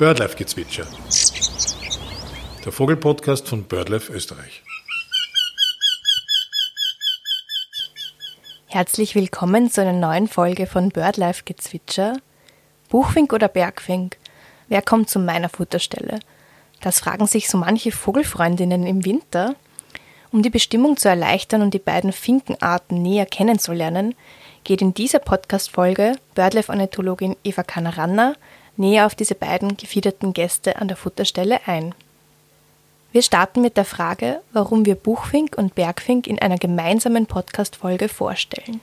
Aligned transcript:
Birdlife-Gezwitscher. 0.00 0.86
Der 2.64 2.72
Vogelpodcast 2.72 3.46
von 3.46 3.64
BirdLife 3.64 4.10
Österreich. 4.10 4.62
Herzlich 8.68 9.14
willkommen 9.14 9.70
zu 9.70 9.82
einer 9.82 9.92
neuen 9.92 10.26
Folge 10.26 10.66
von 10.66 10.88
Birdlife-Gezwitscher. 10.88 12.16
Buchfink 12.88 13.34
oder 13.34 13.48
Bergfink? 13.48 14.16
Wer 14.68 14.80
kommt 14.80 15.10
zu 15.10 15.18
meiner 15.18 15.50
Futterstelle? 15.50 16.20
Das 16.80 17.00
fragen 17.00 17.26
sich 17.26 17.50
so 17.50 17.58
manche 17.58 17.92
Vogelfreundinnen 17.92 18.86
im 18.86 19.04
Winter. 19.04 19.54
Um 20.32 20.42
die 20.42 20.48
Bestimmung 20.48 20.96
zu 20.96 21.10
erleichtern 21.10 21.60
und 21.60 21.74
die 21.74 21.78
beiden 21.78 22.12
Finkenarten 22.12 23.02
näher 23.02 23.26
kennenzulernen, 23.26 24.14
geht 24.64 24.80
in 24.80 24.94
dieser 24.94 25.18
Podcast-Folge 25.18 26.16
Birdlife-Ornithologin 26.34 27.36
Eva 27.44 27.64
Kanaranna 27.64 28.32
näher 28.76 29.06
auf 29.06 29.14
diese 29.14 29.34
beiden 29.34 29.76
gefiederten 29.76 30.32
Gäste 30.32 30.76
an 30.76 30.88
der 30.88 30.96
Futterstelle 30.96 31.60
ein. 31.66 31.94
Wir 33.12 33.22
starten 33.22 33.60
mit 33.60 33.76
der 33.76 33.84
Frage, 33.84 34.40
warum 34.52 34.86
wir 34.86 34.94
Buchfink 34.94 35.58
und 35.58 35.74
Bergfink 35.74 36.28
in 36.28 36.38
einer 36.38 36.58
gemeinsamen 36.58 37.26
Podcast-Folge 37.26 38.08
vorstellen. 38.08 38.80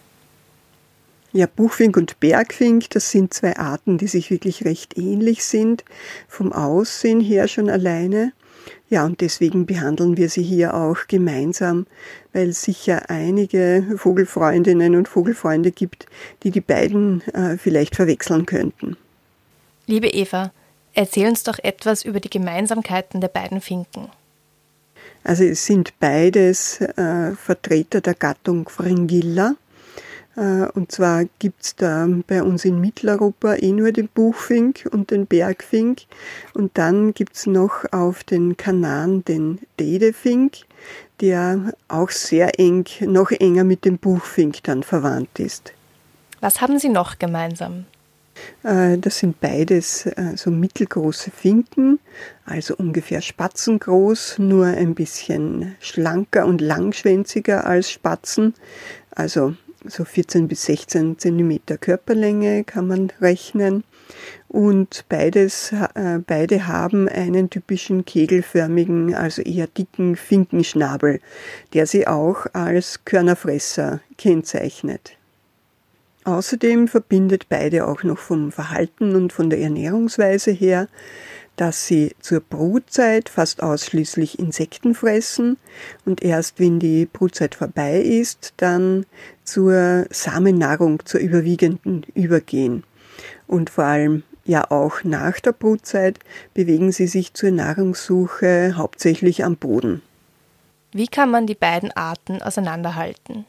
Ja, 1.32 1.46
Buchfink 1.46 1.96
und 1.96 2.20
Bergfink, 2.20 2.90
das 2.90 3.12
sind 3.12 3.34
zwei 3.34 3.58
Arten, 3.58 3.98
die 3.98 4.08
sich 4.08 4.30
wirklich 4.30 4.66
recht 4.66 4.98
ähnlich 4.98 5.44
sind, 5.44 5.86
vom 6.28 6.52
Aussehen 6.52 7.22
her 7.22 7.48
schon 7.48 7.70
alleine. 7.70 8.34
Ja, 8.90 9.06
und 9.06 9.22
deswegen 9.22 9.66
behandeln 9.66 10.18
wir 10.18 10.30
sie 10.30 10.44
hier 10.44 10.74
auch 10.74 11.08
gemeinsam, 11.08 11.86
weil 12.34 12.50
es 12.50 12.62
sicher 12.62 13.10
einige 13.10 13.86
Vogelfreundinnen 13.98 14.96
und 14.96 15.08
Vogelfreunde 15.08 15.72
gibt, 15.72 16.06
die 16.44 16.52
die 16.52 16.62
beiden 16.62 17.22
äh, 17.34 17.58
vielleicht 17.58 17.96
verwechseln 17.96 18.46
könnten. 18.46 18.98
Liebe 19.90 20.08
Eva, 20.10 20.52
erzähl 20.94 21.30
uns 21.30 21.44
doch 21.44 21.60
etwas 21.60 22.04
über 22.04 22.20
die 22.20 22.30
Gemeinsamkeiten 22.30 23.22
der 23.22 23.30
beiden 23.30 23.62
Finken. 23.62 24.10
Also 25.24 25.46
es 25.46 25.66
sind 25.66 25.98
beides 26.02 26.82
äh, 26.82 27.32
Vertreter 27.36 28.02
der 28.02 28.14
Gattung 28.14 28.68
Fringilla. 28.68 29.56
Äh, 30.36 30.68
und 30.74 30.92
zwar 30.92 31.24
gibt 31.40 31.64
es 31.64 31.76
da 31.78 32.06
bei 32.28 32.44
uns 32.44 32.66
in 32.66 32.82
Mitteleuropa 32.82 33.56
eh 33.56 33.72
nur 33.72 33.94
den 33.94 34.10
Buchfink 34.10 34.90
und 34.92 35.12
den 35.12 35.26
Bergfink. 35.26 36.02
Und 36.54 36.78
dann 36.78 37.14
gibt 37.14 37.38
es 37.38 37.46
noch 37.46 37.86
auf 37.94 38.26
den 38.26 38.58
Kanaren 38.58 39.24
den 39.24 39.60
Dedefink, 39.80 40.58
der 41.22 41.74
auch 41.88 42.10
sehr 42.10 42.60
eng, 42.60 42.86
noch 43.02 43.32
enger 43.32 43.64
mit 43.64 43.86
dem 43.86 43.98
Buchfink 43.98 44.64
dann 44.64 44.84
verwandt 44.84 45.40
ist. 45.40 45.72
Was 46.42 46.60
haben 46.60 46.78
sie 46.78 46.90
noch 46.90 47.20
gemeinsam? 47.20 47.86
Äh, 48.64 48.98
das 48.98 49.20
sind 49.20 49.40
beides 49.40 50.06
äh, 50.06 50.34
so 50.36 50.52
mittelgroße 50.52 51.32
Finken, 51.32 52.00
also 52.46 52.76
ungefähr 52.76 53.22
spatzengroß, 53.22 54.40
nur 54.40 54.66
ein 54.66 54.96
bisschen 54.96 55.76
schlanker 55.80 56.46
und 56.46 56.62
langschwänziger 56.62 57.66
als 57.66 57.92
Spatzen. 57.92 58.54
Also 59.12 59.56
so 59.86 60.04
14 60.04 60.48
bis 60.48 60.66
16 60.66 61.18
Zentimeter 61.18 61.78
Körperlänge 61.78 62.64
kann 62.64 62.88
man 62.88 63.12
rechnen. 63.22 63.84
Und 64.48 65.06
beides, 65.10 65.74
äh, 65.94 66.20
beide 66.26 66.68
haben 66.68 67.10
einen 67.10 67.50
typischen 67.50 68.06
kegelförmigen, 68.06 69.14
also 69.14 69.42
eher 69.42 69.68
dicken 69.68 70.16
Finkenschnabel, 70.16 71.20
der 71.74 71.86
sie 71.86 72.08
auch 72.08 72.46
als 72.54 73.04
Körnerfresser 73.04 74.00
kennzeichnet. 74.18 75.18
Außerdem 76.28 76.90
verbindet 76.90 77.48
beide 77.48 77.88
auch 77.88 78.04
noch 78.04 78.18
vom 78.18 78.52
Verhalten 78.52 79.16
und 79.16 79.32
von 79.32 79.50
der 79.50 79.62
Ernährungsweise 79.62 80.52
her, 80.52 80.90
dass 81.56 81.88
sie 81.88 82.18
zur 82.20 82.42
Brutzeit 82.42 83.30
fast 83.30 83.64
ausschließlich 83.64 84.38
Insekten 84.38 84.94
fressen 84.94 85.56
und 86.04 86.22
erst 86.22 86.60
wenn 86.60 86.80
die 86.80 87.06
Brutzeit 87.06 87.56
vorbei 87.56 88.02
ist, 88.02 88.54
dann 88.58 89.06
zur 89.46 90.06
Samennahrung, 90.10 91.06
zur 91.06 91.22
überwiegenden 91.22 92.06
übergehen. 92.14 92.84
Und 93.48 93.70
vor 93.70 93.86
allem 93.86 94.24
ja 94.44 94.70
auch 94.70 95.06
nach 95.06 95.40
der 95.40 95.54
Brutzeit 95.54 96.20
bewegen 96.54 96.92
sie 96.92 97.08
sich 97.08 97.36
zur 97.36 97.52
Nahrungssuche 97.52 98.74
hauptsächlich 98.76 99.46
am 99.46 99.56
Boden. 99.56 100.02
Wie 100.92 101.08
kann 101.08 101.32
man 101.32 101.48
die 101.48 101.56
beiden 101.56 101.94
Arten 101.94 102.42
auseinanderhalten? 102.42 103.46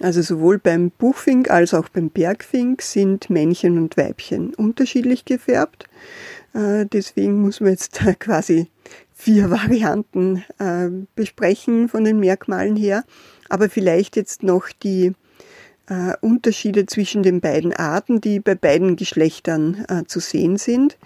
Also 0.00 0.22
sowohl 0.22 0.58
beim 0.58 0.90
Buchfink 0.90 1.50
als 1.50 1.74
auch 1.74 1.88
beim 1.90 2.08
Bergfink 2.08 2.80
sind 2.80 3.28
Männchen 3.28 3.76
und 3.76 3.98
Weibchen 3.98 4.54
unterschiedlich 4.54 5.26
gefärbt. 5.26 5.88
Äh, 6.54 6.86
deswegen 6.86 7.42
muss 7.42 7.60
man 7.60 7.70
jetzt 7.70 8.00
quasi 8.18 8.68
vier 9.12 9.50
Varianten 9.50 10.42
äh, 10.58 10.88
besprechen 11.14 11.88
von 11.88 12.04
den 12.04 12.18
Merkmalen 12.18 12.76
her. 12.76 13.04
Aber 13.50 13.68
vielleicht 13.68 14.16
jetzt 14.16 14.42
noch 14.42 14.68
die 14.82 15.12
äh, 15.88 16.14
Unterschiede 16.22 16.86
zwischen 16.86 17.22
den 17.22 17.42
beiden 17.42 17.74
Arten, 17.74 18.22
die 18.22 18.40
bei 18.40 18.54
beiden 18.54 18.96
Geschlechtern 18.96 19.84
zu 20.06 20.20
sehen 20.20 20.56
sind. 20.56 20.96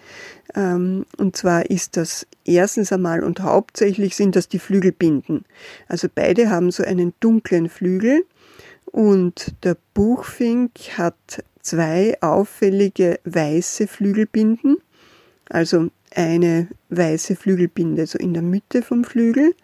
Ähm, 0.55 1.05
und 1.16 1.37
zwar 1.37 1.69
ist 1.69 1.97
das 1.97 2.26
erstens 2.44 2.93
einmal 2.93 3.25
und 3.25 3.41
hauptsächlich 3.41 4.15
sind 4.15 4.37
das 4.37 4.49
die 4.49 4.59
Flügelbinden. 4.59 5.44
Also 5.88 6.09
beide 6.15 6.50
haben 6.50 6.71
so 6.71 6.84
einen 6.84 7.12
dunklen 7.19 7.69
Flügel 7.69 8.25
und 8.94 9.56
der 9.65 9.77
Buchfink 9.93 10.71
hat 10.97 11.43
zwei 11.60 12.16
auffällige 12.21 13.19
weiße 13.25 13.88
Flügelbinden, 13.88 14.77
also 15.49 15.88
eine 16.15 16.69
weiße 16.91 17.34
Flügelbinde 17.34 18.06
so 18.06 18.21
in 18.21 18.34
der 18.34 18.44
Mitte 18.44 18.82
vom 18.82 19.03
Flügel 19.03 19.56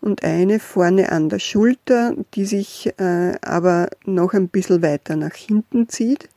und 0.00 0.22
eine 0.22 0.60
vorne 0.60 1.10
an 1.10 1.28
der 1.28 1.40
Schulter, 1.40 2.14
die 2.34 2.44
sich 2.44 2.92
äh, 3.00 3.32
aber 3.42 3.88
noch 4.04 4.32
ein 4.32 4.46
bisschen 4.46 4.80
weiter 4.80 5.16
nach 5.16 5.34
hinten 5.34 5.88
zieht. 5.88 6.28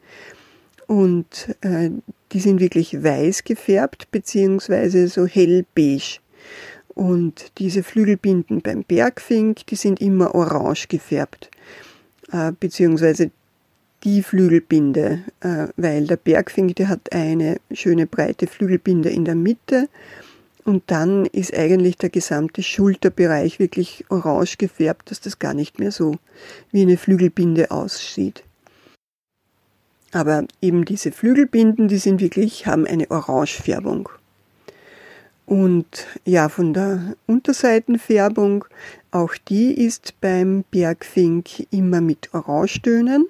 Und 0.87 1.55
äh, 1.61 1.91
die 2.31 2.39
sind 2.39 2.59
wirklich 2.59 3.03
weiß 3.03 3.43
gefärbt, 3.43 4.09
beziehungsweise 4.09 5.09
so 5.09 5.27
hellbeige. 5.27 6.17
Und 6.95 7.51
diese 7.59 7.83
Flügelbinden 7.83 8.61
beim 8.61 8.83
Bergfink, 8.83 9.67
die 9.67 9.75
sind 9.75 10.01
immer 10.01 10.33
orange 10.33 10.87
gefärbt. 10.87 11.51
Äh, 12.31 12.53
beziehungsweise 12.57 13.31
die 14.03 14.23
Flügelbinde, 14.23 15.23
äh, 15.41 15.67
weil 15.75 16.07
der 16.07 16.15
Bergfink, 16.15 16.75
der 16.77 16.87
hat 16.87 17.11
eine 17.11 17.57
schöne 17.71 18.07
breite 18.07 18.47
Flügelbinde 18.47 19.09
in 19.09 19.25
der 19.25 19.35
Mitte 19.35 19.89
und 20.63 20.83
dann 20.87 21.25
ist 21.25 21.55
eigentlich 21.55 21.97
der 21.97 22.09
gesamte 22.09 22.63
Schulterbereich 22.63 23.59
wirklich 23.59 24.05
orange 24.09 24.57
gefärbt, 24.57 25.11
dass 25.11 25.19
das 25.19 25.39
gar 25.39 25.53
nicht 25.53 25.79
mehr 25.79 25.91
so 25.91 26.15
wie 26.71 26.81
eine 26.81 26.97
Flügelbinde 26.97 27.69
aussieht. 27.69 28.43
Aber 30.13 30.45
eben 30.61 30.85
diese 30.85 31.11
Flügelbinden, 31.11 31.87
die 31.87 31.97
sind 31.97 32.21
wirklich, 32.21 32.65
haben 32.67 32.85
eine 32.85 33.09
Orangefärbung. 33.11 34.09
Und 35.51 36.07
ja, 36.23 36.47
von 36.47 36.73
der 36.73 37.17
Unterseitenfärbung, 37.27 38.63
auch 39.11 39.33
die 39.49 39.73
ist 39.73 40.13
beim 40.21 40.63
Bergfink 40.71 41.67
immer 41.71 41.99
mit 41.99 42.33
Orangetönen. 42.33 43.25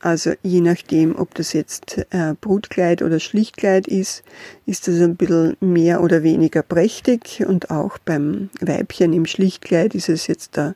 Also 0.00 0.32
je 0.42 0.62
nachdem, 0.62 1.14
ob 1.14 1.34
das 1.34 1.52
jetzt 1.52 1.98
äh, 2.12 2.32
Brutkleid 2.40 3.02
oder 3.02 3.20
Schlichtkleid 3.20 3.86
ist, 3.86 4.24
ist 4.64 4.88
das 4.88 5.02
ein 5.02 5.16
bisschen 5.16 5.58
mehr 5.60 6.02
oder 6.02 6.22
weniger 6.22 6.62
prächtig. 6.62 7.44
Und 7.46 7.70
auch 7.70 7.98
beim 7.98 8.48
Weibchen 8.62 9.12
im 9.12 9.26
Schlichtkleid 9.26 9.94
ist 9.94 10.08
es 10.08 10.26
jetzt 10.26 10.56
da 10.56 10.74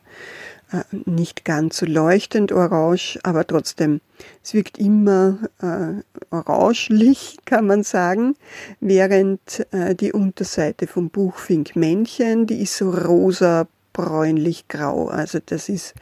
äh, 0.71 0.83
nicht 1.05 1.45
ganz 1.45 1.77
so 1.77 1.85
leuchtend 1.85 2.51
orange, 2.51 3.19
aber 3.23 3.45
trotzdem, 3.47 4.01
es 4.43 4.53
wirkt 4.53 4.77
immer 4.77 5.39
äh, 5.61 6.03
orangelich, 6.29 7.37
kann 7.45 7.67
man 7.67 7.83
sagen, 7.83 8.35
während 8.79 9.65
äh, 9.71 9.95
die 9.95 10.13
Unterseite 10.13 10.87
vom 10.87 11.09
Buchfink 11.09 11.75
Männchen, 11.75 12.45
die 12.45 12.61
ist 12.61 12.77
so 12.77 12.91
rosa, 12.91 13.67
bräunlich 13.93 14.67
grau. 14.67 15.07
Also 15.07 15.39
das 15.45 15.69
ist 15.69 15.93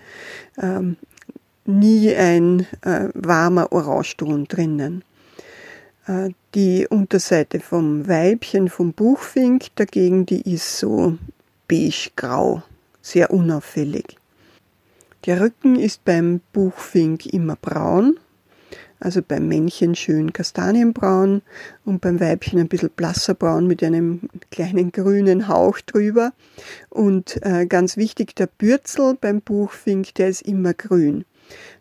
ähm, 0.61 0.97
nie 1.65 2.13
ein 2.13 2.67
äh, 2.81 3.09
warmer 3.13 3.71
Orangeton 3.71 4.45
drinnen. 4.45 5.03
Äh, 6.07 6.29
die 6.55 6.87
Unterseite 6.87 7.59
vom 7.59 8.07
Weibchen, 8.07 8.69
vom 8.69 8.93
Buchfink 8.93 9.75
dagegen, 9.75 10.25
die 10.25 10.53
ist 10.53 10.77
so 10.77 11.17
beige-grau, 11.67 12.63
sehr 13.01 13.31
unauffällig. 13.31 14.17
Der 15.27 15.41
Rücken 15.41 15.75
ist 15.77 16.05
beim 16.05 16.39
Buchfink 16.53 17.25
immer 17.25 17.57
braun, 17.57 18.17
also 19.01 19.21
beim 19.21 19.49
Männchen 19.49 19.93
schön 19.93 20.31
kastanienbraun 20.31 21.41
und 21.83 21.99
beim 21.99 22.21
Weibchen 22.21 22.59
ein 22.59 22.69
bisschen 22.69 22.91
blasser 22.95 23.33
braun 23.33 23.67
mit 23.67 23.83
einem 23.83 24.21
kleinen 24.51 24.93
grünen 24.93 25.49
Hauch 25.49 25.81
drüber. 25.81 26.31
Und 26.89 27.45
äh, 27.45 27.65
ganz 27.65 27.97
wichtig, 27.97 28.37
der 28.37 28.47
Bürzel 28.47 29.17
beim 29.19 29.41
Buchfink, 29.41 30.15
der 30.15 30.29
ist 30.29 30.43
immer 30.43 30.73
grün. 30.73 31.25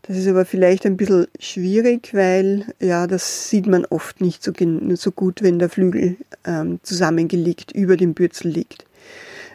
Das 0.03 0.17
ist 0.17 0.27
aber 0.27 0.45
vielleicht 0.45 0.85
ein 0.85 0.97
bisschen 0.97 1.29
schwierig, 1.39 2.15
weil 2.15 2.67
ja, 2.81 3.07
das 3.07 3.49
sieht 3.49 3.69
man 3.69 3.85
oft 3.85 4.21
nicht 4.21 4.43
so, 4.43 4.51
so 4.97 5.13
gut, 5.13 5.41
wenn 5.45 5.61
der 5.61 5.69
Flügel 5.69 6.17
ähm, 6.45 6.81
zusammengelegt 6.83 7.71
über 7.71 7.97
dem 7.97 8.13
Bürzel 8.13 8.51
liegt. 8.51 8.87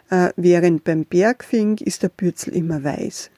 Äh, 0.08 0.30
während 0.36 0.82
beim 0.84 1.04
Bergfink 1.04 1.82
ist 1.82 2.02
der 2.02 2.08
Bürzel 2.08 2.56
immer 2.56 2.82
weiß. 2.82 3.30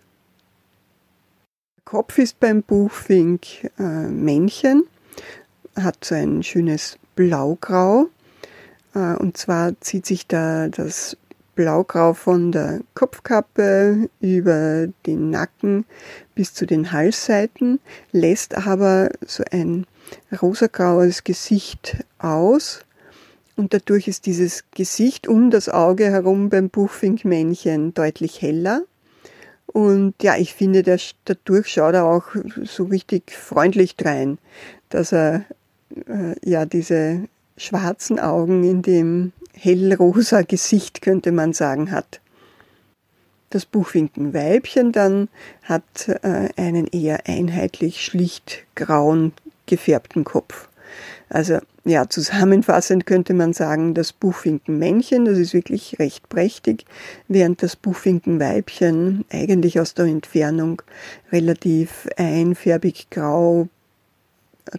Kopf 1.84 2.18
ist 2.18 2.40
beim 2.40 2.62
Buchfink 2.62 3.70
äh, 3.78 3.82
Männchen, 4.08 4.84
hat 5.76 6.04
so 6.04 6.14
ein 6.14 6.42
schönes 6.42 6.98
Blaugrau. 7.14 8.06
Äh, 8.94 9.16
und 9.16 9.36
zwar 9.36 9.78
zieht 9.80 10.06
sich 10.06 10.26
da 10.26 10.68
das 10.68 11.16
blaugrau 11.54 12.14
von 12.14 12.52
der 12.52 12.80
Kopfkappe 12.94 14.08
über 14.20 14.88
den 15.06 15.30
Nacken 15.30 15.84
bis 16.34 16.54
zu 16.54 16.66
den 16.66 16.90
Halsseiten, 16.90 17.80
lässt 18.12 18.56
aber 18.56 19.10
so 19.26 19.44
ein 19.50 19.86
rosagraues 20.40 21.22
Gesicht 21.22 21.98
aus. 22.18 22.80
Und 23.56 23.72
dadurch 23.72 24.08
ist 24.08 24.26
dieses 24.26 24.64
Gesicht 24.72 25.28
um 25.28 25.50
das 25.50 25.68
Auge 25.68 26.06
herum 26.06 26.48
beim 26.48 26.70
Buchfinkmännchen 26.70 27.94
deutlich 27.94 28.42
heller. 28.42 28.82
Und 29.66 30.14
ja, 30.22 30.36
ich 30.36 30.54
finde, 30.54 30.82
der, 30.82 31.00
dadurch 31.24 31.68
schaut 31.68 31.94
er 31.94 32.04
auch 32.04 32.26
so 32.64 32.84
richtig 32.84 33.32
freundlich 33.32 33.96
drein, 33.96 34.38
dass 34.88 35.12
er 35.12 35.44
äh, 36.06 36.34
ja 36.44 36.64
diese 36.66 37.28
schwarzen 37.56 38.18
Augen 38.20 38.64
in 38.64 38.82
dem 38.82 39.32
hellrosa 39.52 40.42
Gesicht, 40.42 41.02
könnte 41.02 41.32
man 41.32 41.52
sagen, 41.52 41.90
hat. 41.90 42.20
Das 43.50 43.66
Buchfinkenweibchen 43.66 44.90
dann 44.90 45.28
hat 45.62 46.08
äh, 46.08 46.48
einen 46.56 46.86
eher 46.88 47.26
einheitlich 47.26 48.04
schlicht 48.04 48.64
grauen 48.74 49.32
gefärbten 49.66 50.24
Kopf. 50.24 50.68
Also 51.28 51.60
ja, 51.84 52.08
zusammenfassend 52.08 53.04
könnte 53.04 53.34
man 53.34 53.52
sagen, 53.52 53.92
das 53.92 54.12
Buchfinkenmännchen, 54.12 55.26
das 55.26 55.38
ist 55.38 55.52
wirklich 55.52 55.98
recht 55.98 56.28
prächtig, 56.30 56.86
während 57.28 57.62
das 57.62 57.76
Buchfinkenweibchen 57.76 59.24
eigentlich 59.30 59.78
aus 59.78 59.92
der 59.92 60.06
Entfernung 60.06 60.80
relativ 61.30 62.08
einfärbig 62.16 63.10
grau 63.10 63.68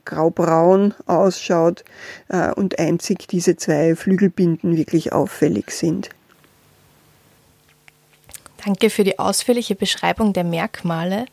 graubraun 0.03 0.95
ausschaut 1.05 1.83
äh, 2.29 2.51
und 2.51 2.79
einzig 2.79 3.27
diese 3.27 3.55
zwei 3.55 3.95
Flügelbinden 3.95 4.75
wirklich 4.77 5.13
auffällig 5.13 5.69
sind. 5.69 6.09
Danke 8.65 8.89
für 8.89 9.03
die 9.03 9.19
ausführliche 9.19 9.75
Beschreibung 9.75 10.33
der 10.33 10.43
Merkmale. 10.43 11.27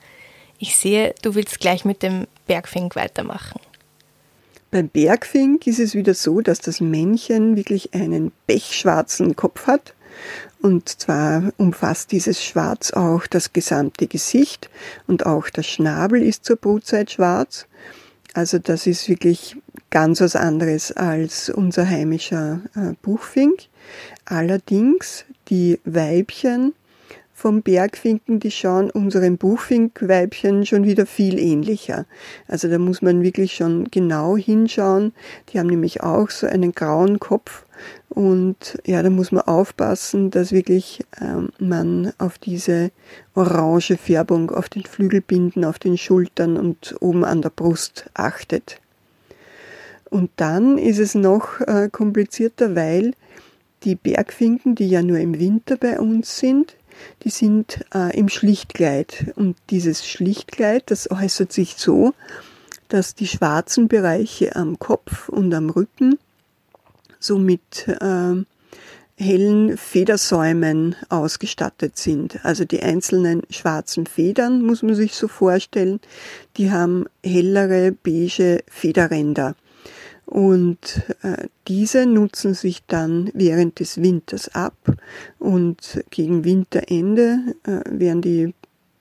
Ich 0.59 0.77
sehe, 0.77 1.15
du 1.23 1.35
willst 1.35 1.61
gleich 1.61 1.87
mit 1.87 2.03
dem 2.03 2.27
Bergfink 2.47 2.95
weitermachen. 2.95 3.59
Beim 4.73 4.89
Bergfink 4.89 5.67
ist 5.67 5.79
es 5.79 5.95
wieder 5.95 6.15
so, 6.15 6.41
dass 6.41 6.59
das 6.59 6.81
Männchen 6.81 7.57
wirklich 7.57 7.93
einen 7.93 8.33
pechschwarzen 8.47 9.37
Kopf 9.37 9.67
hat. 9.67 9.95
Und 10.63 10.89
zwar 10.89 11.53
umfasst 11.59 12.11
dieses 12.11 12.43
Schwarz 12.43 12.91
auch 12.91 13.27
das 13.27 13.53
gesamte 13.53 14.07
Gesicht 14.07 14.71
und 15.07 15.27
auch 15.27 15.51
der 15.51 15.63
Schnabel 15.63 16.23
ist 16.23 16.47
zur 16.47 16.57
Brutzeit 16.57 17.11
schwarz. 17.11 17.67
Also 18.33 18.59
das 18.59 18.87
ist 18.87 19.11
wirklich 19.11 19.59
ganz 19.91 20.23
was 20.23 20.37
anderes 20.37 20.91
als 20.91 21.51
unser 21.51 21.87
heimischer 21.87 22.63
äh, 22.75 22.95
Buchfink. 23.03 23.65
Allerdings 24.25 25.27
die 25.51 25.81
Weibchen 25.85 26.73
vom 27.43 27.63
Bergfinken, 27.63 28.39
die 28.39 28.53
schauen 28.53 28.89
unserem 28.89 29.37
Buchfinkweibchen 29.37 30.65
schon 30.65 30.85
wieder 30.85 31.07
viel 31.07 31.41
ähnlicher. 31.41 32.07
Also 32.47 32.69
da 32.69 32.79
muss 32.79 33.03
man 33.03 33.25
wirklich 33.25 33.55
schon 33.55 33.89
genau 33.91 34.37
hinschauen. 34.37 35.13
Die 35.49 35.59
haben 35.59 35.67
nämlich 35.67 36.05
auch 36.05 36.31
so 36.31 36.47
einen 36.47 36.71
grauen 36.71 37.19
Kopf 37.19 37.65
und 38.11 38.79
ja, 38.87 39.03
da 39.03 39.11
muss 39.11 39.33
man 39.33 39.43
aufpassen, 39.43 40.31
dass 40.31 40.53
wirklich 40.53 41.01
ähm, 41.21 41.49
man 41.59 42.13
auf 42.19 42.39
diese 42.39 42.93
orange 43.35 43.97
Färbung 43.97 44.53
auf 44.53 44.69
den 44.69 44.85
Flügelbinden, 44.85 45.65
auf 45.65 45.81
den 45.81 45.99
Schultern 45.99 46.57
und 46.57 46.95
oben 47.01 47.25
an 47.25 47.43
der 47.43 47.51
Brust 47.51 48.09
achtet. 48.15 48.81
Und 50.11 50.31
dann 50.37 50.79
ist 50.79 51.01
es 51.01 51.17
noch 51.17 51.61
äh, 51.61 51.89
komplizierter, 51.91 52.77
weil 52.77 53.15
die 53.83 53.97
Bergfinken, 53.97 54.77
die 54.77 54.89
ja 54.89 55.03
nur 55.03 55.19
im 55.19 55.41
Winter 55.41 55.77
bei 55.77 55.99
uns 55.99 56.39
sind, 56.39 56.77
die 57.25 57.31
sind 57.31 57.85
äh, 57.95 58.17
im 58.17 58.29
Schlichtkleid. 58.29 59.33
Und 59.37 59.57
dieses 59.71 60.07
Schlichtkleid, 60.07 60.91
das 60.91 61.11
äußert 61.11 61.53
sich 61.53 61.77
so, 61.77 62.15
dass 62.89 63.15
die 63.15 63.27
schwarzen 63.27 63.89
Bereiche 63.89 64.55
am 64.57 64.79
Kopf 64.79 65.29
und 65.29 65.55
am 65.55 65.71
Rücken 65.71 66.19
so 67.19 67.39
mit 67.39 67.89
äh, 67.89 68.45
hellen 69.17 69.77
Federsäumen 69.77 70.97
ausgestattet 71.09 71.97
sind. 71.97 72.45
Also 72.45 72.65
die 72.65 72.83
einzelnen 72.83 73.43
schwarzen 73.51 74.07
Federn, 74.07 74.63
muss 74.63 74.83
man 74.83 74.95
sich 74.95 75.15
so 75.15 75.29
vorstellen, 75.29 76.01
die 76.57 76.71
haben 76.71 77.07
hellere 77.25 77.93
beige 77.93 78.63
Federränder. 78.69 79.55
Und 80.27 81.03
äh, 81.23 81.49
diese 81.69 82.07
nutzen 82.07 82.55
sich 82.55 82.85
dann 82.87 83.31
während 83.35 83.81
des 83.81 84.01
Winters 84.01 84.55
ab 84.55 84.77
und 85.39 86.03
gegen 86.11 86.45
Winterende 86.45 87.55
äh, 87.65 87.81
werden 87.87 88.23
die 88.23 88.55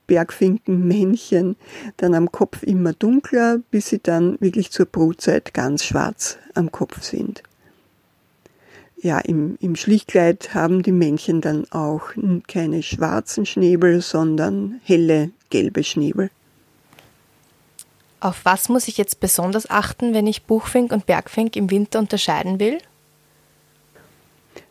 Bergfinkenmännchen 0.08 1.56
dann 1.96 2.16
am 2.16 2.34
Kopf 2.34 2.64
immer 2.64 2.92
dunkler, 2.92 3.60
bis 3.72 3.88
sie 3.88 4.00
dann 4.00 4.36
wirklich 4.42 4.72
zur 4.72 4.88
Brutzeit 4.88 5.54
ganz 5.54 5.86
schwarz 5.86 6.38
am 6.54 6.70
Kopf 6.70 7.02
sind. 7.02 7.44
Ja, 8.98 9.20
im, 9.20 9.58
im 9.62 9.78
Schlichtkleid 9.78 10.54
haben 10.54 10.84
die 10.84 10.92
Männchen 10.92 11.40
dann 11.40 11.66
auch 11.72 12.10
keine 12.48 12.84
schwarzen 12.84 13.46
Schnäbel, 13.46 14.02
sondern 14.02 14.82
helle 14.84 15.32
gelbe 15.50 15.84
Schnäbel. 15.84 16.30
Auf 18.22 18.46
was 18.46 18.70
muss 18.70 18.88
ich 18.88 18.98
jetzt 18.98 19.20
besonders 19.20 19.68
achten, 19.70 20.14
wenn 20.14 20.28
ich 20.28 20.44
Buchfink 20.44 20.92
und 20.92 21.08
Bergfink 21.08 21.56
im 21.56 21.72
Winter 21.72 21.98
unterscheiden 21.98 22.60
will? 22.60 22.78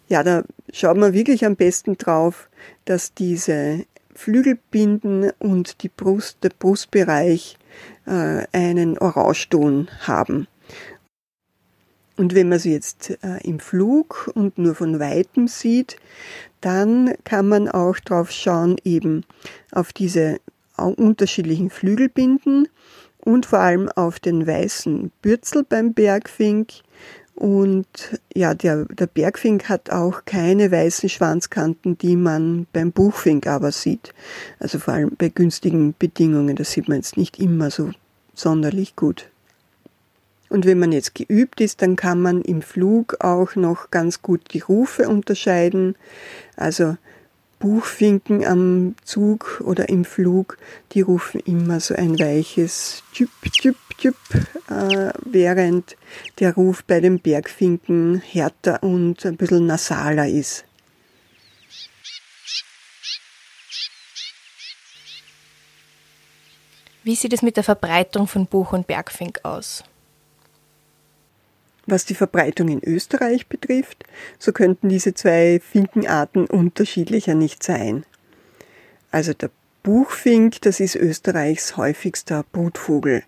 Ja, 0.08 0.22
da 0.22 0.44
schaut 0.72 0.96
man 0.96 1.12
wirklich 1.12 1.44
am 1.44 1.56
besten 1.56 1.98
drauf, 1.98 2.48
dass 2.84 3.12
diese 3.12 3.84
Flügelbinden 4.14 5.32
und 5.40 5.82
die 5.82 5.88
Brust, 5.88 6.38
der 6.44 6.50
Brustbereich 6.50 7.58
äh, 8.06 8.46
einen 8.52 8.98
Orangeton 8.98 9.88
haben. 10.00 10.46
Und 12.16 12.34
wenn 12.34 12.48
man 12.48 12.60
sie 12.60 12.72
jetzt 12.72 13.18
äh, 13.24 13.38
im 13.42 13.58
Flug 13.58 14.30
und 14.34 14.58
nur 14.58 14.76
von 14.76 15.00
weitem 15.00 15.48
sieht, 15.48 15.96
dann 16.60 17.14
kann 17.24 17.48
man 17.48 17.68
auch 17.68 17.98
drauf 17.98 18.30
schauen, 18.30 18.76
eben 18.84 19.24
auf 19.72 19.92
diese 19.92 20.38
unterschiedlichen 20.76 21.68
Flügelbinden 21.68 22.68
und 23.24 23.46
vor 23.46 23.60
allem 23.60 23.88
auf 23.90 24.20
den 24.20 24.46
weißen 24.46 25.10
Bürzel 25.22 25.64
beim 25.68 25.94
Bergfink. 25.94 26.72
Und 27.34 28.18
ja, 28.34 28.54
der, 28.54 28.84
der 28.84 29.06
Bergfink 29.06 29.68
hat 29.68 29.90
auch 29.90 30.26
keine 30.26 30.70
weißen 30.70 31.08
Schwanzkanten, 31.08 31.96
die 31.96 32.16
man 32.16 32.66
beim 32.72 32.92
Buchfink 32.92 33.46
aber 33.46 33.72
sieht. 33.72 34.12
Also 34.58 34.78
vor 34.78 34.94
allem 34.94 35.16
bei 35.16 35.30
günstigen 35.30 35.94
Bedingungen, 35.98 36.56
das 36.56 36.72
sieht 36.72 36.88
man 36.88 36.98
jetzt 36.98 37.16
nicht 37.16 37.38
immer 37.38 37.70
so 37.70 37.90
sonderlich 38.34 38.94
gut. 38.94 39.30
Und 40.50 40.66
wenn 40.66 40.80
man 40.80 40.92
jetzt 40.92 41.14
geübt 41.14 41.60
ist, 41.60 41.80
dann 41.80 41.96
kann 41.96 42.20
man 42.20 42.42
im 42.42 42.60
Flug 42.60 43.16
auch 43.20 43.54
noch 43.54 43.90
ganz 43.90 44.20
gut 44.20 44.52
die 44.52 44.60
Rufe 44.60 45.08
unterscheiden. 45.08 45.94
Also 46.56 46.96
Buchfinken 47.60 48.44
am 48.46 48.96
Zug 49.04 49.62
oder 49.64 49.90
im 49.90 50.06
Flug, 50.06 50.56
die 50.92 51.02
rufen 51.02 51.40
immer 51.40 51.78
so 51.78 51.94
ein 51.94 52.18
weiches 52.18 53.02
Tschüpp, 53.12 53.30
Tschüpp, 53.52 53.76
Tschüpp, 53.98 54.16
äh, 54.70 55.12
während 55.26 55.96
der 56.38 56.54
Ruf 56.54 56.82
bei 56.84 57.00
den 57.00 57.20
Bergfinken 57.20 58.22
härter 58.22 58.82
und 58.82 59.24
ein 59.26 59.36
bisschen 59.36 59.66
nasaler 59.66 60.26
ist. 60.26 60.64
Wie 67.04 67.14
sieht 67.14 67.34
es 67.34 67.42
mit 67.42 67.56
der 67.56 67.64
Verbreitung 67.64 68.26
von 68.26 68.46
Buch- 68.46 68.72
und 68.72 68.86
Bergfink 68.86 69.40
aus? 69.42 69.84
Was 71.90 72.04
die 72.04 72.14
Verbreitung 72.14 72.68
in 72.68 72.84
Österreich 72.84 73.48
betrifft, 73.48 74.04
so 74.38 74.52
könnten 74.52 74.88
diese 74.88 75.12
zwei 75.12 75.60
Finkenarten 75.60 76.46
unterschiedlicher 76.46 77.34
nicht 77.34 77.64
sein. 77.64 78.04
Also 79.10 79.32
der 79.32 79.50
Buchfink, 79.82 80.60
das 80.60 80.78
ist 80.78 80.94
Österreichs 80.94 81.76
häufigster 81.76 82.44
Brutvogel. 82.52 83.24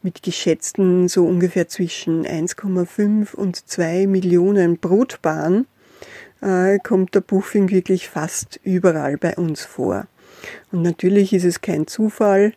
Mit 0.00 0.22
geschätzten 0.22 1.08
so 1.08 1.26
ungefähr 1.26 1.68
zwischen 1.68 2.26
1,5 2.26 3.34
und 3.34 3.68
2 3.68 4.06
Millionen 4.06 4.78
Brutpaaren 4.78 5.66
äh, 6.40 6.78
kommt 6.78 7.14
der 7.14 7.20
Buchfink 7.20 7.70
wirklich 7.70 8.08
fast 8.08 8.58
überall 8.62 9.18
bei 9.18 9.36
uns 9.36 9.62
vor. 9.62 10.06
Und 10.72 10.80
natürlich 10.80 11.34
ist 11.34 11.44
es 11.44 11.60
kein 11.60 11.86
Zufall, 11.86 12.54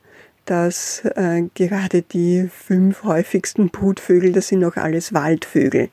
dass 0.49 1.03
äh, 1.15 1.43
gerade 1.53 2.01
die 2.01 2.49
fünf 2.51 3.03
häufigsten 3.03 3.69
Brutvögel, 3.69 4.31
das 4.31 4.47
sind 4.47 4.63
auch 4.65 4.77
alles 4.77 5.13
Waldvögel. 5.13 5.89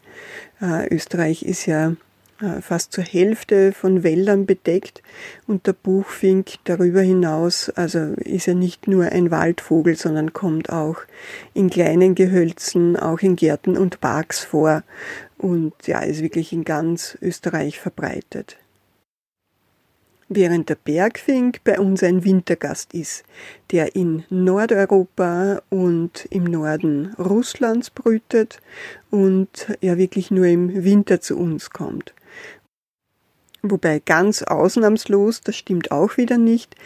Äh, 0.62 0.94
Österreich 0.94 1.42
ist 1.42 1.66
ja 1.66 1.94
äh, 2.40 2.62
fast 2.62 2.92
zur 2.92 3.04
Hälfte 3.04 3.72
von 3.72 4.02
Wäldern 4.02 4.46
bedeckt 4.46 5.02
und 5.46 5.66
der 5.66 5.74
Buchfink 5.74 6.54
darüber 6.64 7.02
hinaus, 7.02 7.68
also 7.70 8.14
ist 8.16 8.48
er 8.48 8.54
nicht 8.54 8.88
nur 8.88 9.04
ein 9.04 9.30
Waldvogel, 9.30 9.94
sondern 9.96 10.32
kommt 10.32 10.70
auch 10.70 11.00
in 11.52 11.68
kleinen 11.68 12.14
Gehölzen, 12.14 12.96
auch 12.96 13.20
in 13.20 13.36
Gärten 13.36 13.76
und 13.76 14.00
Parks 14.00 14.40
vor 14.42 14.84
und 15.36 15.74
ja, 15.86 16.00
ist 16.00 16.22
wirklich 16.22 16.52
in 16.54 16.64
ganz 16.64 17.18
Österreich 17.20 17.78
verbreitet 17.78 18.56
während 20.28 20.68
der 20.68 20.76
Bergfink 20.76 21.62
bei 21.64 21.78
uns 21.78 22.02
ein 22.02 22.24
Wintergast 22.24 22.94
ist, 22.94 23.24
der 23.70 23.94
in 23.94 24.24
Nordeuropa 24.28 25.62
und 25.70 26.26
im 26.30 26.44
Norden 26.44 27.14
Russlands 27.18 27.90
brütet 27.90 28.60
und 29.10 29.48
ja 29.80 29.96
wirklich 29.98 30.30
nur 30.30 30.46
im 30.46 30.84
Winter 30.84 31.20
zu 31.20 31.38
uns 31.38 31.70
kommt. 31.70 32.14
Wobei 33.70 34.00
ganz 34.04 34.42
ausnahmslos, 34.42 35.40
das 35.40 35.56
stimmt 35.56 35.90
auch 35.90 36.16
wieder 36.16 36.38
nicht, 36.38 36.76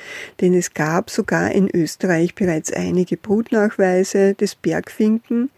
denn 0.41 0.55
es 0.55 0.73
gab 0.73 1.11
sogar 1.11 1.53
in 1.53 1.69
Österreich 1.69 2.35
bereits 2.35 2.73
einige 2.73 3.17
Brutnachweise 3.17 4.35
des 4.35 4.55
Bergfinken 4.55 5.51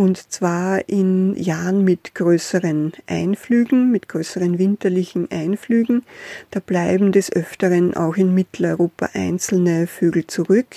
und 0.00 0.32
zwar 0.32 0.88
in 0.88 1.36
Jahren 1.36 1.84
mit 1.84 2.14
größeren 2.14 2.94
Einflügen, 3.06 3.90
mit 3.90 4.08
größeren 4.08 4.58
winterlichen 4.58 5.30
Einflügen. 5.30 6.04
Da 6.50 6.60
bleiben 6.60 7.12
des 7.12 7.30
Öfteren 7.30 7.92
auch 7.92 8.16
in 8.16 8.32
Mitteleuropa 8.34 9.10
einzelne 9.12 9.86
Vögel 9.86 10.26
zurück 10.26 10.74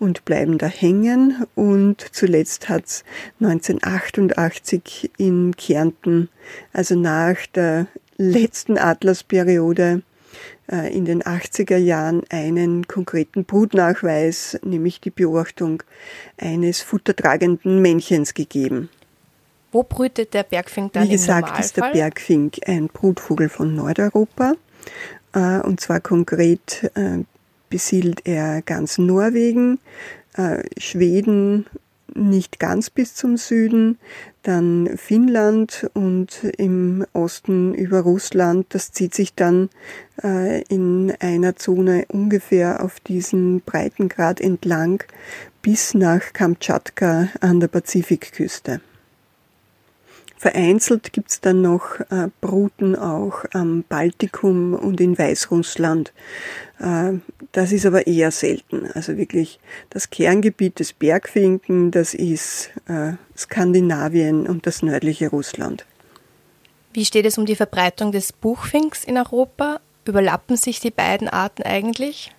und 0.00 0.24
bleiben 0.24 0.58
da 0.58 0.66
hängen. 0.66 1.46
Und 1.54 2.04
zuletzt 2.10 2.68
hat 2.68 2.86
es 2.86 3.04
1988 3.40 5.12
in 5.18 5.54
Kärnten, 5.56 6.28
also 6.72 6.96
nach 6.96 7.36
der 7.54 7.86
letzten 8.16 8.76
Atlasperiode, 8.76 10.02
in 10.66 11.06
den 11.06 11.22
80er 11.22 11.78
Jahren 11.78 12.22
einen 12.28 12.86
konkreten 12.86 13.44
Brutnachweis, 13.44 14.58
nämlich 14.62 15.00
die 15.00 15.10
Beobachtung 15.10 15.82
eines 16.36 16.82
futtertragenden 16.82 17.80
Männchens 17.80 18.34
gegeben. 18.34 18.90
Wo 19.72 19.82
brütet 19.82 20.34
der 20.34 20.42
Bergfink 20.42 20.92
dann 20.92 21.04
Wie 21.04 21.12
gesagt, 21.12 21.58
ist 21.58 21.76
der 21.78 21.90
Bergfink 21.92 22.58
ein 22.66 22.88
Brutvogel 22.88 23.48
von 23.48 23.74
Nordeuropa. 23.74 24.54
Äh, 25.32 25.60
und 25.60 25.80
zwar 25.80 26.00
konkret 26.00 26.90
äh, 26.94 27.24
besiedelt 27.70 28.26
er 28.26 28.62
ganz 28.62 28.98
Norwegen, 28.98 29.78
Schweden, 30.78 31.66
nicht 32.14 32.58
ganz 32.58 32.90
bis 32.90 33.14
zum 33.14 33.36
Süden, 33.36 33.98
dann 34.48 34.96
Finnland 34.96 35.90
und 35.92 36.42
im 36.56 37.04
Osten 37.12 37.74
über 37.74 38.00
Russland. 38.00 38.66
Das 38.70 38.92
zieht 38.92 39.14
sich 39.14 39.34
dann 39.34 39.68
äh, 40.24 40.62
in 40.62 41.12
einer 41.20 41.56
Zone 41.56 42.06
ungefähr 42.08 42.82
auf 42.82 42.98
diesen 43.00 43.60
Breitengrad 43.60 44.40
entlang 44.40 45.02
bis 45.60 45.92
nach 45.92 46.32
Kamtschatka 46.32 47.28
an 47.40 47.60
der 47.60 47.68
Pazifikküste. 47.68 48.80
Vereinzelt 50.38 51.12
gibt's 51.12 51.40
dann 51.40 51.62
noch 51.62 51.98
äh, 52.10 52.28
Bruten 52.40 52.94
auch 52.94 53.44
am 53.52 53.84
Baltikum 53.88 54.72
und 54.72 55.00
in 55.00 55.18
Weißrussland. 55.18 56.12
Äh, 56.78 57.14
das 57.50 57.72
ist 57.72 57.84
aber 57.84 58.06
eher 58.06 58.30
selten. 58.30 58.88
Also 58.94 59.16
wirklich 59.16 59.58
das 59.90 60.10
Kerngebiet 60.10 60.78
des 60.78 60.92
Bergfinken, 60.92 61.90
das 61.90 62.14
ist 62.14 62.70
äh, 62.86 63.14
Skandinavien 63.36 64.46
und 64.46 64.66
das 64.66 64.82
nördliche 64.82 65.28
Russland. 65.28 65.84
Wie 66.92 67.04
steht 67.04 67.26
es 67.26 67.36
um 67.36 67.44
die 67.44 67.56
Verbreitung 67.56 68.12
des 68.12 68.32
Buchfinks 68.32 69.02
in 69.02 69.18
Europa? 69.18 69.80
Überlappen 70.04 70.56
sich 70.56 70.78
die 70.78 70.92
beiden 70.92 71.28
Arten 71.28 71.64
eigentlich? 71.64 72.30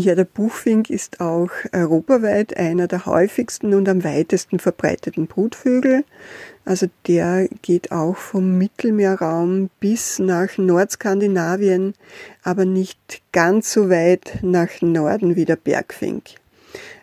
Ja, 0.00 0.14
der 0.14 0.26
Buchfink 0.26 0.90
ist 0.90 1.20
auch 1.20 1.50
europaweit 1.72 2.56
einer 2.56 2.86
der 2.86 3.04
häufigsten 3.04 3.74
und 3.74 3.88
am 3.88 4.04
weitesten 4.04 4.60
verbreiteten 4.60 5.26
Brutvögel. 5.26 6.04
Also 6.64 6.86
der 7.08 7.48
geht 7.62 7.90
auch 7.90 8.16
vom 8.16 8.58
Mittelmeerraum 8.58 9.70
bis 9.80 10.20
nach 10.20 10.56
Nordskandinavien, 10.56 11.94
aber 12.44 12.64
nicht 12.64 13.22
ganz 13.32 13.72
so 13.72 13.90
weit 13.90 14.38
nach 14.42 14.68
Norden 14.82 15.34
wie 15.34 15.46
der 15.46 15.56
Bergfink. 15.56 16.26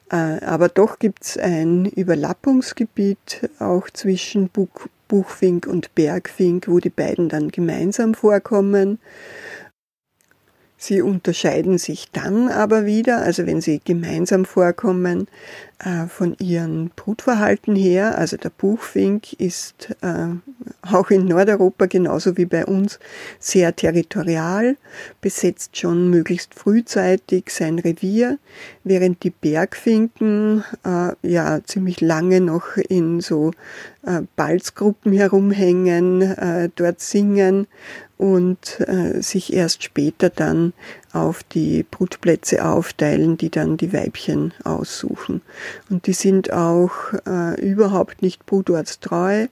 Äh, 0.10 0.46
aber 0.46 0.70
doch 0.70 0.98
gibt's 0.98 1.38
ein 1.38 1.88
Überlappungsgebiet 1.88 3.50
auch 3.60 3.90
zwischen 3.90 4.50
Buchfink 5.10 5.68
und 5.68 5.94
Bergfink, 5.96 6.70
wo 6.70 6.80
die 6.80 6.90
beiden 6.90 7.28
dann 7.28 7.50
gemeinsam 7.50 8.14
vorkommen. 8.14 9.00
Sie 10.86 11.02
unterscheiden 11.02 11.80
sich 11.80 12.12
dann 12.12 12.48
aber 12.48 12.86
wieder, 12.86 13.24
also 13.24 13.48
wenn 13.48 13.60
sie 13.60 13.82
gemeinsam 13.84 14.46
vorkommen, 14.46 15.28
äh, 15.80 16.08
von 16.08 16.38
ihrem 16.40 16.90
Brutverhalten 16.96 17.76
her. 17.76 18.18
Also 18.18 18.38
der 18.38 18.50
Buchfink 18.50 19.34
ist 19.34 19.90
äh, 20.02 20.28
auch 20.82 21.10
in 21.10 21.26
Nordeuropa 21.26 21.88
genauso 21.88 22.38
wie 22.38 22.46
bei 22.46 22.66
uns 22.66 22.98
sehr 23.40 23.76
territorial, 23.76 24.78
besetzt 25.20 25.76
schon 25.76 26.10
möglichst 26.10 26.56
frühzeitig 26.56 27.50
sein 27.50 27.80
Revier, 27.80 28.40
während 28.86 29.24
die 29.24 29.32
Bergfinken 29.32 30.64
äh, 30.86 31.12
ja 31.22 31.60
ziemlich 31.66 32.00
lange 32.00 32.40
noch 32.40 32.78
in 32.78 33.20
so 33.20 33.52
äh, 34.06 34.22
Balzgruppen 34.38 35.12
herumhängen, 35.12 36.22
äh, 36.22 36.70
dort 36.76 37.02
singen 37.02 37.68
und 38.18 38.78
sich 39.20 39.52
erst 39.52 39.84
später 39.84 40.30
dann 40.30 40.72
auf 41.16 41.44
die 41.44 41.84
Brutplätze 41.84 42.66
aufteilen, 42.66 43.38
die 43.38 43.50
dann 43.50 43.78
die 43.78 43.94
Weibchen 43.94 44.54
aussuchen. 44.64 45.42
Und 45.90 46.08
die 46.08 46.14
sind 46.14 46.52
auch 46.52 46.92
äh, 47.26 47.60
überhaupt 47.62 48.22
nicht 48.22 48.46
brutortstreu, 48.46 49.48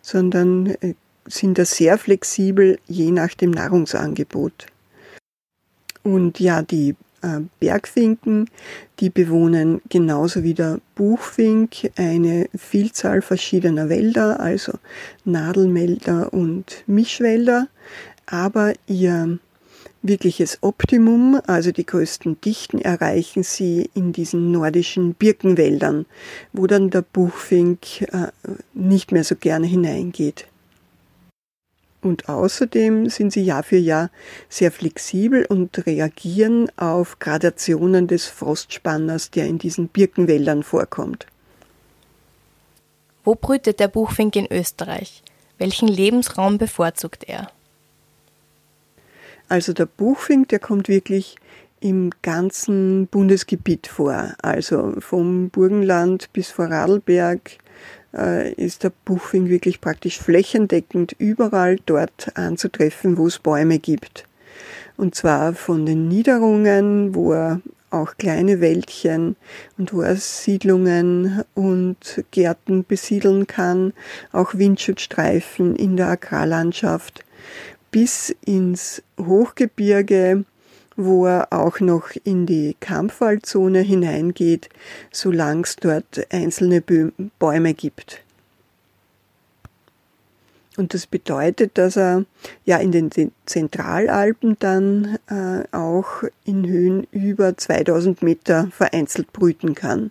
sondern 0.00 0.66
äh, 0.80 0.94
sind 1.26 1.58
da 1.58 1.64
sehr 1.64 1.98
flexibel, 1.98 2.78
je 2.86 3.10
nach 3.10 3.34
dem 3.34 3.50
Nahrungsangebot. 3.50 4.66
Und 6.02 6.40
ja, 6.40 6.62
die 6.62 6.96
äh, 7.22 7.40
Bergfinken, 7.60 8.50
die 9.00 9.10
bewohnen 9.10 9.80
genauso 9.88 10.42
wie 10.42 10.54
der 10.54 10.80
Buchfink 10.94 11.90
eine 11.96 12.48
Vielzahl 12.54 13.22
verschiedener 13.22 13.88
Wälder, 13.88 14.40
also 14.40 14.72
Nadelwälder 15.24 16.32
und 16.32 16.84
Mischwälder, 16.86 17.68
aber 18.26 18.74
ihr 18.86 19.38
wirkliches 20.04 20.58
Optimum, 20.60 21.40
also 21.46 21.72
die 21.72 21.86
größten 21.86 22.40
Dichten, 22.40 22.78
erreichen 22.78 23.42
sie 23.42 23.90
in 23.94 24.12
diesen 24.12 24.52
nordischen 24.52 25.14
Birkenwäldern, 25.14 26.06
wo 26.52 26.66
dann 26.66 26.90
der 26.90 27.02
Buchfink 27.02 28.02
äh, 28.02 28.28
nicht 28.74 29.10
mehr 29.10 29.24
so 29.24 29.34
gerne 29.34 29.66
hineingeht. 29.66 30.46
Und 32.02 32.28
außerdem 32.28 33.08
sind 33.08 33.32
sie 33.32 33.42
Jahr 33.42 33.62
für 33.62 33.78
Jahr 33.78 34.10
sehr 34.50 34.70
flexibel 34.70 35.46
und 35.46 35.86
reagieren 35.86 36.70
auf 36.76 37.18
Gradationen 37.18 38.06
des 38.06 38.26
Frostspanners, 38.26 39.30
der 39.30 39.46
in 39.46 39.56
diesen 39.56 39.88
Birkenwäldern 39.88 40.62
vorkommt. 40.62 41.26
Wo 43.24 43.34
brütet 43.34 43.80
der 43.80 43.88
Buchfink 43.88 44.36
in 44.36 44.52
Österreich? 44.52 45.22
Welchen 45.56 45.88
Lebensraum 45.88 46.58
bevorzugt 46.58 47.24
er? 47.24 47.50
Also 49.48 49.72
der 49.72 49.86
Buchfink, 49.86 50.48
der 50.48 50.58
kommt 50.58 50.88
wirklich 50.88 51.36
im 51.80 52.10
ganzen 52.22 53.06
Bundesgebiet 53.08 53.86
vor. 53.86 54.34
Also 54.40 54.94
vom 55.00 55.50
Burgenland 55.50 56.32
bis 56.32 56.50
vor 56.50 56.66
Radlberg 56.66 57.58
äh, 58.14 58.52
ist 58.54 58.84
der 58.84 58.92
Buchfink 59.04 59.48
wirklich 59.48 59.80
praktisch 59.80 60.18
flächendeckend 60.18 61.14
überall 61.18 61.78
dort 61.84 62.36
anzutreffen, 62.36 63.18
wo 63.18 63.26
es 63.26 63.38
Bäume 63.38 63.78
gibt. 63.78 64.26
Und 64.96 65.14
zwar 65.14 65.54
von 65.54 65.84
den 65.84 66.08
Niederungen, 66.08 67.14
wo 67.14 67.32
er 67.32 67.60
auch 67.90 68.16
kleine 68.16 68.60
Wäldchen 68.60 69.36
und 69.78 69.92
wo 69.92 70.00
er 70.00 70.16
Siedlungen 70.16 71.42
und 71.54 72.24
Gärten 72.30 72.84
besiedeln 72.86 73.46
kann, 73.46 73.92
auch 74.32 74.54
Windschutzstreifen 74.54 75.76
in 75.76 75.96
der 75.96 76.08
Agrarlandschaft 76.08 77.24
bis 77.94 78.34
ins 78.44 79.04
Hochgebirge, 79.20 80.44
wo 80.96 81.26
er 81.26 81.52
auch 81.52 81.78
noch 81.78 82.08
in 82.24 82.44
die 82.44 82.74
Kampfwaldzone 82.80 83.82
hineingeht, 83.82 84.68
solange 85.12 85.62
es 85.62 85.76
dort 85.76 86.26
einzelne 86.32 86.82
Bäume 87.38 87.72
gibt. 87.72 88.23
Und 90.76 90.92
das 90.92 91.06
bedeutet, 91.06 91.78
dass 91.78 91.96
er 91.96 92.24
ja 92.64 92.78
in 92.78 92.90
den 92.90 93.10
Zentralalpen 93.46 94.56
dann 94.58 95.18
äh, 95.28 95.62
auch 95.70 96.24
in 96.44 96.66
Höhen 96.66 97.06
über 97.12 97.56
2000 97.56 98.22
Meter 98.22 98.68
vereinzelt 98.72 99.32
brüten 99.32 99.76
kann. 99.76 100.10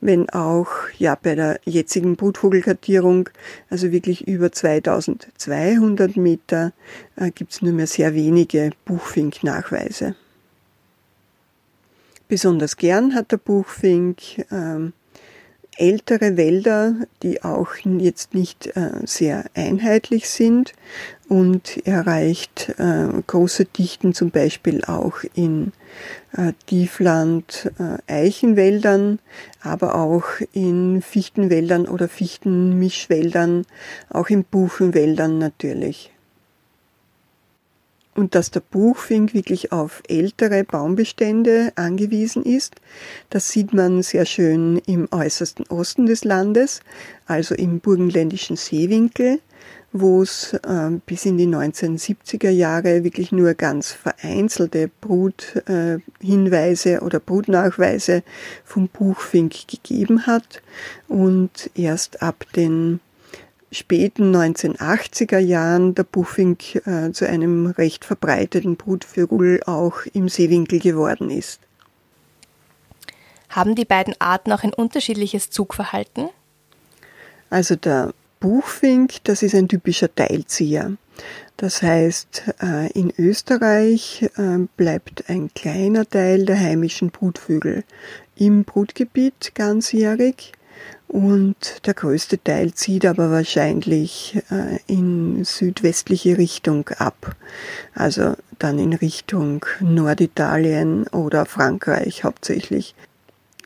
Wenn 0.00 0.30
auch 0.30 0.68
ja 0.96 1.16
bei 1.20 1.34
der 1.34 1.58
jetzigen 1.64 2.14
Brutvogelkartierung, 2.14 3.28
also 3.68 3.90
wirklich 3.90 4.28
über 4.28 4.52
2200 4.52 6.16
Meter, 6.16 6.72
äh, 7.16 7.32
gibt 7.32 7.52
es 7.52 7.62
nur 7.62 7.72
mehr 7.72 7.88
sehr 7.88 8.14
wenige 8.14 8.70
Buchfink-Nachweise. 8.84 10.14
Besonders 12.28 12.76
gern 12.76 13.14
hat 13.14 13.32
der 13.32 13.38
Buchfink 13.38 14.38
äh, 14.50 14.90
ältere 15.76 16.36
Wälder, 16.36 16.94
die 17.22 17.42
auch 17.42 17.74
jetzt 17.84 18.34
nicht 18.34 18.76
äh, 18.76 18.90
sehr 19.04 19.44
einheitlich 19.54 20.28
sind 20.28 20.72
und 21.28 21.86
erreicht 21.86 22.74
äh, 22.78 23.08
große 23.26 23.66
Dichten 23.66 24.14
zum 24.14 24.30
Beispiel 24.30 24.84
auch 24.84 25.18
in 25.34 25.72
äh, 26.36 26.52
Tiefland 26.66 27.70
Eichenwäldern, 28.06 29.18
aber 29.60 29.96
auch 29.96 30.24
in 30.52 31.02
Fichtenwäldern 31.02 31.86
oder 31.86 32.08
Fichtenmischwäldern, 32.08 33.66
auch 34.10 34.28
in 34.28 34.44
Buchenwäldern 34.44 35.38
natürlich 35.38 36.10
und 38.16 38.34
dass 38.34 38.50
der 38.50 38.60
Buchfink 38.60 39.34
wirklich 39.34 39.72
auf 39.72 40.02
ältere 40.08 40.64
Baumbestände 40.64 41.72
angewiesen 41.76 42.42
ist. 42.42 42.76
Das 43.30 43.50
sieht 43.50 43.72
man 43.74 44.02
sehr 44.02 44.24
schön 44.26 44.78
im 44.86 45.06
äußersten 45.10 45.66
Osten 45.66 46.06
des 46.06 46.24
Landes, 46.24 46.80
also 47.26 47.54
im 47.54 47.80
burgenländischen 47.80 48.56
Seewinkel, 48.56 49.40
wo 49.92 50.22
es 50.22 50.54
äh, 50.54 50.90
bis 51.04 51.26
in 51.26 51.38
die 51.38 51.46
1970er 51.46 52.50
Jahre 52.50 53.04
wirklich 53.04 53.32
nur 53.32 53.54
ganz 53.54 53.92
vereinzelte 53.92 54.90
Bruthinweise 55.00 56.94
äh, 56.94 56.98
oder 57.00 57.20
Brutnachweise 57.20 58.22
vom 58.64 58.88
Buchfink 58.88 59.68
gegeben 59.68 60.26
hat 60.26 60.62
und 61.08 61.70
erst 61.74 62.22
ab 62.22 62.44
den 62.54 63.00
späten 63.72 64.34
1980er 64.34 65.38
Jahren 65.38 65.94
der 65.94 66.04
Buffink 66.04 66.76
äh, 66.86 67.12
zu 67.12 67.28
einem 67.28 67.66
recht 67.66 68.04
verbreiteten 68.04 68.76
Brutvögel 68.76 69.62
auch 69.66 70.02
im 70.12 70.28
Seewinkel 70.28 70.78
geworden 70.78 71.30
ist. 71.30 71.60
Haben 73.48 73.74
die 73.74 73.84
beiden 73.84 74.14
Arten 74.20 74.52
auch 74.52 74.62
ein 74.62 74.74
unterschiedliches 74.74 75.50
Zugverhalten? 75.50 76.28
Also 77.50 77.76
der 77.76 78.12
Buchfink, 78.40 79.24
das 79.24 79.42
ist 79.42 79.54
ein 79.54 79.68
typischer 79.68 80.14
Teilzieher. 80.14 80.92
Das 81.56 81.80
heißt, 81.80 82.42
äh, 82.62 82.92
in 82.92 83.12
Österreich 83.16 84.28
äh, 84.36 84.58
bleibt 84.76 85.30
ein 85.30 85.50
kleiner 85.54 86.06
Teil 86.06 86.44
der 86.44 86.60
heimischen 86.60 87.10
Brutvögel 87.10 87.84
im 88.36 88.64
Brutgebiet 88.64 89.52
ganzjährig 89.54 90.52
und 91.08 91.86
der 91.86 91.94
größte 91.94 92.42
Teil 92.42 92.74
zieht 92.74 93.06
aber 93.06 93.30
wahrscheinlich 93.30 94.38
äh, 94.50 94.78
in 94.86 95.44
südwestliche 95.44 96.36
Richtung 96.36 96.88
ab. 96.98 97.36
Also 97.94 98.34
dann 98.58 98.78
in 98.78 98.92
Richtung 98.92 99.64
Norditalien 99.80 101.06
oder 101.08 101.46
Frankreich 101.46 102.24
hauptsächlich. 102.24 102.94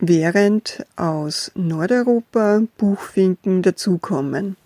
Während 0.01 0.85
aus 0.97 1.53
Nordeuropa 1.55 2.63
Buchfinken 2.79 3.63
dazukommen. 3.63 4.57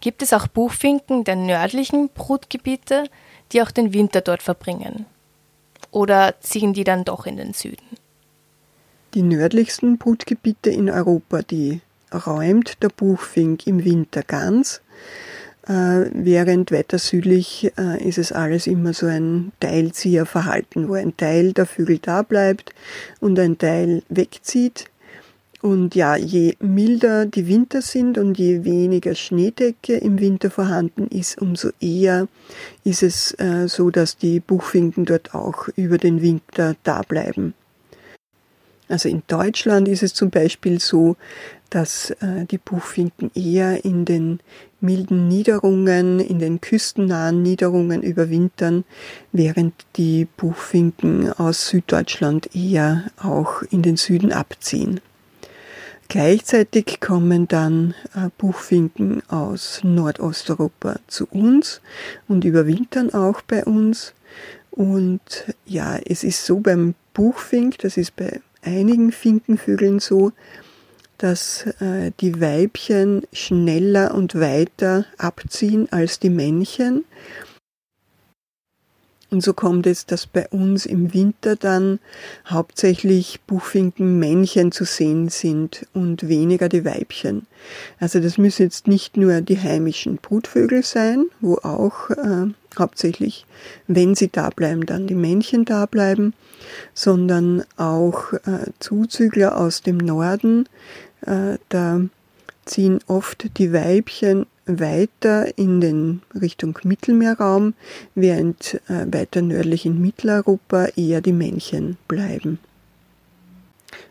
Gibt 0.00 0.22
es 0.22 0.32
auch 0.32 0.46
Buchfinken 0.48 1.24
der 1.24 1.36
nördlichen 1.36 2.08
Brutgebiete, 2.10 3.04
die 3.52 3.62
auch 3.62 3.70
den 3.70 3.92
Winter 3.92 4.20
dort 4.20 4.42
verbringen? 4.42 5.06
Oder 5.90 6.34
ziehen 6.40 6.72
die 6.72 6.84
dann 6.84 7.04
doch 7.04 7.26
in 7.26 7.36
den 7.36 7.52
Süden? 7.52 7.86
Die 9.14 9.22
nördlichsten 9.22 9.96
Brutgebiete 9.96 10.70
in 10.70 10.90
Europa, 10.90 11.42
die 11.42 11.80
räumt 12.12 12.82
der 12.82 12.88
Buchfink 12.88 13.64
im 13.64 13.84
Winter 13.84 14.24
ganz, 14.24 14.80
äh, 15.68 16.10
während 16.12 16.72
weiter 16.72 16.98
südlich 16.98 17.70
äh, 17.78 18.02
ist 18.02 18.18
es 18.18 18.32
alles 18.32 18.66
immer 18.66 18.92
so 18.92 19.06
ein 19.06 19.52
Teilzieherverhalten, 19.60 20.88
wo 20.88 20.94
ein 20.94 21.16
Teil 21.16 21.52
der 21.52 21.66
Vögel 21.66 21.98
da 21.98 22.22
bleibt 22.22 22.74
und 23.20 23.38
ein 23.38 23.56
Teil 23.56 24.02
wegzieht. 24.08 24.86
Und 25.62 25.94
ja, 25.94 26.16
je 26.16 26.56
milder 26.58 27.24
die 27.24 27.46
Winter 27.46 27.82
sind 27.82 28.18
und 28.18 28.36
je 28.36 28.64
weniger 28.64 29.14
Schneedecke 29.14 29.96
im 29.96 30.18
Winter 30.18 30.50
vorhanden 30.50 31.06
ist, 31.06 31.40
umso 31.40 31.70
eher 31.80 32.26
ist 32.82 33.04
es 33.04 33.30
äh, 33.38 33.68
so, 33.68 33.90
dass 33.90 34.16
die 34.16 34.40
Buchfinken 34.40 35.04
dort 35.04 35.36
auch 35.36 35.68
über 35.76 35.98
den 35.98 36.20
Winter 36.20 36.74
da 36.82 37.02
bleiben. 37.02 37.54
Also 38.94 39.08
in 39.08 39.24
Deutschland 39.26 39.88
ist 39.88 40.04
es 40.04 40.14
zum 40.14 40.30
Beispiel 40.30 40.78
so, 40.78 41.16
dass 41.68 42.10
äh, 42.10 42.44
die 42.48 42.58
Buchfinken 42.58 43.32
eher 43.34 43.84
in 43.84 44.04
den 44.04 44.38
milden 44.80 45.26
Niederungen, 45.26 46.20
in 46.20 46.38
den 46.38 46.60
küstennahen 46.60 47.42
Niederungen 47.42 48.04
überwintern, 48.04 48.84
während 49.32 49.74
die 49.96 50.28
Buchfinken 50.36 51.32
aus 51.32 51.70
Süddeutschland 51.70 52.54
eher 52.54 53.10
auch 53.20 53.62
in 53.62 53.82
den 53.82 53.96
Süden 53.96 54.32
abziehen. 54.32 55.00
Gleichzeitig 56.06 57.00
kommen 57.00 57.48
dann 57.48 57.96
äh, 58.14 58.28
Buchfinken 58.38 59.28
aus 59.28 59.80
Nordosteuropa 59.82 61.00
zu 61.08 61.26
uns 61.26 61.80
und 62.28 62.44
überwintern 62.44 63.12
auch 63.12 63.42
bei 63.42 63.64
uns. 63.64 64.14
Und 64.70 65.46
ja, 65.66 65.98
es 66.06 66.22
ist 66.22 66.46
so 66.46 66.60
beim 66.60 66.94
Buchfink, 67.12 67.78
das 67.78 67.96
ist 67.96 68.14
bei 68.14 68.40
einigen 68.64 69.12
Finkenvögeln 69.12 70.00
so, 70.00 70.32
dass 71.18 71.66
äh, 71.80 72.10
die 72.20 72.40
Weibchen 72.40 73.22
schneller 73.32 74.14
und 74.14 74.34
weiter 74.34 75.06
abziehen 75.18 75.88
als 75.90 76.18
die 76.18 76.30
Männchen 76.30 77.04
und 79.34 79.40
so 79.40 79.52
kommt 79.52 79.88
es, 79.88 80.06
dass 80.06 80.28
bei 80.28 80.46
uns 80.50 80.86
im 80.86 81.12
Winter 81.12 81.56
dann 81.56 81.98
hauptsächlich 82.46 83.40
Buchfinkenmännchen 83.48 84.70
zu 84.70 84.84
sehen 84.84 85.28
sind 85.28 85.88
und 85.92 86.28
weniger 86.28 86.68
die 86.68 86.84
Weibchen. 86.84 87.48
Also 87.98 88.20
das 88.20 88.38
müssen 88.38 88.62
jetzt 88.62 88.86
nicht 88.86 89.16
nur 89.16 89.40
die 89.40 89.58
heimischen 89.58 90.18
Brutvögel 90.18 90.84
sein, 90.84 91.26
wo 91.40 91.56
auch 91.56 92.10
äh, 92.10 92.46
hauptsächlich, 92.78 93.44
wenn 93.88 94.14
sie 94.14 94.28
da 94.28 94.50
bleiben, 94.50 94.86
dann 94.86 95.08
die 95.08 95.16
Männchen 95.16 95.64
da 95.64 95.86
bleiben, 95.86 96.32
sondern 96.94 97.64
auch 97.76 98.32
äh, 98.32 98.70
Zuzügler 98.78 99.56
aus 99.56 99.82
dem 99.82 99.98
Norden. 99.98 100.68
Äh, 101.26 101.58
da 101.68 102.00
ziehen 102.64 103.00
oft 103.06 103.58
die 103.58 103.72
Weibchen 103.72 104.46
weiter 104.66 105.58
in 105.58 105.80
den 105.80 106.22
Richtung 106.40 106.78
Mittelmeerraum, 106.84 107.74
während 108.14 108.80
äh, 108.88 109.06
weiter 109.12 109.42
nördlich 109.42 109.86
in 109.86 110.00
Mitteleuropa 110.00 110.86
eher 110.96 111.20
die 111.20 111.32
Männchen 111.32 111.96
bleiben. 112.08 112.58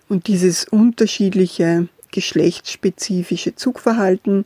Und 0.09 0.27
dieses 0.27 0.65
unterschiedliche 0.65 1.87
geschlechtsspezifische 2.13 3.55
Zugverhalten, 3.55 4.45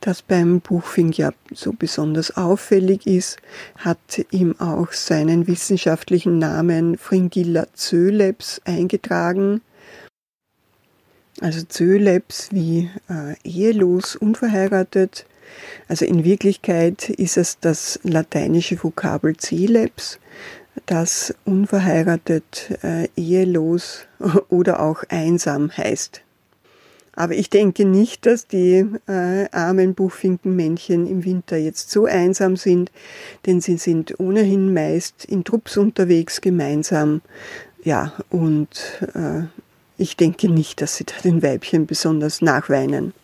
das 0.00 0.22
beim 0.22 0.60
Buchfink 0.60 1.18
ja 1.18 1.32
so 1.52 1.72
besonders 1.72 2.36
auffällig 2.36 3.06
ist, 3.06 3.38
hat 3.78 4.24
ihm 4.30 4.54
auch 4.60 4.92
seinen 4.92 5.48
wissenschaftlichen 5.48 6.38
Namen 6.38 6.96
Fringilla 6.98 7.66
zöleps 7.74 8.60
eingetragen. 8.64 9.62
Also 11.40 11.64
Zöleps 11.64 12.48
wie 12.52 12.90
äh, 13.10 13.34
ehelos, 13.42 14.14
unverheiratet, 14.14 15.26
also 15.88 16.04
in 16.04 16.24
Wirklichkeit 16.24 17.08
ist 17.10 17.36
es 17.36 17.58
das 17.60 18.00
lateinische 18.02 18.82
Vokabel 18.82 19.36
Celeps, 19.36 20.18
das 20.86 21.34
unverheiratet, 21.44 22.78
äh, 22.82 23.08
ehelos 23.16 24.06
oder 24.48 24.80
auch 24.80 25.04
einsam 25.08 25.74
heißt. 25.76 26.22
Aber 27.16 27.34
ich 27.34 27.48
denke 27.48 27.86
nicht, 27.86 28.26
dass 28.26 28.46
die 28.46 28.84
äh, 29.08 29.48
armen 29.50 29.94
Buchfinkenmännchen 29.94 31.06
im 31.06 31.24
Winter 31.24 31.56
jetzt 31.56 31.90
so 31.90 32.04
einsam 32.04 32.56
sind, 32.56 32.92
denn 33.46 33.62
sie 33.62 33.78
sind 33.78 34.20
ohnehin 34.20 34.74
meist 34.74 35.24
in 35.24 35.42
Trupps 35.42 35.78
unterwegs 35.78 36.42
gemeinsam. 36.42 37.22
Ja, 37.82 38.12
und 38.28 38.68
äh, 39.14 39.44
ich 39.96 40.16
denke 40.16 40.50
nicht, 40.50 40.82
dass 40.82 40.96
sie 40.96 41.04
da 41.04 41.14
den 41.24 41.42
Weibchen 41.42 41.86
besonders 41.86 42.42
nachweinen. 42.42 43.14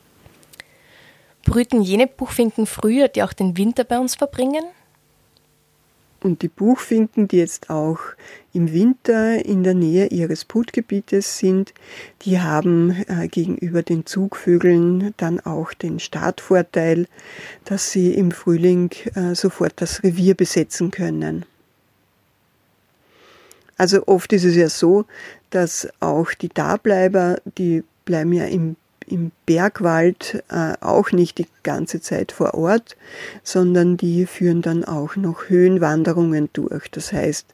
Brüten 1.44 1.82
jene 1.82 2.06
Buchfinken 2.06 2.66
früher, 2.66 3.08
die 3.08 3.22
auch 3.22 3.34
den 3.34 3.58
Winter 3.58 3.84
bei 3.84 3.98
uns 3.98 4.14
verbringen? 4.14 4.64
Und 6.22 6.42
die 6.42 6.48
Buchfinken, 6.48 7.26
die 7.26 7.38
jetzt 7.38 7.68
auch 7.68 7.98
im 8.52 8.72
Winter 8.72 9.44
in 9.44 9.64
der 9.64 9.74
Nähe 9.74 10.06
ihres 10.06 10.44
Brutgebietes 10.44 11.38
sind, 11.38 11.74
die 12.22 12.40
haben 12.40 12.90
äh, 13.08 13.26
gegenüber 13.26 13.82
den 13.82 14.06
Zugvögeln 14.06 15.14
dann 15.16 15.40
auch 15.40 15.72
den 15.72 15.98
Startvorteil, 15.98 17.06
dass 17.64 17.90
sie 17.90 18.14
im 18.14 18.30
Frühling 18.30 18.90
äh, 19.14 19.34
sofort 19.34 19.74
das 19.76 20.04
Revier 20.04 20.36
besetzen 20.36 20.92
können. 20.92 21.44
Also 23.76 24.06
oft 24.06 24.32
ist 24.32 24.44
es 24.44 24.54
ja 24.54 24.68
so, 24.68 25.06
dass 25.50 25.88
auch 25.98 26.34
die 26.34 26.50
Dableiber, 26.50 27.40
die 27.58 27.82
bleiben 28.04 28.32
ja 28.32 28.44
im 28.44 28.76
im 29.06 29.32
Bergwald 29.46 30.42
äh, 30.48 30.74
auch 30.80 31.12
nicht 31.12 31.38
die 31.38 31.46
ganze 31.62 32.00
Zeit 32.00 32.32
vor 32.32 32.54
Ort, 32.54 32.96
sondern 33.42 33.96
die 33.96 34.26
führen 34.26 34.62
dann 34.62 34.84
auch 34.84 35.16
noch 35.16 35.48
Höhenwanderungen 35.48 36.48
durch. 36.52 36.90
Das 36.90 37.12
heißt, 37.12 37.46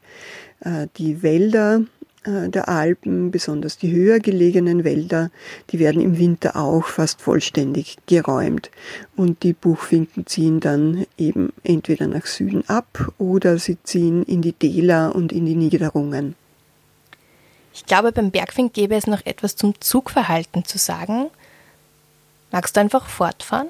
äh, 0.60 0.86
die 0.96 1.22
Wälder 1.22 1.82
äh, 2.24 2.48
der 2.48 2.68
Alpen, 2.68 3.30
besonders 3.30 3.78
die 3.78 3.92
höher 3.92 4.18
gelegenen 4.18 4.84
Wälder, 4.84 5.30
die 5.70 5.78
werden 5.78 6.02
im 6.02 6.18
Winter 6.18 6.56
auch 6.56 6.84
fast 6.84 7.22
vollständig 7.22 7.96
geräumt. 8.06 8.70
Und 9.16 9.42
die 9.42 9.52
Buchfinken 9.52 10.26
ziehen 10.26 10.60
dann 10.60 11.06
eben 11.16 11.52
entweder 11.64 12.06
nach 12.06 12.26
Süden 12.26 12.68
ab 12.68 13.12
oder 13.18 13.58
sie 13.58 13.78
ziehen 13.82 14.22
in 14.24 14.42
die 14.42 14.52
Täler 14.52 15.14
und 15.14 15.32
in 15.32 15.46
die 15.46 15.54
Niederungen. 15.54 16.34
Ich 17.72 17.86
glaube, 17.86 18.10
beim 18.10 18.32
Bergfink 18.32 18.72
gäbe 18.72 18.96
es 18.96 19.06
noch 19.06 19.24
etwas 19.24 19.54
zum 19.54 19.80
Zugverhalten 19.80 20.64
zu 20.64 20.78
sagen. 20.78 21.30
Magst 22.50 22.76
du 22.76 22.80
einfach 22.80 23.06
fortfahren? 23.06 23.68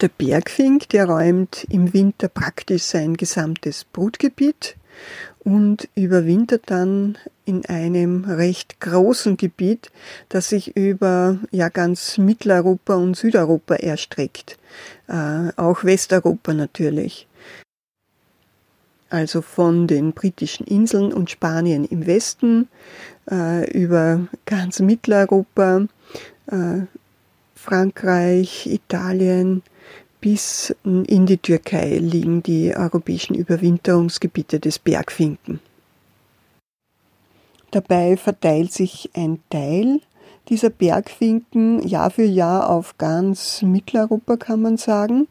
Der 0.00 0.08
Bergfink, 0.08 0.88
der 0.88 1.06
räumt 1.06 1.66
im 1.70 1.92
Winter 1.92 2.28
praktisch 2.28 2.82
sein 2.82 3.16
gesamtes 3.16 3.84
Brutgebiet 3.84 4.76
und 5.44 5.88
überwintert 5.94 6.64
dann 6.66 7.18
in 7.44 7.64
einem 7.66 8.24
recht 8.24 8.80
großen 8.80 9.36
Gebiet, 9.36 9.90
das 10.30 10.48
sich 10.48 10.76
über 10.76 11.38
ja 11.50 11.68
ganz 11.68 12.18
Mitteleuropa 12.18 12.94
und 12.94 13.16
Südeuropa 13.16 13.74
erstreckt, 13.74 14.58
äh, 15.08 15.50
auch 15.56 15.84
Westeuropa 15.84 16.54
natürlich. 16.54 17.26
Also 19.10 19.42
von 19.42 19.86
den 19.86 20.12
britischen 20.12 20.66
Inseln 20.66 21.12
und 21.12 21.30
Spanien 21.30 21.84
im 21.84 22.06
Westen 22.06 22.68
äh, 23.30 23.70
über 23.70 24.26
ganz 24.46 24.80
Mitteleuropa, 24.80 25.86
äh, 26.50 26.80
Frankreich, 27.64 28.66
Italien 28.66 29.62
bis 30.20 30.76
in 30.84 31.24
die 31.24 31.38
Türkei 31.38 31.96
liegen 31.96 32.42
die 32.42 32.76
europäischen 32.76 33.34
Überwinterungsgebiete 33.34 34.60
des 34.60 34.78
Bergfinken. 34.78 35.60
Dabei 37.70 38.18
verteilt 38.18 38.70
sich 38.70 39.08
ein 39.14 39.38
Teil 39.48 40.00
dieser 40.48 40.68
Bergfinken 40.68 41.86
Jahr 41.86 42.10
für 42.10 42.24
Jahr 42.24 42.68
auf 42.68 42.98
ganz 42.98 43.62
Mitteleuropa, 43.62 44.36
kann 44.36 44.60
man 44.60 44.76
sagen, 44.76 45.26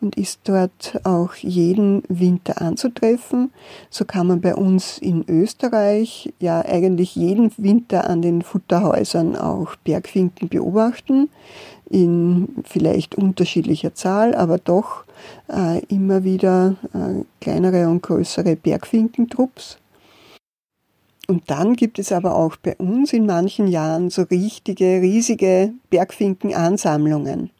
und 0.00 0.16
ist 0.16 0.40
dort 0.44 0.98
auch 1.04 1.34
jeden 1.34 2.02
Winter 2.08 2.62
anzutreffen. 2.62 3.52
So 3.90 4.04
kann 4.06 4.26
man 4.26 4.40
bei 4.40 4.54
uns 4.54 4.98
in 4.98 5.24
Österreich 5.28 6.32
ja 6.40 6.64
eigentlich 6.64 7.14
jeden 7.14 7.52
Winter 7.58 8.08
an 8.08 8.22
den 8.22 8.40
Futterhäusern 8.40 9.36
auch 9.36 9.76
Bergfinken 9.76 10.48
beobachten, 10.48 11.28
in 11.90 12.48
vielleicht 12.64 13.14
unterschiedlicher 13.14 13.94
Zahl, 13.94 14.34
aber 14.34 14.58
doch 14.58 15.04
äh, 15.48 15.80
immer 15.86 16.24
wieder 16.24 16.76
äh, 16.92 17.24
kleinere 17.40 17.88
und 17.88 18.02
größere 18.02 18.56
Bergfinkentrupps. 18.56 19.78
Und 21.26 21.50
dann 21.50 21.74
gibt 21.74 21.98
es 21.98 22.12
aber 22.12 22.36
auch 22.36 22.56
bei 22.56 22.76
uns 22.76 23.12
in 23.12 23.26
manchen 23.26 23.66
Jahren 23.66 24.10
so 24.10 24.22
richtige, 24.22 25.00
riesige 25.00 25.72
Bergfinkenansammlungen. 25.90 27.50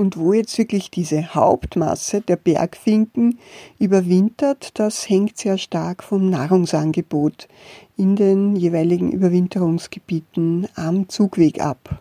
Und 0.00 0.16
wo 0.16 0.32
jetzt 0.32 0.56
wirklich 0.58 0.92
diese 0.92 1.34
Hauptmasse 1.34 2.20
der 2.20 2.36
Bergfinken 2.36 3.38
überwintert, 3.80 4.78
das 4.78 5.08
hängt 5.08 5.36
sehr 5.36 5.58
stark 5.58 6.04
vom 6.04 6.30
Nahrungsangebot 6.30 7.48
in 7.96 8.14
den 8.14 8.54
jeweiligen 8.54 9.10
Überwinterungsgebieten 9.10 10.68
am 10.76 11.08
Zugweg 11.08 11.60
ab. 11.60 12.00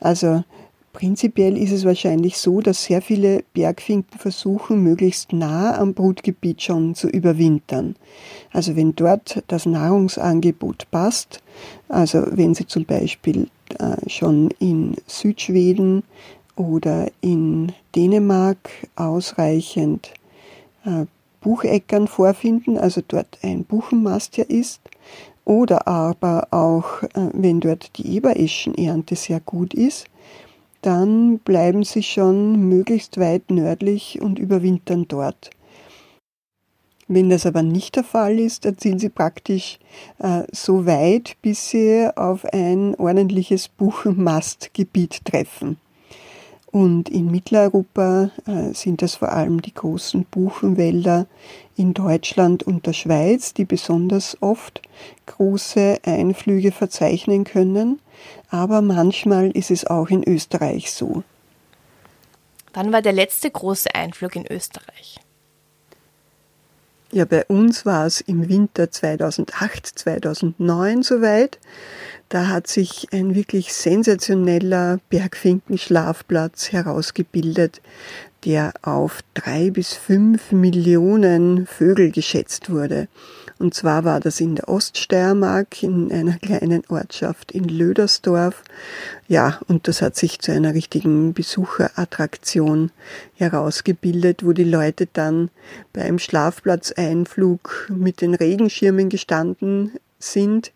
Also 0.00 0.44
Prinzipiell 0.94 1.58
ist 1.58 1.72
es 1.72 1.84
wahrscheinlich 1.84 2.38
so, 2.38 2.60
dass 2.60 2.84
sehr 2.84 3.02
viele 3.02 3.42
Bergfinken 3.52 4.16
versuchen, 4.16 4.80
möglichst 4.80 5.32
nah 5.32 5.76
am 5.76 5.92
Brutgebiet 5.92 6.62
schon 6.62 6.94
zu 6.94 7.08
überwintern. 7.08 7.96
Also 8.52 8.76
wenn 8.76 8.94
dort 8.94 9.42
das 9.48 9.66
Nahrungsangebot 9.66 10.88
passt, 10.92 11.42
also 11.88 12.24
wenn 12.30 12.54
sie 12.54 12.68
zum 12.68 12.84
Beispiel 12.84 13.48
äh, 13.80 14.08
schon 14.08 14.50
in 14.60 14.94
Südschweden 15.08 16.04
oder 16.54 17.08
in 17.20 17.72
Dänemark 17.96 18.70
ausreichend 18.94 20.12
äh, 20.84 21.06
Bucheckern 21.40 22.06
vorfinden, 22.06 22.78
also 22.78 23.02
dort 23.06 23.38
ein 23.42 23.64
Buchenmast 23.64 24.36
ja 24.36 24.44
ist, 24.44 24.80
oder 25.44 25.86
aber 25.86 26.48
auch, 26.50 27.02
äh, 27.02 27.30
wenn 27.32 27.60
dort 27.60 27.96
die 27.98 28.16
Ebereschenernte 28.16 29.16
sehr 29.16 29.40
gut 29.40 29.74
ist, 29.74 30.06
dann 30.82 31.38
bleiben 31.38 31.82
sie 31.82 32.02
schon 32.02 32.68
möglichst 32.68 33.18
weit 33.18 33.50
nördlich 33.50 34.20
und 34.20 34.38
überwintern 34.38 35.06
dort. 35.08 35.50
Wenn 37.06 37.28
das 37.28 37.44
aber 37.44 37.62
nicht 37.62 37.96
der 37.96 38.04
Fall 38.04 38.38
ist, 38.38 38.64
dann 38.64 38.78
sind 38.78 38.98
sie 38.98 39.10
praktisch 39.10 39.78
äh, 40.18 40.44
so 40.52 40.86
weit, 40.86 41.36
bis 41.42 41.70
sie 41.70 42.08
auf 42.16 42.44
ein 42.46 42.94
ordentliches 42.96 43.68
Buchenmastgebiet 43.68 45.24
treffen. 45.24 45.78
Und 46.74 47.08
in 47.08 47.30
Mitteleuropa 47.30 48.30
äh, 48.46 48.74
sind 48.74 49.00
das 49.00 49.14
vor 49.14 49.30
allem 49.30 49.62
die 49.62 49.72
großen 49.72 50.24
Buchenwälder 50.24 51.26
in 51.76 51.94
Deutschland 51.94 52.64
und 52.64 52.86
der 52.86 52.92
Schweiz, 52.92 53.54
die 53.54 53.64
besonders 53.64 54.36
oft 54.40 54.82
große 55.26 56.00
Einflüge 56.04 56.72
verzeichnen 56.72 57.44
können 57.44 58.00
aber 58.54 58.82
manchmal 58.82 59.50
ist 59.50 59.72
es 59.72 59.84
auch 59.86 60.08
in 60.10 60.22
Österreich 60.22 60.92
so. 60.92 61.24
Wann 62.72 62.92
war 62.92 63.02
der 63.02 63.12
letzte 63.12 63.50
große 63.50 63.94
Einflug 63.94 64.36
in 64.36 64.46
Österreich? 64.50 65.18
Ja, 67.12 67.24
bei 67.24 67.44
uns 67.46 67.86
war 67.86 68.06
es 68.06 68.20
im 68.20 68.48
Winter 68.48 68.90
2008, 68.90 69.86
2009 69.86 71.02
soweit. 71.02 71.58
Da 72.28 72.48
hat 72.48 72.66
sich 72.66 73.08
ein 73.12 73.34
wirklich 73.34 73.72
sensationeller 73.72 74.98
Bergfinkenschlafplatz 75.08 76.72
herausgebildet, 76.72 77.80
der 78.44 78.72
auf 78.82 79.20
drei 79.34 79.70
bis 79.70 79.94
fünf 79.94 80.52
Millionen 80.52 81.66
Vögel 81.66 82.10
geschätzt 82.10 82.70
wurde. 82.70 83.08
Und 83.58 83.72
zwar 83.72 84.04
war 84.04 84.20
das 84.20 84.40
in 84.40 84.56
der 84.56 84.68
Oststeiermark, 84.68 85.82
in 85.82 86.10
einer 86.10 86.36
kleinen 86.38 86.82
Ortschaft 86.88 87.52
in 87.52 87.64
Lödersdorf. 87.64 88.62
Ja, 89.28 89.60
und 89.68 89.86
das 89.86 90.02
hat 90.02 90.16
sich 90.16 90.40
zu 90.40 90.52
einer 90.52 90.74
richtigen 90.74 91.32
Besucherattraktion 91.34 92.90
herausgebildet, 93.36 94.44
wo 94.44 94.52
die 94.52 94.64
Leute 94.64 95.08
dann 95.12 95.50
beim 95.92 96.18
Schlafplatzeinflug 96.18 97.92
mit 97.96 98.20
den 98.20 98.34
Regenschirmen 98.34 99.08
gestanden 99.08 99.92
sind. 100.18 100.72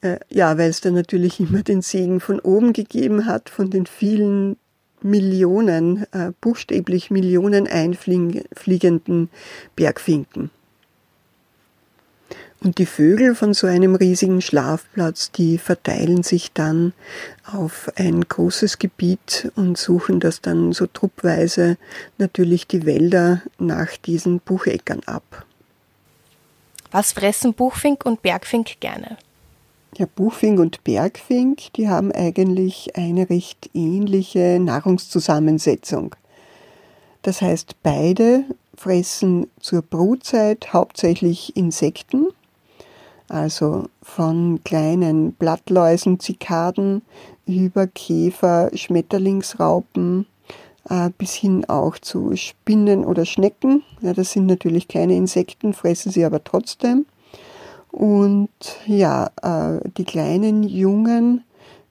Äh, 0.00 0.18
ja, 0.28 0.56
weil 0.58 0.70
es 0.70 0.80
dann 0.80 0.94
natürlich 0.94 1.40
immer 1.40 1.62
den 1.62 1.82
Segen 1.82 2.20
von 2.20 2.38
oben 2.40 2.72
gegeben 2.72 3.26
hat, 3.26 3.50
von 3.50 3.70
den 3.70 3.86
vielen 3.86 4.56
Millionen, 5.02 6.06
äh, 6.12 6.32
buchstäblich 6.40 7.10
Millionen 7.10 7.66
einfliegenden 7.66 9.30
Bergfinken. 9.76 10.50
Und 12.60 12.78
die 12.78 12.86
Vögel 12.86 13.36
von 13.36 13.54
so 13.54 13.68
einem 13.68 13.94
riesigen 13.94 14.40
Schlafplatz, 14.40 15.30
die 15.30 15.58
verteilen 15.58 16.24
sich 16.24 16.52
dann 16.52 16.92
auf 17.44 17.88
ein 17.94 18.22
großes 18.22 18.80
Gebiet 18.80 19.52
und 19.54 19.78
suchen 19.78 20.18
das 20.18 20.40
dann 20.40 20.72
so 20.72 20.86
truppweise 20.86 21.76
natürlich 22.18 22.66
die 22.66 22.84
Wälder 22.84 23.42
nach 23.60 23.96
diesen 23.96 24.40
Bucheckern 24.40 25.02
ab. 25.06 25.46
Was 26.90 27.12
fressen 27.12 27.54
Buchfink 27.54 28.04
und 28.04 28.22
Bergfink 28.22 28.80
gerne? 28.80 29.18
Ja, 29.96 30.06
Buchfink 30.14 30.60
und 30.60 30.84
Bergfink, 30.84 31.72
die 31.74 31.88
haben 31.88 32.12
eigentlich 32.12 32.96
eine 32.96 33.28
recht 33.30 33.70
ähnliche 33.74 34.58
Nahrungszusammensetzung. 34.60 36.14
Das 37.22 37.42
heißt, 37.42 37.76
beide 37.82 38.44
fressen 38.76 39.50
zur 39.58 39.82
Brutzeit 39.82 40.72
hauptsächlich 40.72 41.56
Insekten, 41.56 42.28
also 43.28 43.86
von 44.02 44.60
kleinen 44.62 45.32
Blattläusen, 45.32 46.20
Zikaden 46.20 47.02
über 47.46 47.86
Käfer, 47.86 48.70
Schmetterlingsraupen, 48.74 50.26
äh, 50.88 51.10
bis 51.18 51.34
hin 51.34 51.64
auch 51.68 51.98
zu 51.98 52.36
Spinnen 52.36 53.04
oder 53.04 53.24
Schnecken. 53.24 53.82
Ja, 54.00 54.12
das 54.12 54.32
sind 54.32 54.46
natürlich 54.46 54.86
keine 54.86 55.16
Insekten, 55.16 55.72
fressen 55.74 56.12
sie 56.12 56.24
aber 56.24 56.44
trotzdem. 56.44 57.06
Und 57.90 58.50
ja, 58.86 59.30
äh, 59.42 59.80
die 59.96 60.04
kleinen 60.04 60.62
Jungen, 60.62 61.44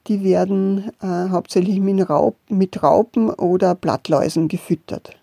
die 0.07 0.23
werden 0.23 0.91
äh, 1.01 1.29
hauptsächlich 1.29 1.79
mit, 1.79 2.09
Raupen 2.09 3.29
oder 3.31 3.75
Blattläusen 3.75 4.47
gefüttert. 4.47 5.15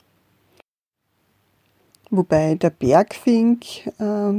Wobei 2.11 2.55
der 2.55 2.71
Bergfink 2.71 3.87
äh, 3.99 4.33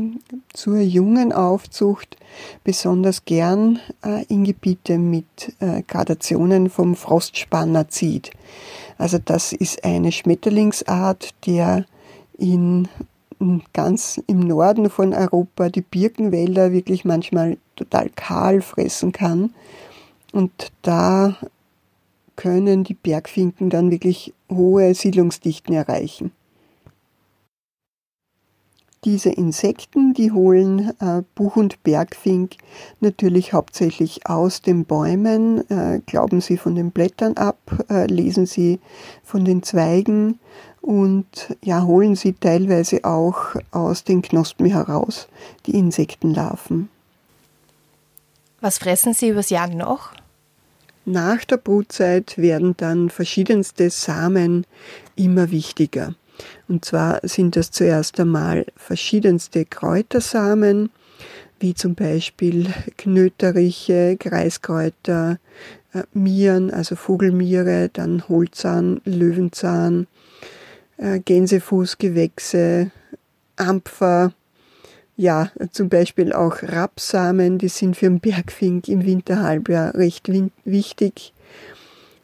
zur 0.54 0.78
jungen 0.78 1.34
Aufzucht 1.34 2.16
besonders 2.64 3.26
gern 3.26 3.80
äh, 4.04 4.24
in 4.26 4.44
Gebiete 4.44 4.98
mit 4.98 5.26
Gradationen 5.88 6.70
vom 6.70 6.96
Frostspanner 6.96 7.90
zieht. 7.90 8.32
Also 8.98 9.18
das 9.18 9.52
ist 9.52 9.84
eine 9.84 10.12
Schmetterlingsart, 10.12 11.34
der 11.46 11.86
in 12.38 12.88
ganz 13.74 14.22
im 14.28 14.40
Norden 14.40 14.90
von 14.90 15.14
Europa 15.14 15.70
die 15.70 15.82
Birkenwälder 15.82 16.72
wirklich 16.72 17.06
manchmal 17.06 17.58
total 17.76 18.10
kahl 18.10 18.62
fressen 18.62 19.12
kann. 19.12 19.54
Und 20.32 20.72
da 20.82 21.36
können 22.36 22.84
die 22.84 22.94
Bergfinken 22.94 23.70
dann 23.70 23.92
wirklich 23.92 24.34
hohe 24.50 24.94
Siedlungsdichten 24.94 25.74
erreichen. 25.74 26.32
Diese 29.06 29.30
Insekten, 29.30 30.16
die 30.16 30.32
holen 30.32 30.92
äh, 31.00 31.22
Buch- 31.36 31.58
und 31.58 31.84
Bergfink 31.84 32.56
natürlich 33.02 33.54
hauptsächlich 33.54 34.28
aus 34.28 34.64
den 34.64 34.86
Bäumen, 34.86 35.70
äh, 35.70 36.02
glauben 36.08 36.42
sie 36.42 36.58
von 36.58 36.74
den 36.74 36.90
Blättern 36.90 37.38
ab, 37.38 37.60
äh, 37.92 38.08
lesen 38.08 38.48
sie 38.48 38.80
von 39.24 39.46
den 39.46 39.62
Zweigen 39.62 40.40
und 40.86 41.26
ja, 41.64 41.84
holen 41.84 42.16
sie 42.16 42.34
teilweise 42.34 43.04
auch 43.04 43.56
aus 43.72 44.04
den 44.04 44.22
Knospen 44.22 44.68
heraus, 44.68 45.28
die 45.66 45.72
Insektenlarven. 45.72 46.90
Was 48.62 48.78
fressen 48.78 49.16
sie 49.16 49.30
übers 49.30 49.50
Jahr 49.50 49.68
noch? 49.68 50.12
Nach 51.06 51.44
der 51.44 51.58
Brutzeit 51.58 52.38
werden 52.38 52.76
dann 52.78 53.10
verschiedenste 53.10 53.90
Samen 53.90 54.66
immer 55.16 55.50
wichtiger. 55.50 56.14
Und 56.68 56.86
zwar 56.86 57.20
sind 57.24 57.56
das 57.56 57.72
zuerst 57.72 58.20
einmal 58.20 58.68
verschiedenste 58.76 59.66
Kräutersamen, 59.66 60.92
wie 61.60 61.74
zum 61.74 61.96
Beispiel 61.96 62.72
Knöteriche, 62.98 64.18
Kreiskräuter, 64.20 65.40
äh, 65.94 66.04
Mieren, 66.14 66.70
also 66.70 66.96
Vogelmiere, 66.96 67.90
dann 67.92 68.28
Holzahn, 68.28 69.02
Löwenzahn, 69.06 70.06
Gänsefußgewächse, 70.98 72.92
Ampfer, 73.58 74.34
ja, 75.18 75.52
zum 75.72 75.90
Beispiel 75.90 76.34
auch 76.34 76.62
Rapsamen, 76.62 77.58
die 77.58 77.70
sind 77.70 77.96
für 77.96 78.08
den 78.08 78.20
Bergfink 78.20 78.88
im 78.88 79.06
Winterhalbjahr 79.06 79.96
recht 79.96 80.30
wichtig. 80.66 81.34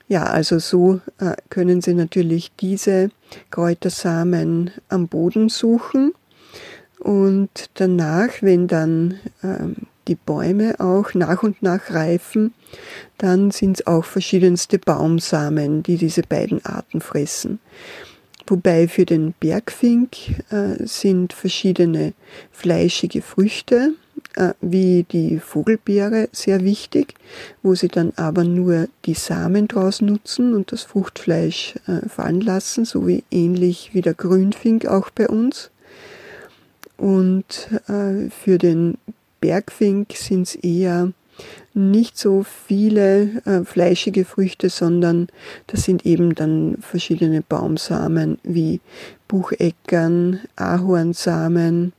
Ja, 0.09 0.25
also 0.25 0.59
so 0.59 0.99
äh, 1.19 1.35
können 1.49 1.79
Sie 1.79 1.93
natürlich 1.93 2.51
diese 2.59 3.11
Kräutersamen 3.49 4.71
am 4.89 5.07
Boden 5.07 5.47
suchen 5.47 6.11
und 6.99 7.69
danach, 7.75 8.29
wenn 8.41 8.67
dann 8.67 9.19
ähm, 9.41 9.75
die 10.09 10.15
Bäume 10.15 10.79
auch 10.79 11.13
nach 11.13 11.43
und 11.43 11.63
nach 11.63 11.91
reifen, 11.91 12.53
dann 13.17 13.51
sind 13.51 13.79
es 13.79 13.87
auch 13.87 14.03
verschiedenste 14.03 14.79
Baumsamen, 14.79 15.81
die 15.83 15.95
diese 15.95 16.23
beiden 16.23 16.65
Arten 16.65 16.99
fressen. 16.99 17.59
Wobei 18.51 18.89
für 18.89 19.05
den 19.05 19.33
Bergfink 19.39 20.17
äh, 20.49 20.85
sind 20.85 21.31
verschiedene 21.31 22.11
fleischige 22.51 23.21
Früchte 23.21 23.93
äh, 24.35 24.53
wie 24.59 25.05
die 25.09 25.39
Vogelbeere 25.39 26.27
sehr 26.33 26.61
wichtig, 26.61 27.15
wo 27.63 27.75
sie 27.75 27.87
dann 27.87 28.11
aber 28.17 28.43
nur 28.43 28.89
die 29.05 29.13
Samen 29.13 29.69
draus 29.69 30.01
nutzen 30.01 30.53
und 30.53 30.73
das 30.73 30.83
Fruchtfleisch 30.83 31.75
äh, 31.87 32.09
fallen 32.09 32.41
lassen, 32.41 32.83
so 32.83 33.07
wie 33.07 33.23
ähnlich 33.31 33.91
wie 33.93 34.01
der 34.01 34.15
Grünfink 34.15 34.85
auch 34.85 35.11
bei 35.11 35.29
uns. 35.29 35.71
Und 36.97 37.69
äh, 37.87 38.29
für 38.31 38.57
den 38.57 38.97
Bergfink 39.39 40.11
sind 40.11 40.47
es 40.47 40.55
eher 40.55 41.13
nicht 41.73 42.17
so 42.17 42.43
viele 42.43 43.41
äh, 43.45 43.63
fleischige 43.63 44.25
Früchte, 44.25 44.69
sondern 44.69 45.27
das 45.67 45.83
sind 45.83 46.05
eben 46.05 46.35
dann 46.35 46.77
verschiedene 46.81 47.41
Baumsamen 47.41 48.39
wie 48.43 48.81
Bucheckern, 49.27 50.41
Ahornsamen, 50.55 51.93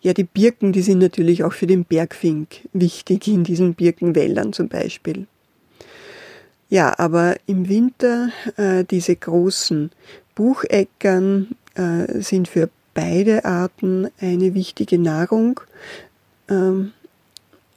ja, 0.00 0.12
die 0.12 0.24
Birken, 0.24 0.72
die 0.72 0.82
sind 0.82 0.98
natürlich 0.98 1.42
auch 1.42 1.52
für 1.52 1.66
den 1.66 1.84
Bergfink 1.84 2.68
wichtig, 2.72 3.26
in 3.26 3.42
diesen 3.42 3.74
Birkenwäldern 3.74 4.52
zum 4.52 4.68
Beispiel. 4.68 5.26
Ja, 6.70 6.98
aber 6.98 7.36
im 7.46 7.68
Winter 7.68 8.30
äh, 8.56 8.84
diese 8.84 9.16
großen 9.16 9.90
Bucheckern 10.34 11.48
äh, 11.74 12.20
sind 12.20 12.46
für 12.46 12.68
beide 12.94 13.44
Arten 13.44 14.08
eine 14.20 14.54
wichtige 14.54 14.98
Nahrung. 14.98 15.60
Ähm, 16.48 16.92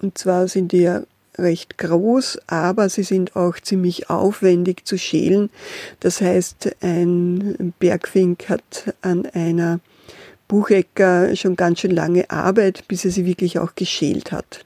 und 0.02 0.18
zwar 0.18 0.48
sind 0.48 0.72
die 0.72 0.82
ja 0.82 1.02
recht 1.38 1.78
groß, 1.78 2.40
aber 2.48 2.90
sie 2.90 3.04
sind 3.04 3.36
auch 3.36 3.60
ziemlich 3.60 4.10
aufwendig 4.10 4.86
zu 4.86 4.98
schälen. 4.98 5.50
Das 6.00 6.22
heißt, 6.22 6.76
ein 6.82 7.74
Bergfink 7.80 8.50
hat 8.50 8.94
an 9.02 9.26
einer 9.28 9.80
Buchecker 10.48 11.36
schon 11.36 11.56
ganz 11.56 11.80
schön 11.80 11.92
lange 11.92 12.30
Arbeit, 12.30 12.88
bis 12.88 13.06
er 13.06 13.12
sie 13.12 13.26
wirklich 13.26 13.60
auch 13.60 13.76
geschält 13.76 14.32
hat. 14.32 14.66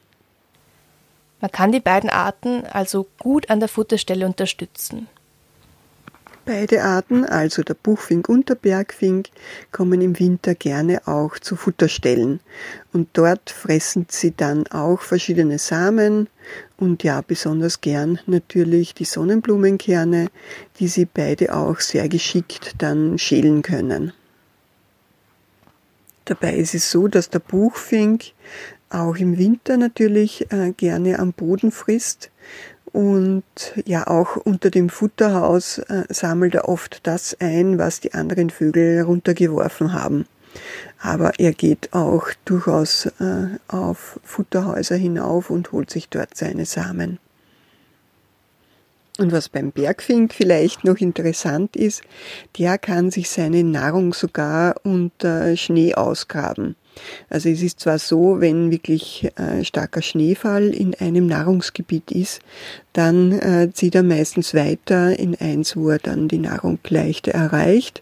Man 1.41 1.51
kann 1.51 1.71
die 1.71 1.79
beiden 1.79 2.09
Arten 2.09 2.65
also 2.65 3.05
gut 3.19 3.49
an 3.49 3.59
der 3.59 3.69
Futterstelle 3.69 4.25
unterstützen. 4.25 5.07
Beide 6.45 6.83
Arten, 6.83 7.25
also 7.25 7.63
der 7.63 7.73
Buchfink 7.73 8.29
und 8.29 8.49
der 8.49 8.55
Bergfink, 8.55 9.29
kommen 9.71 9.99
im 10.01 10.19
Winter 10.19 10.53
gerne 10.53 11.07
auch 11.07 11.39
zu 11.39 11.55
Futterstellen. 11.55 12.39
Und 12.93 13.09
dort 13.13 13.49
fressen 13.49 14.05
sie 14.09 14.31
dann 14.35 14.67
auch 14.67 15.01
verschiedene 15.01 15.57
Samen 15.57 16.29
und 16.77 17.03
ja, 17.03 17.21
besonders 17.21 17.81
gern 17.81 18.19
natürlich 18.27 18.93
die 18.93 19.05
Sonnenblumenkerne, 19.05 20.27
die 20.79 20.87
sie 20.87 21.05
beide 21.05 21.55
auch 21.55 21.79
sehr 21.79 22.07
geschickt 22.09 22.75
dann 22.77 23.17
schälen 23.17 23.63
können. 23.63 24.13
Dabei 26.25 26.55
ist 26.55 26.75
es 26.75 26.91
so, 26.91 27.07
dass 27.07 27.31
der 27.31 27.39
Buchfink 27.39 28.33
auch 28.89 29.15
im 29.15 29.39
Winter 29.39 29.77
natürlich 29.77 30.51
äh, 30.51 30.73
gerne 30.73 31.17
am 31.17 31.33
Boden 31.33 31.71
frisst 31.71 32.29
und 32.95 33.43
ja 33.83 34.07
auch 34.07 34.37
unter 34.37 34.71
dem 34.71 34.87
Futterhaus 34.87 35.79
äh, 35.79 36.05
sammelt 36.07 36.55
er 36.55 36.69
oft 36.69 37.05
das 37.05 37.35
ein, 37.41 37.77
was 37.77 37.99
die 37.99 38.13
anderen 38.13 38.49
Vögel 38.49 39.01
runtergeworfen 39.01 39.91
haben. 39.91 40.25
Aber 41.01 41.33
er 41.37 41.51
geht 41.51 41.91
auch 41.91 42.29
durchaus 42.45 43.07
äh, 43.19 43.47
auf 43.67 44.17
Futterhäuser 44.23 44.95
hinauf 44.95 45.49
und 45.49 45.73
holt 45.73 45.89
sich 45.89 46.07
dort 46.07 46.37
seine 46.37 46.63
Samen. 46.63 47.19
Und 49.17 49.33
was 49.33 49.49
beim 49.49 49.73
Bergfink 49.73 50.33
vielleicht 50.33 50.85
noch 50.85 50.99
interessant 50.99 51.75
ist, 51.75 52.01
der 52.57 52.77
kann 52.77 53.11
sich 53.11 53.29
seine 53.29 53.65
Nahrung 53.65 54.13
sogar 54.13 54.75
unter 54.83 55.57
Schnee 55.57 55.95
ausgraben. 55.95 56.77
Also 57.29 57.49
es 57.49 57.61
ist 57.61 57.79
zwar 57.79 57.99
so, 57.99 58.39
wenn 58.39 58.71
wirklich 58.71 59.29
äh, 59.35 59.63
starker 59.63 60.01
Schneefall 60.01 60.69
in 60.69 60.95
einem 60.95 61.27
Nahrungsgebiet 61.27 62.11
ist, 62.11 62.39
dann 62.93 63.31
äh, 63.33 63.69
zieht 63.73 63.95
er 63.95 64.03
meistens 64.03 64.53
weiter 64.53 65.17
in 65.17 65.35
eins, 65.35 65.75
wo 65.75 65.89
er 65.89 65.99
dann 65.99 66.27
die 66.27 66.39
Nahrung 66.39 66.79
leichter 66.87 67.31
erreicht. 67.31 68.01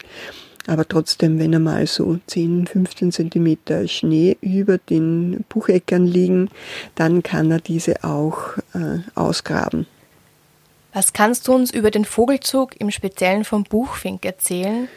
Aber 0.66 0.88
trotzdem, 0.88 1.40
wenn 1.40 1.52
er 1.52 1.60
mal 1.60 1.88
so 1.88 2.20
10, 2.28 2.68
15 2.68 3.12
Zentimeter 3.12 3.88
Schnee 3.88 4.38
über 4.42 4.78
den 4.78 5.44
Bucheckern 5.50 6.06
liegen, 6.06 6.50
dann 6.96 7.22
kann 7.22 7.52
er 7.52 7.60
diese 7.60 8.04
auch 8.04 8.58
äh, 8.74 9.00
ausgraben. 9.14 9.88
Was 10.94 11.12
kannst 11.12 11.48
du 11.48 11.54
uns 11.54 11.72
über 11.72 11.92
den 11.92 12.06
Vogelzug 12.06 12.80
im 12.80 12.92
Speziellen 12.92 13.44
vom 13.44 13.64
Buchfink 13.64 14.24
erzählen? 14.26 14.88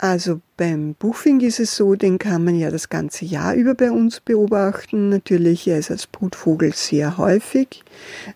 Also 0.00 0.40
beim 0.56 0.94
Buchfink 0.94 1.42
ist 1.42 1.58
es 1.58 1.74
so, 1.74 1.96
den 1.96 2.18
kann 2.18 2.44
man 2.44 2.56
ja 2.56 2.70
das 2.70 2.88
ganze 2.88 3.24
Jahr 3.24 3.54
über 3.54 3.74
bei 3.74 3.90
uns 3.90 4.20
beobachten. 4.20 5.08
Natürlich, 5.08 5.66
er 5.66 5.78
ist 5.78 5.90
als 5.90 6.06
Brutvogel 6.06 6.72
sehr 6.72 7.18
häufig. 7.18 7.82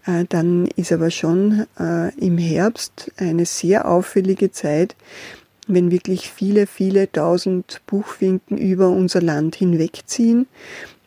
Äh, 0.05 0.25
dann 0.29 0.67
ist 0.75 0.91
aber 0.91 1.13
schon 1.13 1.67
äh, 1.79 2.13
im 2.17 2.37
Herbst 2.37 3.13
eine 3.17 3.47
sehr 3.47 3.87
auffällige 3.87 4.51
Zeit, 4.51 4.97
wenn 5.69 5.93
wirklich 5.93 6.29
viele, 6.29 6.67
viele 6.67 7.11
tausend 7.11 7.81
Buchfinken 7.87 8.59
über 8.59 8.89
unser 8.89 9.23
Land 9.23 9.55
hinwegziehen. 9.55 10.49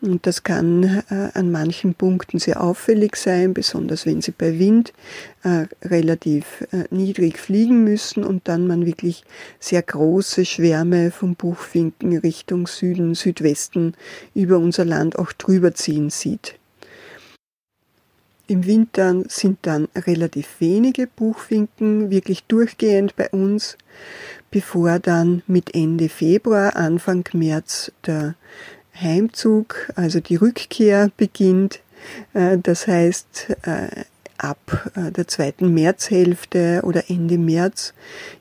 Und 0.05 0.27
das 0.27 0.43
kann 0.43 1.03
äh, 1.09 1.29
an 1.33 1.51
manchen 1.51 1.95
Punkten 1.95 2.37
sehr 2.37 2.61
auffällig 2.61 3.15
sein, 3.15 3.55
besonders 3.55 4.05
wenn 4.05 4.21
sie 4.21 4.31
bei 4.31 4.59
Wind 4.59 4.93
äh, 5.43 5.65
relativ 5.83 6.61
äh, 6.71 6.83
niedrig 6.91 7.39
fliegen 7.39 7.83
müssen 7.83 8.23
und 8.23 8.47
dann 8.47 8.67
man 8.67 8.85
wirklich 8.85 9.23
sehr 9.59 9.81
große 9.81 10.45
Schwärme 10.45 11.09
vom 11.09 11.33
Buchfinken 11.35 12.17
Richtung 12.17 12.67
Süden, 12.67 13.15
Südwesten 13.15 13.95
über 14.35 14.59
unser 14.59 14.85
Land 14.85 15.17
auch 15.17 15.33
drüber 15.33 15.73
ziehen 15.73 16.11
sieht. 16.11 16.55
Im 18.47 18.67
Winter 18.67 19.23
sind 19.27 19.57
dann 19.63 19.87
relativ 19.95 20.57
wenige 20.59 21.07
Buchfinken 21.07 22.11
wirklich 22.11 22.43
durchgehend 22.43 23.15
bei 23.15 23.27
uns, 23.29 23.75
bevor 24.51 24.99
dann 24.99 25.41
mit 25.47 25.73
Ende 25.73 26.09
Februar, 26.09 26.75
Anfang 26.75 27.27
März 27.33 27.91
der 28.05 28.35
Heimzug, 28.99 29.91
also 29.95 30.19
die 30.19 30.35
Rückkehr 30.35 31.11
beginnt. 31.17 31.79
Äh, 32.33 32.57
das 32.57 32.87
heißt, 32.87 33.57
äh, 33.63 34.03
ab 34.37 34.91
äh, 34.95 35.11
der 35.11 35.27
zweiten 35.27 35.73
Märzhälfte 35.73 36.81
oder 36.83 37.09
Ende 37.09 37.37
März, 37.37 37.93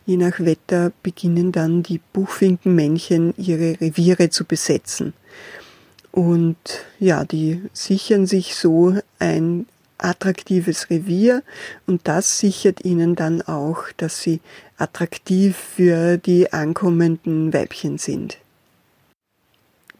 je 0.07 0.17
nach 0.17 0.41
Wetter, 0.41 0.93
beginnen 1.03 1.53
dann 1.53 1.83
die 1.83 2.01
Buchfinkenmännchen 2.13 3.35
ihre 3.37 3.81
Reviere 3.81 4.31
zu 4.31 4.45
besetzen. 4.45 5.13
Und 6.11 6.57
ja, 7.01 7.25
die 7.25 7.63
sichern 7.73 8.27
sich 8.27 8.55
so 8.55 8.97
ein 9.19 9.67
attraktives 9.99 10.91
Revier 10.91 11.43
und 11.87 12.03
das 12.05 12.39
sichert 12.39 12.85
ihnen 12.85 13.15
dann 13.17 13.43
auch, 13.43 13.85
dass 13.97 14.21
sie 14.21 14.41
attraktiv 14.77 15.57
für 15.57 16.19
die 16.19 16.53
ankommenden 16.53 17.53
Weibchen 17.53 17.99
sind. 17.99 18.39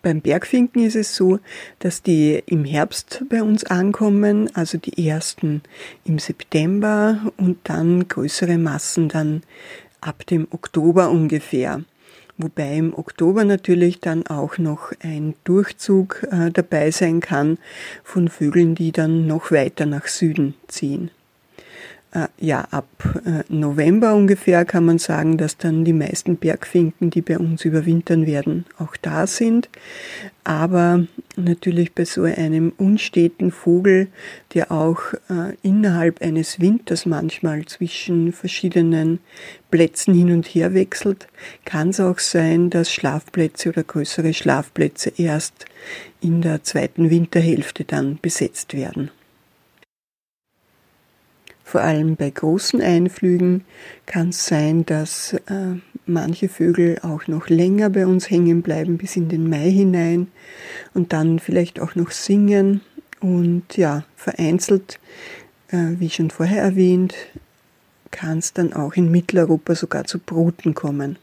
Beim 0.05 0.21
Bergfinken 0.21 0.85
ist 0.85 0.97
es 0.97 1.17
so, 1.17 1.39
dass 1.79 2.03
die 2.03 2.43
im 2.45 2.67
Herbst 2.67 3.25
bei 3.31 3.43
uns 3.43 3.65
ankommen, 3.65 4.55
also 4.55 4.77
die 4.77 5.09
ersten 5.09 5.63
im 6.05 6.19
September 6.19 7.33
und 7.39 7.57
dann 7.65 8.07
größere 8.07 8.59
Massen 8.59 9.09
dann 9.09 9.43
ab 10.03 10.27
dem 10.27 10.47
Oktober 10.51 11.09
ungefähr. 11.09 11.81
Wobei 12.37 12.77
im 12.77 12.93
Oktober 12.93 13.45
natürlich 13.45 14.01
dann 14.01 14.27
auch 14.27 14.59
noch 14.59 14.93
ein 15.01 15.37
Durchzug 15.45 16.27
äh, 16.31 16.51
dabei 16.51 16.91
sein 16.91 17.21
kann 17.21 17.57
von 18.03 18.29
Vögeln, 18.29 18.75
die 18.75 18.93
dann 18.93 19.27
noch 19.27 19.53
weiter 19.53 19.87
nach 19.87 20.07
Süden 20.07 20.53
ziehen. 20.69 21.11
Äh, 22.15 22.29
ja, 22.39 22.61
ab 22.71 22.87
äh, 23.27 23.43
November 23.49 24.15
ungefähr 24.15 24.65
kann 24.65 24.85
man 24.85 24.99
sagen, 24.99 25.37
dass 25.37 25.59
dann 25.59 25.85
die 25.85 25.93
meisten 25.93 26.37
Bergfinken, 26.37 27.11
die 27.11 27.23
bei 27.23 27.39
uns 27.39 27.65
überwintern 27.65 28.25
werden, 28.27 28.67
auch 28.79 28.97
da 28.97 29.27
sind. 29.27 29.69
Aber 30.45 31.07
natürlich 31.37 31.93
bei 31.93 32.05
so 32.05 32.23
einem 32.23 32.73
unsteten 32.77 33.51
Vogel, 33.51 34.09
der 34.55 34.71
auch 34.71 35.01
äh, 35.29 35.57
innerhalb 35.63 36.23
eines 36.23 36.61
Winters 36.61 37.05
manchmal 37.05 37.65
zwischen 37.67 38.33
verschiedenen 38.33 39.19
Plätzen 39.73 40.15
hin 40.15 40.31
und 40.31 40.47
her 40.47 40.73
wechselt, 40.73 41.27
kann 41.65 41.89
es 41.89 41.99
auch 41.99 42.21
sein, 42.21 42.71
dass 42.71 42.93
Schlafplätze 42.93 43.71
oder 43.71 43.83
größere 43.83 44.35
Schlafplätze 44.35 45.13
erst 45.17 45.65
in 46.21 46.43
der 46.43 46.63
zweiten 46.63 47.11
Winterhälfte 47.11 47.85
dann 47.85 48.21
besetzt 48.23 48.75
werden. 48.75 49.11
Vor 51.65 51.81
allem 51.81 52.17
bei 52.17 52.29
großen 52.31 52.81
Einflügen 52.83 53.65
kann 54.07 54.29
es 54.29 54.47
sein, 54.47 54.85
dass 54.85 55.33
äh, 55.33 55.81
manche 56.07 56.49
Vögel 56.49 56.99
auch 57.03 57.27
noch 57.27 57.49
länger 57.49 57.89
bei 57.91 58.07
uns 58.07 58.31
hängen 58.31 58.63
bleiben 58.63 58.99
bis 58.99 59.17
in 59.17 59.29
den 59.29 59.49
Mai 59.49 59.71
hinein 59.71 60.29
und 60.93 61.15
dann 61.15 61.39
vielleicht 61.39 61.81
auch 61.81 61.95
noch 61.95 62.11
singen 62.11 62.83
und 63.21 63.77
ja, 63.77 64.05
vereinzelt, 64.15 65.01
äh, 65.69 65.99
wie 65.99 66.11
schon 66.11 66.31
vorher 66.31 66.63
erwähnt, 66.63 67.15
kann 68.11 68.39
es 68.39 68.53
dann 68.53 68.75
auch 68.75 68.93
in 68.95 69.11
Mitteleuropa 69.11 69.75
sogar 69.75 70.05
zu 70.05 70.19
Bruten 70.19 70.75
kommen. 70.75 71.19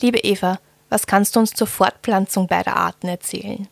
Liebe 0.00 0.18
Eva, 0.18 0.58
was 0.90 1.06
kannst 1.06 1.36
du 1.36 1.40
uns 1.40 1.52
zur 1.52 1.68
Fortpflanzung 1.68 2.48
beider 2.48 2.76
Arten 2.76 3.08
erzählen? 3.08 3.68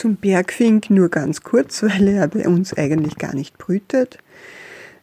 Zum 0.00 0.16
Bergfink 0.16 0.88
nur 0.88 1.10
ganz 1.10 1.42
kurz, 1.42 1.82
weil 1.82 2.08
er 2.08 2.26
bei 2.26 2.48
uns 2.48 2.72
eigentlich 2.72 3.18
gar 3.18 3.34
nicht 3.34 3.58
brütet. 3.58 4.16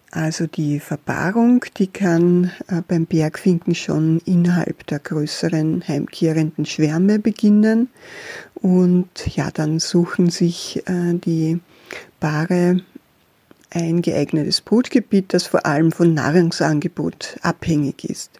Also 0.10 0.48
die 0.48 0.80
Verpaarung, 0.80 1.64
die 1.78 1.86
kann 1.86 2.52
äh, 2.68 2.82
beim 2.88 3.06
Bergfinken 3.06 3.76
schon 3.76 4.20
innerhalb 4.26 4.88
der 4.88 4.98
größeren 4.98 5.88
heimkehrenden 5.88 6.66
Schwärme 6.66 7.20
beginnen. 7.20 7.90
Und 8.56 9.36
ja, 9.36 9.52
dann 9.52 9.78
suchen 9.78 10.32
sich 10.32 10.82
äh, 10.88 11.14
die 11.14 11.60
Paare 12.20 12.82
ein 13.70 14.02
geeignetes 14.02 14.62
Brutgebiet, 14.62 15.32
das 15.32 15.46
vor 15.46 15.68
allem 15.68 15.92
von 15.92 16.16
Nahrungsangebot 16.16 17.38
abhängig 17.44 18.04
ist. 18.04 18.32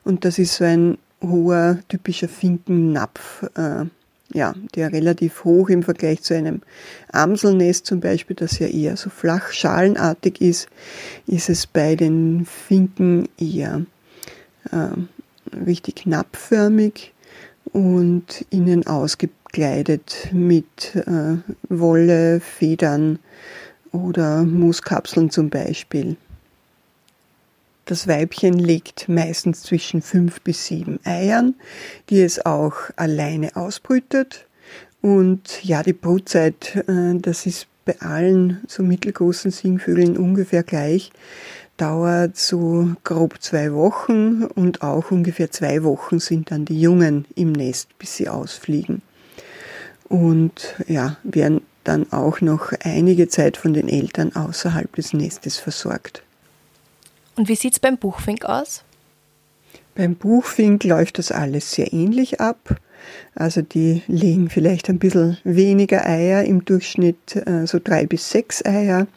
Und 0.04 0.26
das 0.26 0.39
ist 0.39 0.56
so 0.56 0.63
ein 0.63 0.97
hoher, 1.21 1.80
typischer 1.88 2.28
Finkennapf, 2.28 3.43
äh, 3.56 3.86
ja, 4.34 4.54
der 4.76 4.91
relativ 4.91 5.43
hoch 5.43 5.69
im 5.69 5.84
Vergleich 5.84 6.23
zu 6.23 6.36
einem 6.36 6.62
Amselnest 7.12 7.86
zum 7.86 7.99
Beispiel, 7.99 8.36
das 8.36 8.60
ja 8.60 8.67
eher 8.67 8.97
so 8.97 9.10
flach 9.10 9.52
schalenartig 9.52 10.41
ist, 10.41 10.67
ist 11.28 11.49
es 11.49 11.67
bei 11.67 11.95
den 11.95 12.45
Finken 12.45 13.30
eher 13.38 13.86
äh, 14.71 15.12
richtig 15.66 15.96
knappförmig 15.96 17.13
und 17.72 18.46
innen 18.50 18.86
ausgekleidet 18.88 20.30
mit 20.32 20.96
äh, 20.96 21.38
Wolle, 21.70 22.39
Federn 22.39 23.20
oder 23.92 24.44
Mooskapseln 24.44 25.30
zum 25.30 25.50
Beispiel. 25.50 26.18
Das 27.86 28.08
Weibchen 28.08 28.54
legt 28.54 29.10
meistens 29.10 29.63
zwischen 29.63 30.02
fünf 30.02 30.42
bis 30.42 30.66
sieben 30.68 31.00
Eiern, 31.04 31.56
die 32.10 32.22
es 32.22 32.46
auch 32.46 32.76
alleine 32.96 33.56
ausbrütet. 33.56 34.48
Und 35.02 35.63
ja, 35.63 35.84
die 35.84 35.94
Brutzeit, 35.94 36.78
äh, 36.88 37.16
das 37.16 37.46
ist 37.46 37.68
bei 37.86 38.00
allen 38.00 38.62
so 38.68 38.84
mittelgroßen 38.84 39.52
Singvögeln 39.52 40.16
ungefähr 40.18 40.63
gleich 40.63 41.12
dauert 41.78 42.38
so 42.38 42.96
grob 43.04 43.42
zwei 43.42 43.74
Wochen 43.74 44.44
und 44.44 44.82
auch 44.82 45.12
ungefähr 45.12 45.52
zwei 45.52 45.84
Wochen 45.84 46.20
sind 46.20 46.52
dann 46.52 46.66
die 46.66 46.80
Jungen 46.80 47.26
im 47.36 47.52
Nest, 47.52 47.98
bis 47.98 48.16
sie 48.16 48.30
ausfliegen. 48.30 49.02
Und 50.08 50.76
ja, 50.88 51.18
werden 51.24 51.62
dann 51.84 52.12
auch 52.12 52.42
noch 52.42 52.72
einige 52.84 53.28
Zeit 53.28 53.58
von 53.58 53.74
den 53.74 53.90
Eltern 53.90 54.36
außerhalb 54.36 54.96
des 54.96 55.14
Nestes 55.14 55.58
versorgt. 55.58 56.24
Und 57.36 57.50
wie 57.50 57.56
sieht 57.56 57.74
es 57.74 57.80
beim 57.80 57.98
Buchfink 57.98 58.46
aus? 58.46 58.84
Beim 59.96 60.16
Buchfink 60.16 60.84
läuft 60.84 61.18
das 61.18 61.32
alles 61.32 61.72
sehr 61.72 61.94
ähnlich 61.94 62.40
ab. 62.40 62.78
Also 63.36 63.62
die 63.62 64.02
legen 64.08 64.50
vielleicht 64.50 64.89
ein 64.89 65.00
bisschen 65.00 65.38
weniger 65.44 66.06
Eier, 66.06 66.44
im 66.44 66.66
Durchschnitt 66.66 67.36
äh, 67.36 67.66
so 67.66 67.80
drei 67.84 68.06
bis 68.06 68.30
sechs 68.30 68.63
Eier. 68.66 69.08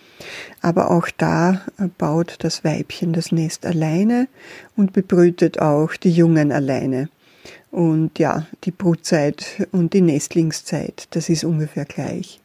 Aber 0.62 0.90
auch 0.90 1.08
da 1.16 1.62
äh, 1.78 1.88
baut 1.98 2.36
das 2.40 2.64
Weibchen 2.64 3.12
das 3.12 3.32
Nest 3.32 3.66
alleine 3.66 4.28
und 4.76 4.92
bebrütet 4.92 5.60
auch 5.60 5.94
die 5.96 6.12
Jungen 6.12 6.52
alleine. 6.52 7.08
Und 7.70 8.18
ja, 8.18 8.46
die 8.64 8.70
Brutzeit 8.70 9.68
und 9.72 9.92
die 9.92 10.00
Nestlingszeit, 10.00 11.08
das 11.10 11.28
ist 11.28 11.44
ungefähr 11.44 11.84
gleich. 11.84 12.40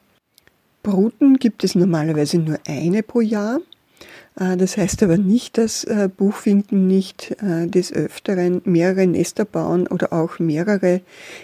Bruten 0.84 1.38
gibt 1.38 1.64
es 1.64 1.76
normalerweise 1.76 2.40
nur 2.40 2.60
eine 2.68 3.04
pro 3.04 3.22
Jahr. 3.22 3.60
Äh, 4.40 4.58
das 4.58 4.78
heißt 4.78 5.04
aber 5.04 5.18
nicht, 5.18 5.58
dass 5.58 5.84
äh, 5.84 6.10
Buchfinken 6.16 6.88
nicht 6.88 7.36
äh, 7.42 7.68
des 7.68 7.92
Öfteren 7.92 8.62
mehrere 8.66 9.08
Nester 9.08 9.46
bauen 9.46 9.88
oder 9.88 10.14
auch 10.14 10.40
mehrere 10.40 11.02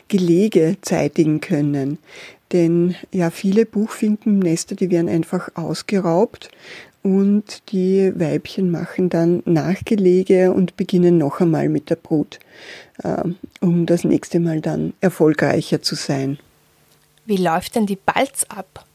Gelege 0.07 0.77
zeitigen 0.81 1.41
können. 1.41 1.97
Denn 2.53 2.95
ja, 3.11 3.29
viele 3.29 3.65
Buchfinkennester, 3.65 4.75
die 4.75 4.89
werden 4.89 5.09
einfach 5.09 5.49
ausgeraubt 5.55 6.49
und 7.03 7.71
die 7.73 8.13
Weibchen 8.15 8.71
machen 8.71 9.09
dann 9.09 9.43
Nachgelege 9.43 10.53
und 10.53 10.77
beginnen 10.77 11.17
noch 11.17 11.41
einmal 11.41 11.67
mit 11.67 11.89
der 11.89 11.97
Brut, 11.97 12.39
um 13.59 13.85
das 13.85 14.05
nächste 14.05 14.39
Mal 14.39 14.61
dann 14.61 14.93
erfolgreicher 15.01 15.81
zu 15.81 15.95
sein. 15.95 16.39
Wie 17.25 17.37
läuft 17.37 17.75
denn 17.75 17.85
die 17.85 17.97
Balz 17.97 18.45
ab? 18.47 18.85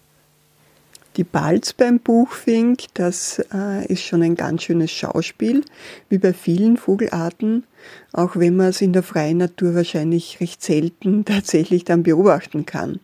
Die 1.16 1.24
Balz 1.24 1.74
beim 1.74 2.00
Buchfink, 2.00 2.84
das 2.94 3.38
äh, 3.52 3.84
ist 3.86 4.02
schon 4.02 4.22
ein 4.22 4.34
ganz 4.34 4.62
schönes 4.62 4.90
Schauspiel, 4.90 5.62
wie 6.08 6.16
bei 6.16 6.32
vielen 6.32 6.78
Vogelarten, 6.78 7.64
auch 8.12 8.36
wenn 8.36 8.56
man 8.56 8.68
es 8.68 8.80
in 8.80 8.94
der 8.94 9.02
freien 9.02 9.36
Natur 9.36 9.74
wahrscheinlich 9.74 10.40
recht 10.40 10.62
selten 10.62 11.24
tatsächlich 11.26 11.84
dann 11.84 12.02
beobachten 12.02 12.64
kann. 12.64 12.98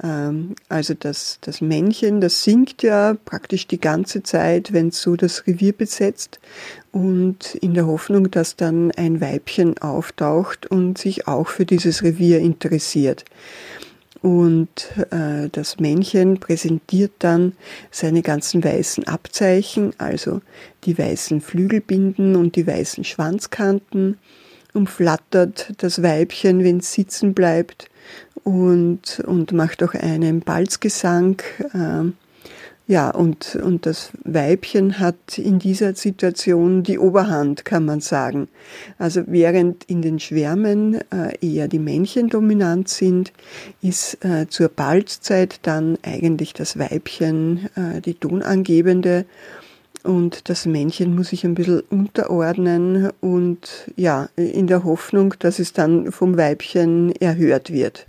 Ähm, 0.00 0.54
also 0.68 0.94
das, 0.94 1.38
das 1.40 1.60
Männchen, 1.60 2.20
das 2.20 2.44
singt 2.44 2.82
ja 2.84 3.16
praktisch 3.24 3.66
die 3.66 3.80
ganze 3.80 4.22
Zeit, 4.22 4.72
wenn 4.72 4.88
es 4.88 5.02
so 5.02 5.16
das 5.16 5.46
Revier 5.48 5.72
besetzt 5.72 6.38
und 6.92 7.56
in 7.56 7.74
der 7.74 7.88
Hoffnung, 7.88 8.30
dass 8.30 8.54
dann 8.54 8.92
ein 8.92 9.20
Weibchen 9.20 9.78
auftaucht 9.78 10.66
und 10.66 10.98
sich 10.98 11.26
auch 11.26 11.48
für 11.48 11.66
dieses 11.66 12.04
Revier 12.04 12.38
interessiert. 12.38 13.24
Und 14.24 14.88
äh, 15.10 15.50
das 15.52 15.78
Männchen 15.80 16.40
präsentiert 16.40 17.12
dann 17.18 17.52
seine 17.90 18.22
ganzen 18.22 18.64
weißen 18.64 19.06
Abzeichen, 19.06 19.92
also 19.98 20.40
die 20.84 20.96
weißen 20.96 21.42
Flügelbinden 21.42 22.34
und 22.34 22.56
die 22.56 22.66
weißen 22.66 23.04
Schwanzkanten, 23.04 24.16
umflattert 24.72 25.74
das 25.76 26.02
Weibchen, 26.02 26.64
wenn 26.64 26.78
es 26.78 26.94
sitzen 26.94 27.34
bleibt 27.34 27.90
und, 28.44 29.20
und 29.26 29.52
macht 29.52 29.82
auch 29.82 29.92
einen 29.92 30.40
Balzgesang. 30.40 31.42
Äh, 31.74 32.12
ja, 32.86 33.10
und, 33.10 33.56
und 33.56 33.86
das 33.86 34.10
Weibchen 34.24 34.98
hat 34.98 35.38
in 35.38 35.58
dieser 35.58 35.94
Situation 35.94 36.82
die 36.82 36.98
Oberhand, 36.98 37.64
kann 37.64 37.86
man 37.86 38.00
sagen. 38.00 38.48
Also 38.98 39.22
während 39.26 39.84
in 39.84 40.02
den 40.02 40.18
Schwärmen 40.18 41.00
äh, 41.10 41.34
eher 41.40 41.66
die 41.68 41.78
Männchen 41.78 42.28
dominant 42.28 42.90
sind, 42.90 43.32
ist 43.80 44.22
äh, 44.22 44.48
zur 44.48 44.68
Balzzeit 44.68 45.60
dann 45.62 45.96
eigentlich 46.02 46.52
das 46.52 46.78
Weibchen 46.78 47.70
äh, 47.74 48.02
die 48.02 48.14
Tonangebende 48.14 49.24
und 50.02 50.50
das 50.50 50.66
Männchen 50.66 51.14
muss 51.14 51.28
sich 51.30 51.44
ein 51.44 51.54
bisschen 51.54 51.80
unterordnen 51.88 53.10
und 53.22 53.90
ja, 53.96 54.28
in 54.36 54.66
der 54.66 54.84
Hoffnung, 54.84 55.34
dass 55.38 55.58
es 55.58 55.72
dann 55.72 56.12
vom 56.12 56.36
Weibchen 56.36 57.16
erhört 57.16 57.72
wird. 57.72 58.06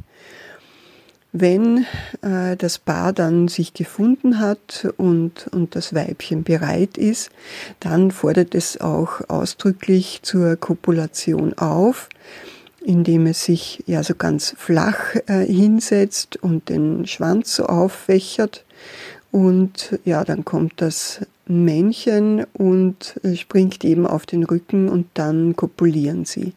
Wenn 1.37 1.85
äh, 2.21 2.55
das 2.55 2.79
Paar 2.79 3.11
dann 3.11 3.49
sich 3.49 3.73
gefunden 3.73 4.39
hat 4.39 4.87
und, 4.95 5.47
und 5.51 5.75
das 5.75 5.93
Weibchen 5.93 6.43
bereit 6.45 6.97
ist, 6.97 7.29
dann 7.81 8.11
fordert 8.11 8.55
es 8.55 8.79
auch 8.79 9.19
ausdrücklich 9.27 10.21
zur 10.21 10.55
Kopulation 10.55 11.53
auf, 11.57 12.07
indem 12.85 13.25
es 13.25 13.43
sich 13.43 13.83
ja 13.85 14.01
so 14.01 14.15
ganz 14.15 14.55
flach 14.57 15.13
äh, 15.27 15.45
hinsetzt 15.45 16.41
und 16.41 16.69
den 16.69 17.05
Schwanz 17.05 17.53
so 17.57 17.65
auffächert. 17.65 18.63
Und 19.29 19.99
ja, 20.05 20.23
dann 20.23 20.45
kommt 20.45 20.75
das 20.77 21.19
Männchen 21.47 22.45
und 22.53 23.19
äh, 23.23 23.35
springt 23.35 23.83
eben 23.83 24.07
auf 24.07 24.25
den 24.25 24.45
Rücken 24.45 24.87
und 24.87 25.07
dann 25.15 25.57
kopulieren 25.57 26.23
sie. 26.23 26.53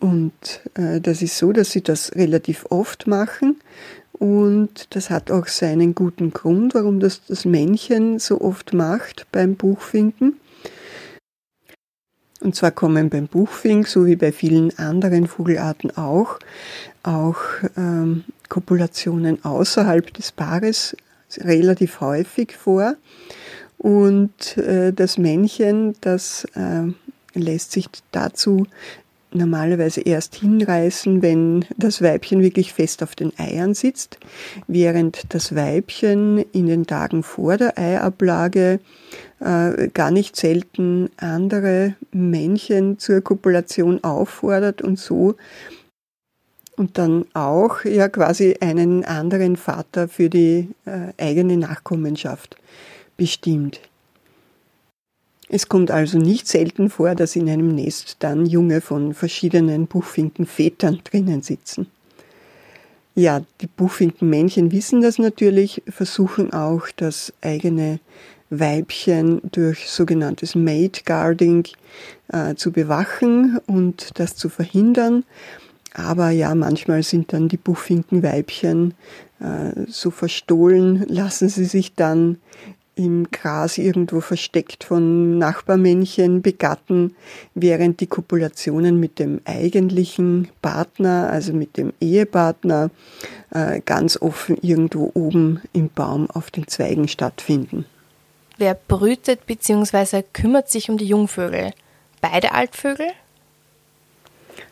Und 0.00 0.32
äh, 0.74 1.00
das 1.00 1.22
ist 1.22 1.38
so, 1.38 1.52
dass 1.52 1.70
sie 1.70 1.82
das 1.82 2.14
relativ 2.14 2.66
oft 2.70 3.06
machen. 3.06 3.60
Und 4.12 4.94
das 4.94 5.10
hat 5.10 5.30
auch 5.30 5.46
seinen 5.46 5.94
guten 5.94 6.32
Grund, 6.32 6.74
warum 6.74 6.98
das 7.00 7.24
das 7.26 7.44
Männchen 7.44 8.18
so 8.18 8.40
oft 8.40 8.72
macht 8.74 9.26
beim 9.30 9.54
Buchfinken. 9.54 10.40
Und 12.40 12.54
zwar 12.54 12.70
kommen 12.70 13.10
beim 13.10 13.26
Buchfink, 13.26 13.88
so 13.88 14.06
wie 14.06 14.16
bei 14.16 14.30
vielen 14.30 14.76
anderen 14.78 15.26
Vogelarten 15.26 15.96
auch, 15.96 16.38
auch 17.02 17.40
ähm, 17.76 18.24
Kopulationen 18.48 19.44
außerhalb 19.44 20.12
des 20.14 20.30
Paares 20.30 20.96
relativ 21.36 22.00
häufig 22.00 22.56
vor. 22.56 22.94
Und 23.76 24.56
äh, 24.56 24.92
das 24.92 25.18
Männchen, 25.18 25.96
das 26.00 26.44
äh, 26.54 26.92
lässt 27.34 27.72
sich 27.72 27.88
dazu 28.12 28.66
normalerweise 29.32 30.00
erst 30.00 30.36
hinreißen, 30.36 31.22
wenn 31.22 31.64
das 31.76 32.02
Weibchen 32.02 32.42
wirklich 32.42 32.72
fest 32.72 33.02
auf 33.02 33.14
den 33.14 33.32
Eiern 33.38 33.74
sitzt, 33.74 34.18
während 34.66 35.34
das 35.34 35.54
Weibchen 35.54 36.38
in 36.52 36.66
den 36.66 36.86
Tagen 36.86 37.22
vor 37.22 37.56
der 37.56 37.78
Eiablage 37.78 38.80
äh, 39.40 39.88
gar 39.88 40.10
nicht 40.10 40.36
selten 40.36 41.10
andere 41.16 41.94
Männchen 42.12 42.98
zur 42.98 43.20
Kopulation 43.20 44.02
auffordert 44.02 44.82
und 44.82 44.98
so 44.98 45.36
und 46.78 46.96
dann 46.96 47.26
auch 47.34 47.84
ja 47.84 48.08
quasi 48.08 48.56
einen 48.60 49.04
anderen 49.04 49.56
Vater 49.56 50.08
für 50.08 50.30
die 50.30 50.68
äh, 50.86 51.12
eigene 51.18 51.56
Nachkommenschaft 51.56 52.56
bestimmt. 53.16 53.80
Es 55.48 55.68
kommt 55.68 55.90
also 55.90 56.18
nicht 56.18 56.46
selten 56.46 56.90
vor, 56.90 57.14
dass 57.14 57.36
in 57.36 57.48
einem 57.48 57.74
Nest 57.74 58.16
dann 58.20 58.44
Junge 58.44 58.80
von 58.80 59.14
verschiedenen 59.14 59.86
Buchfinkenvätern 59.86 61.00
drinnen 61.04 61.42
sitzen. 61.42 61.86
Ja, 63.14 63.42
die 63.60 63.66
Buchfinkenmännchen 63.66 64.70
wissen 64.70 65.00
das 65.00 65.18
natürlich, 65.18 65.82
versuchen 65.88 66.52
auch 66.52 66.86
das 66.94 67.32
eigene 67.40 67.98
Weibchen 68.50 69.40
durch 69.50 69.90
sogenanntes 69.90 70.54
Mate 70.54 71.02
Guarding 71.04 71.66
äh, 72.28 72.54
zu 72.54 72.70
bewachen 72.70 73.58
und 73.66 74.18
das 74.20 74.36
zu 74.36 74.48
verhindern. 74.48 75.24
Aber 75.94 76.30
ja, 76.30 76.54
manchmal 76.54 77.02
sind 77.02 77.32
dann 77.32 77.48
die 77.48 77.56
Buchfinkenweibchen 77.56 78.94
äh, 79.40 79.86
so 79.88 80.10
verstohlen, 80.10 81.04
lassen 81.08 81.48
sie 81.48 81.64
sich 81.64 81.94
dann 81.94 82.38
im 82.98 83.30
Gras 83.30 83.78
irgendwo 83.78 84.20
versteckt 84.20 84.82
von 84.82 85.38
Nachbarmännchen 85.38 86.42
begatten, 86.42 87.14
während 87.54 88.00
die 88.00 88.08
Kopulationen 88.08 88.98
mit 88.98 89.20
dem 89.20 89.40
eigentlichen 89.44 90.48
Partner, 90.60 91.30
also 91.30 91.52
mit 91.52 91.76
dem 91.76 91.92
Ehepartner, 92.00 92.90
äh, 93.50 93.80
ganz 93.80 94.20
offen 94.20 94.58
irgendwo 94.60 95.12
oben 95.14 95.62
im 95.72 95.88
Baum 95.88 96.28
auf 96.28 96.50
den 96.50 96.66
Zweigen 96.66 97.06
stattfinden. 97.06 97.84
Wer 98.58 98.74
brütet 98.74 99.46
bzw. 99.46 100.24
kümmert 100.32 100.68
sich 100.68 100.90
um 100.90 100.98
die 100.98 101.06
Jungvögel? 101.06 101.70
Beide 102.20 102.52
Altvögel? 102.52 103.06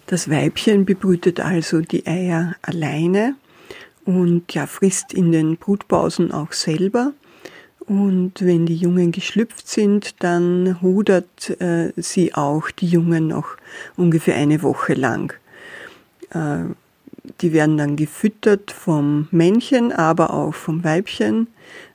Das 0.09 0.29
Weibchen 0.29 0.85
bebrütet 0.85 1.39
also 1.39 1.81
die 1.81 2.07
Eier 2.07 2.57
alleine 2.63 3.37
und 4.05 4.53
ja, 4.53 4.67
frisst 4.67 5.13
in 5.13 5.31
den 5.31 5.57
Brutpausen 5.57 6.33
auch 6.33 6.53
selber. 6.53 7.13
Und 7.87 8.33
wenn 8.45 8.67
die 8.67 8.75
Jungen 8.75 9.13
geschlüpft 9.13 9.69
sind, 9.69 10.23
dann 10.23 10.81
hudert 10.83 11.51
äh, 11.61 11.93
sie 11.97 12.35
auch 12.35 12.71
die 12.71 12.89
Jungen 12.89 13.29
noch 13.29 13.57
ungefähr 13.97 14.35
eine 14.35 14.63
Woche 14.63 14.95
lang. 14.95 15.33
Äh, 16.31 16.65
die 17.41 17.53
werden 17.53 17.77
dann 17.77 17.97
gefüttert 17.97 18.71
vom 18.71 19.29
Männchen, 19.31 19.93
aber 19.93 20.33
auch 20.33 20.55
vom 20.55 20.85
Weibchen. 20.85 21.49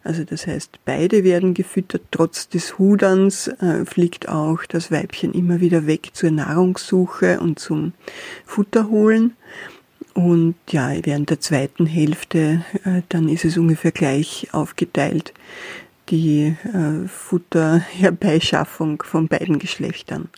Also 0.03 0.23
das 0.23 0.47
heißt, 0.47 0.79
beide 0.85 1.23
werden 1.23 1.53
gefüttert. 1.53 2.03
Trotz 2.11 2.49
des 2.49 2.77
Huderns 2.77 3.47
äh, 3.47 3.85
fliegt 3.85 4.29
auch 4.29 4.65
das 4.65 4.91
Weibchen 4.91 5.33
immer 5.33 5.59
wieder 5.59 5.87
weg 5.87 6.11
zur 6.13 6.31
Nahrungssuche 6.31 7.39
und 7.39 7.59
zum 7.59 7.93
Futterholen. 8.45 9.33
Und 10.13 10.55
ja, 10.69 10.91
während 11.03 11.29
der 11.29 11.39
zweiten 11.39 11.85
Hälfte, 11.85 12.65
äh, 12.83 13.01
dann 13.09 13.29
ist 13.29 13.45
es 13.45 13.57
ungefähr 13.57 13.91
gleich 13.91 14.49
aufgeteilt, 14.51 15.33
die 16.09 16.55
äh, 16.63 17.07
Futterherbeischaffung 17.07 19.01
von 19.03 19.27
beiden 19.27 19.59
Geschlechtern. 19.59 20.29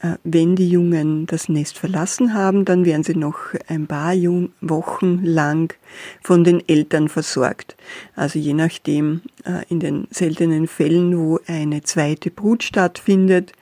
Äh, 0.00 0.16
wenn 0.24 0.56
die 0.56 0.68
Jungen 0.68 1.26
das 1.26 1.48
Nest 1.48 1.78
verlassen 1.78 2.34
haben, 2.34 2.64
dann 2.64 2.84
werden 2.84 3.02
sie 3.02 3.16
noch 3.16 3.38
ein 3.68 3.86
paar 3.86 4.14
Wochen 4.60 5.24
lang 5.24 5.74
von 6.22 6.44
den 6.44 6.66
Eltern 6.68 7.08
versorgt. 7.08 7.76
Also 8.14 8.38
je 8.38 8.52
nachdem, 8.52 9.22
äh, 9.44 9.64
in 9.68 9.80
den 9.80 10.06
seltenen 10.10 10.66
Fällen, 10.66 11.16
wo 11.16 11.40
eine 11.46 11.82
zweite 11.82 12.30
Brut 12.30 12.62
stattfindet, 12.62 13.52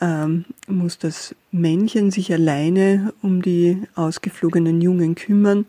ähm, 0.00 0.44
muss 0.66 0.98
das 0.98 1.34
Männchen 1.52 2.10
sich 2.10 2.32
alleine 2.32 3.12
um 3.22 3.40
die 3.40 3.82
ausgeflogenen 3.94 4.80
Jungen 4.80 5.14
kümmern, 5.14 5.64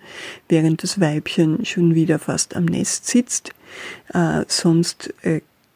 während 0.48 0.84
das 0.84 1.00
Weibchen 1.00 1.66
schon 1.66 1.94
wieder 1.94 2.20
fast 2.20 2.56
am 2.56 2.66
Nest 2.66 3.06
sitzt. 3.06 3.52
Äh, 4.14 4.44
sonst 4.48 5.14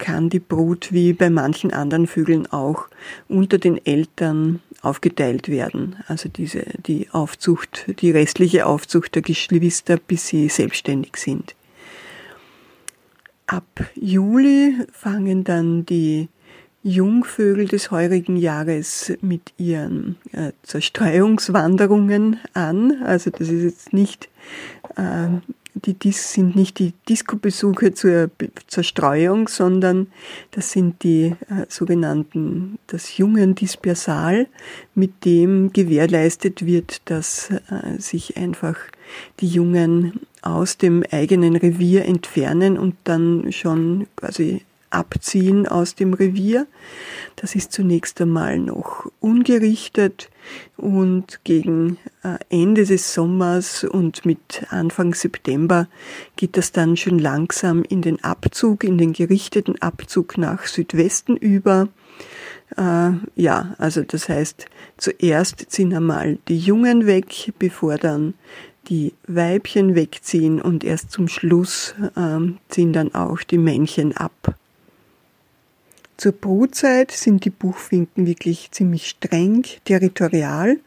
kann 0.04 0.30
die 0.30 0.41
Brut 0.41 0.91
wie 0.91 1.14
bei 1.14 1.30
manchen 1.30 1.72
anderen 1.72 2.08
Vögeln 2.08 2.45
auch 2.51 2.89
unter 3.30 3.58
den 3.58 3.84
Eltern 3.86 4.60
aufgeteilt 4.82 5.47
werden. 5.47 5.95
Also 6.08 6.28
diese, 6.28 6.66
die 6.86 7.08
Aufzucht, 7.12 7.86
die 8.01 8.12
restliche 8.12 8.66
Aufzucht 8.66 9.16
der 9.16 9.22
Geschwister, 9.22 9.95
bis 9.95 10.28
sie 10.28 10.49
selbstständig 10.49 11.16
sind. 11.16 11.56
Ab 13.47 13.66
Juli 13.95 14.76
fangen 14.91 15.45
dann 15.45 15.86
die 15.86 16.28
Jungvögel 16.84 17.70
des 17.70 17.89
heurigen 17.89 18.36
Jahres 18.36 19.14
mit 19.22 19.54
ihren 19.58 20.18
äh, 20.34 20.51
Zerstreuungswanderungen 20.64 22.41
an. 22.54 23.01
Also 23.06 23.30
das 23.30 23.47
ist 23.47 23.64
jetzt 23.64 23.93
nicht 23.93 24.28
äh, 24.97 25.30
die 25.76 25.93
Dis 25.93 26.34
sind 26.34 26.55
nicht 26.55 26.80
die 26.80 26.93
Disco-Besuche 27.09 27.93
zur 27.93 28.30
Zerstreuung, 28.67 29.47
sondern 29.47 30.07
das 30.51 30.71
sind 30.71 31.03
die 31.03 31.36
äh, 31.49 31.65
sogenannten, 31.67 32.78
das 32.88 33.17
jungen 33.17 33.55
Dispersal, 33.55 34.47
mit 34.93 35.26
dem 35.26 35.74
gewährleistet 35.74 36.65
wird, 36.65 37.01
dass 37.09 37.49
äh, 37.49 37.99
sich 37.99 38.38
einfach 38.38 38.78
die 39.39 39.47
Jungen 39.47 40.21
aus 40.41 40.78
dem 40.78 41.03
eigenen 41.11 41.55
Revier 41.55 42.05
entfernen 42.05 42.78
und 42.78 42.95
dann 43.03 43.51
schon 43.51 44.07
quasi 44.15 44.61
abziehen 44.89 45.67
aus 45.67 45.95
dem 45.95 46.13
Revier. 46.13 46.67
Das 47.36 47.55
ist 47.55 47.71
zunächst 47.71 48.21
einmal 48.21 48.59
noch 48.59 49.11
ungerichtet 49.19 50.30
und 50.78 51.39
gegen 51.44 51.98
äh, 52.24 52.38
Ende 52.50 52.86
des 52.86 53.14
Sommers 53.14 53.84
und 53.84 54.26
mit 54.26 54.66
Anfang 54.70 55.14
September 55.14 55.88
geht 56.36 56.58
das 56.58 56.72
dann 56.72 56.98
schon 56.98 57.20
langsam 57.20 57.84
in 57.84 58.02
den 58.02 58.24
Abzug, 58.24 58.84
in 58.84 58.98
den 58.98 59.14
gerichteten 59.14 59.82
Abzug 59.82 60.38
nach 60.38 60.66
Südwesten 60.66 61.38
über. 61.38 61.88
Äh, 62.78 63.12
ja, 63.36 63.76
also 63.78 64.04
das 64.04 64.30
heißt, 64.30 64.66
zuerst 64.98 65.72
ziehen 65.72 65.94
einmal 65.94 66.38
die 66.48 66.60
Jungen 66.60 67.06
weg, 67.06 67.54
bevor 67.60 67.98
dann 67.98 68.34
die 68.89 69.14
Weibchen 69.28 69.96
wegziehen 69.96 70.62
und 70.62 70.84
erst 70.84 71.12
zum 71.12 71.28
Schluss 71.28 71.96
äh, 72.16 72.39
ziehen 72.70 72.94
dann 72.94 73.16
auch 73.16 73.41
die 73.44 73.58
Männchen 73.58 74.16
ab. 74.16 74.56
Zur 76.18 76.32
Brutzeit 76.32 77.11
sind 77.11 77.43
die 77.43 77.49
Buchfinken 77.49 78.28
wirklich 78.28 78.70
ziemlich 78.72 79.09
streng 79.09 79.64
territorial. 79.86 80.78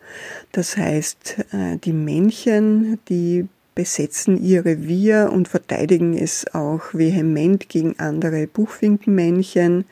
Das 0.53 0.77
heißt, 0.77 1.37
äh, 1.53 1.77
die 1.79 1.93
Männchen, 1.93 2.99
die 3.09 3.49
besetzen 3.75 4.43
ihr 4.43 4.65
Revier 4.65 5.31
und 5.33 5.49
verteidigen 5.49 6.17
es 6.17 6.47
auch 6.55 6.95
vehement 6.95 7.69
gegen 7.69 7.99
andere 7.99 8.47
Buchfinkenmännchen. 8.47 9.85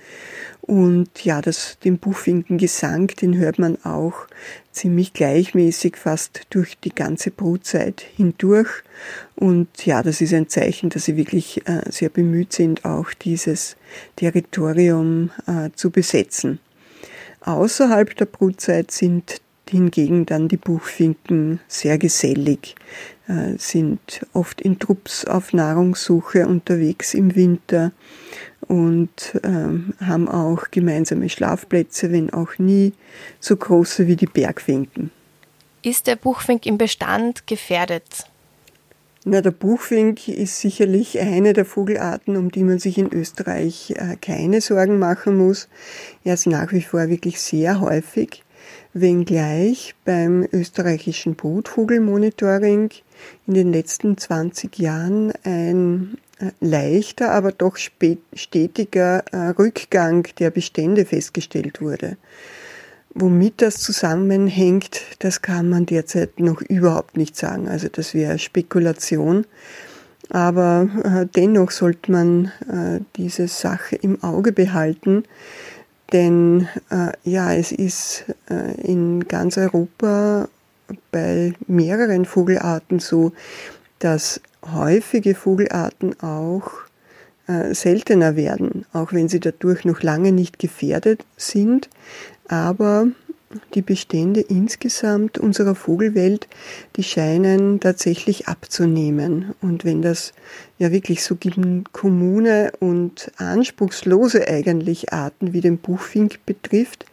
Und 0.66 1.26
ja, 1.26 1.42
das, 1.42 1.78
den 1.84 1.98
Buchfinkengesang, 1.98 3.08
den 3.08 3.36
hört 3.36 3.58
man 3.58 3.76
auch 3.84 4.14
ziemlich 4.72 5.12
gleichmäßig 5.12 5.98
fast 5.98 6.46
durch 6.48 6.78
die 6.78 6.94
ganze 6.94 7.30
Brutzeit 7.30 8.00
hindurch. 8.00 8.70
Und 9.36 9.84
ja, 9.84 10.02
das 10.02 10.22
ist 10.22 10.32
ein 10.32 10.48
Zeichen, 10.48 10.88
dass 10.88 11.04
sie 11.04 11.18
wirklich 11.18 11.68
äh, 11.68 11.82
sehr 11.90 12.08
bemüht 12.08 12.54
sind, 12.54 12.86
auch 12.86 13.12
dieses 13.12 13.76
Territorium 14.16 15.32
äh, 15.46 15.68
zu 15.74 15.90
besetzen. 15.90 16.60
Außerhalb 17.42 18.16
der 18.16 18.24
Brutzeit 18.24 18.90
sind 18.90 19.42
hingegen 19.68 20.24
dann 20.24 20.48
die 20.48 20.56
Buchfinken 20.56 21.60
sehr 21.68 21.98
gesellig, 21.98 22.74
äh, 23.28 23.58
sind 23.58 24.26
oft 24.32 24.62
in 24.62 24.78
Trupps 24.78 25.26
auf 25.26 25.52
Nahrungssuche 25.52 26.46
unterwegs 26.46 27.12
im 27.12 27.34
Winter 27.34 27.92
und 28.68 29.38
ähm, 29.42 29.94
haben 30.00 30.28
auch 30.28 30.70
gemeinsame 30.70 31.28
Schlafplätze, 31.28 32.12
wenn 32.12 32.32
auch 32.32 32.58
nie 32.58 32.92
so 33.40 33.56
große 33.56 34.06
wie 34.06 34.16
die 34.16 34.26
Bergfinken. 34.26 35.10
Ist 35.82 36.06
der 36.06 36.16
Buchfink 36.16 36.66
im 36.66 36.78
Bestand 36.78 37.46
gefährdet? 37.46 38.24
Na, 39.26 39.40
der 39.40 39.52
Buchfink 39.52 40.28
ist 40.28 40.60
sicherlich 40.60 41.18
eine 41.18 41.54
der 41.54 41.64
Vogelarten, 41.64 42.36
um 42.36 42.50
die 42.50 42.62
man 42.62 42.78
sich 42.78 42.98
in 42.98 43.10
Österreich 43.10 43.94
äh, 43.96 44.16
keine 44.20 44.60
Sorgen 44.60 44.98
machen 44.98 45.38
muss. 45.38 45.68
Er 46.24 46.34
ist 46.34 46.46
nach 46.46 46.72
wie 46.72 46.82
vor 46.82 47.08
wirklich 47.08 47.40
sehr 47.40 47.80
häufig 47.80 48.44
wenngleich 48.92 49.94
beim 50.04 50.46
österreichischen 50.52 51.36
Brutvogelmonitoring 51.36 52.90
in 53.46 53.54
den 53.54 53.72
letzten 53.72 54.16
20 54.16 54.78
Jahren 54.78 55.32
ein 55.42 56.18
leichter, 56.60 57.32
aber 57.32 57.52
doch 57.52 57.76
stetiger 57.76 59.24
äh, 59.32 59.48
Rückgang 59.50 60.26
der 60.38 60.50
Bestände 60.50 61.04
festgestellt 61.04 61.80
wurde. 61.80 62.16
Womit 63.14 63.62
das 63.62 63.76
zusammenhängt, 63.76 65.00
das 65.20 65.40
kann 65.40 65.68
man 65.68 65.86
derzeit 65.86 66.40
noch 66.40 66.60
überhaupt 66.62 67.16
nicht 67.16 67.36
sagen. 67.36 67.68
Also 67.68 67.88
das 67.88 68.12
wäre 68.12 68.38
Spekulation. 68.38 69.46
Aber 70.30 70.88
äh, 71.04 71.26
dennoch 71.36 71.70
sollte 71.70 72.10
man 72.10 72.50
diese 73.14 73.46
Sache 73.46 73.94
im 73.96 74.24
Auge 74.24 74.52
behalten, 74.52 75.24
denn 76.12 76.68
äh, 76.90 77.12
ja, 77.24 77.52
es 77.54 77.72
ist 77.72 78.24
äh, 78.48 78.80
in 78.82 79.26
ganz 79.26 79.58
Europa 79.58 80.48
bei 81.10 81.54
mehreren 81.66 82.24
Vogelarten 82.24 83.00
so, 83.00 83.32
dass 84.04 84.42
häufige 84.70 85.34
Vogelarten 85.34 86.20
auch 86.20 86.70
äh, 87.46 87.72
seltener 87.72 88.36
werden, 88.36 88.84
auch 88.92 89.14
wenn 89.14 89.30
sie 89.30 89.40
dadurch 89.40 89.86
noch 89.86 90.02
lange 90.02 90.30
nicht 90.30 90.58
gefährdet 90.58 91.24
sind. 91.38 91.88
Aber 92.46 93.06
die 93.72 93.80
Bestände 93.80 94.42
insgesamt 94.42 95.38
unserer 95.38 95.74
Vogelwelt, 95.74 96.48
die 96.96 97.02
scheinen 97.02 97.80
tatsächlich 97.80 98.46
abzunehmen. 98.46 99.54
Und 99.62 99.86
wenn 99.86 100.02
das 100.02 100.34
ja 100.76 100.92
wirklich 100.92 101.24
so 101.24 101.38
kommune 101.94 102.72
und 102.80 103.32
anspruchslose 103.38 104.46
eigentlich 104.48 105.14
Arten 105.14 105.54
wie 105.54 105.62
den 105.62 105.78
Buchfink 105.78 106.44
betrifft, 106.44 107.06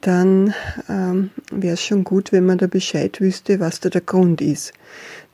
dann 0.00 0.54
ähm, 0.88 1.30
wäre 1.50 1.74
es 1.74 1.82
schon 1.82 2.04
gut, 2.04 2.32
wenn 2.32 2.46
man 2.46 2.58
da 2.58 2.66
Bescheid 2.66 3.20
wüsste, 3.20 3.60
was 3.60 3.80
da 3.80 3.88
der 3.88 4.00
Grund 4.00 4.40
ist. 4.40 4.72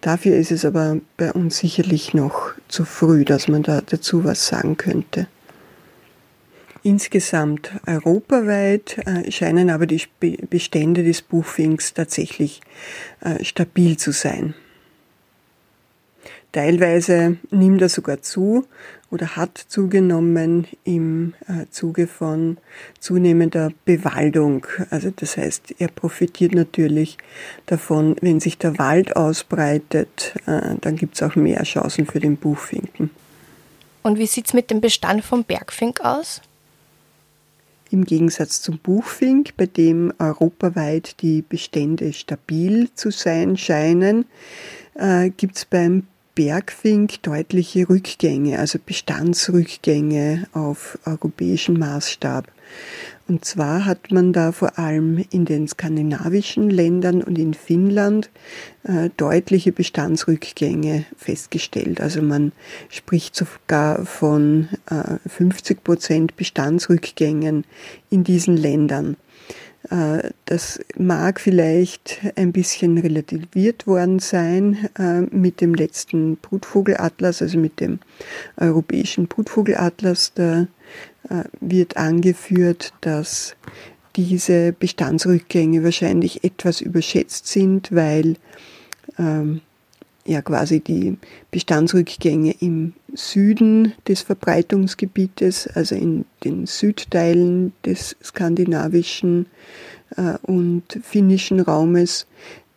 Dafür 0.01 0.37
ist 0.37 0.53
es 0.53 0.65
aber 0.65 0.99
bei 1.17 1.33
uns 1.33 1.59
sicherlich 1.59 2.15
noch 2.15 2.53
zu 2.69 2.85
früh, 2.85 3.25
dass 3.25 3.49
man 3.49 3.62
da 3.62 3.81
dazu 3.81 4.25
was 4.25 4.47
sagen 4.47 4.77
könnte. 4.77 5.27
Insgesamt 6.83 7.71
europaweit 7.87 8.99
äh, 9.07 9.31
scheinen 9.31 9.71
aber 9.71 9.87
die 9.87 10.03
Bestände 10.51 11.03
des 11.03 11.23
Buchfinks 11.23 11.95
tatsächlich 11.95 12.61
äh, 13.21 13.43
stabil 13.43 13.97
zu 13.97 14.12
sein. 14.12 14.55
Teilweise 16.53 17.39
nimmt 17.51 17.81
er 17.83 17.89
sogar 17.89 18.21
zu 18.21 18.67
oder 19.15 19.37
hat 19.37 19.57
zugenommen 19.57 20.67
im 20.83 21.35
äh, 21.47 21.67
Zuge 21.71 22.07
von 22.09 22.59
zunehmender 22.99 23.71
Bewaldung. 23.85 24.67
Also 24.91 25.12
das 25.15 25.37
heißt, 25.37 25.77
er 25.79 25.89
profitiert 25.89 26.53
natürlich 26.53 27.17
davon, 27.67 28.17
wenn 28.21 28.41
sich 28.41 28.59
der 28.59 28.77
Wald 28.79 29.17
ausbreitet, 29.17 30.35
dann 30.47 30.97
gibt 30.97 31.15
es 31.15 31.23
auch 31.23 31.37
mehr 31.37 31.62
Chancen 31.62 32.07
für 32.07 32.21
den 32.21 32.37
Buchfinken. 32.37 33.11
Und 34.03 34.19
wie 34.19 34.27
sieht 34.27 34.47
es 34.47 34.53
mit 34.53 34.71
dem 34.71 34.81
Bestand 34.83 35.25
vom 35.25 35.45
Bergfink 35.45 36.01
aus? 36.03 36.43
Im 37.91 38.05
Gegensatz 38.05 38.61
zum 38.61 38.79
Buchfink, 38.79 39.57
bei 39.57 39.67
dem 39.67 40.12
europaweit 40.19 41.23
die 41.23 41.43
Bestände 41.43 42.12
stabil 42.12 42.91
zu 42.95 43.11
sein 43.11 43.57
scheinen, 43.57 44.27
äh, 44.95 45.31
gibt 45.31 45.57
es 45.57 45.65
beim 45.65 46.07
Bergfink 46.35 47.22
deutliche 47.22 47.89
Rückgänge, 47.89 48.59
also 48.59 48.78
Bestandsrückgänge 48.85 50.49
auf 50.53 50.99
europäischen 51.05 51.78
Maßstab. 51.78 52.49
Und 53.28 53.45
zwar 53.45 53.87
hat 53.87 54.11
man 54.11 54.32
da 54.32 54.53
vor 54.53 54.78
allem 54.78 55.24
in 55.30 55.45
den 55.45 55.68
skandinavischen 55.68 56.68
Ländern 56.68 57.22
und 57.22 57.39
in 57.39 57.55
Finnland 57.55 58.30
äh, 58.82 59.11
deutliche 59.16 59.72
Bestandsrückgänge 59.72 61.07
festgestellt. 61.16 62.01
Also 62.01 62.20
man 62.20 62.53
spricht 62.91 63.37
sogar 63.37 64.05
von 64.05 64.68
äh, 64.91 65.18
50 65.28 65.85
Prozent 65.85 66.37
Bestandsrückgängen 66.37 67.64
in 68.11 68.24
diesen 68.24 68.57
Ländern. 68.57 69.16
Äh, 69.91 70.30
das 70.47 70.80
mag 70.97 71.41
vielleicht 71.41 72.20
ein 72.37 72.53
bisschen 72.53 72.99
relativiert 72.99 73.87
worden 73.87 74.18
sein 74.18 74.89
äh, 74.99 75.22
mit 75.22 75.61
dem 75.61 75.74
letzten 75.74 76.37
Brutvogelatlas, 76.37 77.43
also 77.43 77.59
mit 77.59 77.80
dem 77.80 77.99
europäischen 78.57 79.26
Brutvogelatlas. 79.26 80.32
Da 80.35 80.66
äh, 81.28 81.45
wird 81.61 81.97
angeführt, 81.97 82.93
dass 83.01 83.57
diese 84.16 84.72
Bestandsrückgänge 84.72 85.82
wahrscheinlich 85.82 86.45
etwas 86.45 86.80
überschätzt 86.80 87.49
sind, 87.49 87.93
weil 87.93 88.37
ähm, 89.18 89.61
ja 90.27 90.43
quasi 90.43 90.81
die 90.81 91.18
Bestandsrückgänge 91.51 92.55
im 92.61 92.95
Süden 93.14 93.93
des 94.09 94.22
Verbreitungsgebietes, 94.22 95.68
also 95.68 95.95
in 95.95 96.25
den 96.45 96.66
Südteilen 96.66 97.72
des 97.85 98.16
skandinavischen 98.22 99.47
äh, 100.16 100.39
und 100.43 100.99
finnischen 101.03 101.61
Raumes, 101.61 102.27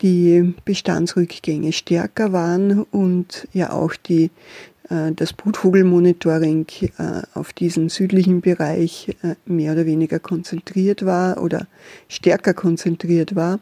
die 0.01 0.53
Bestandsrückgänge 0.65 1.71
stärker 1.73 2.31
waren 2.31 2.83
und 2.83 3.47
ja 3.53 3.71
auch 3.71 3.95
die, 3.95 4.29
äh, 4.89 5.11
das 5.15 5.33
Brutvogelmonitoring 5.33 6.67
äh, 6.97 7.21
auf 7.33 7.53
diesen 7.53 7.89
südlichen 7.89 8.41
Bereich 8.41 9.15
äh, 9.23 9.35
mehr 9.45 9.73
oder 9.73 9.85
weniger 9.85 10.19
konzentriert 10.19 11.05
war 11.05 11.41
oder 11.41 11.67
stärker 12.07 12.53
konzentriert 12.53 13.35
war. 13.35 13.59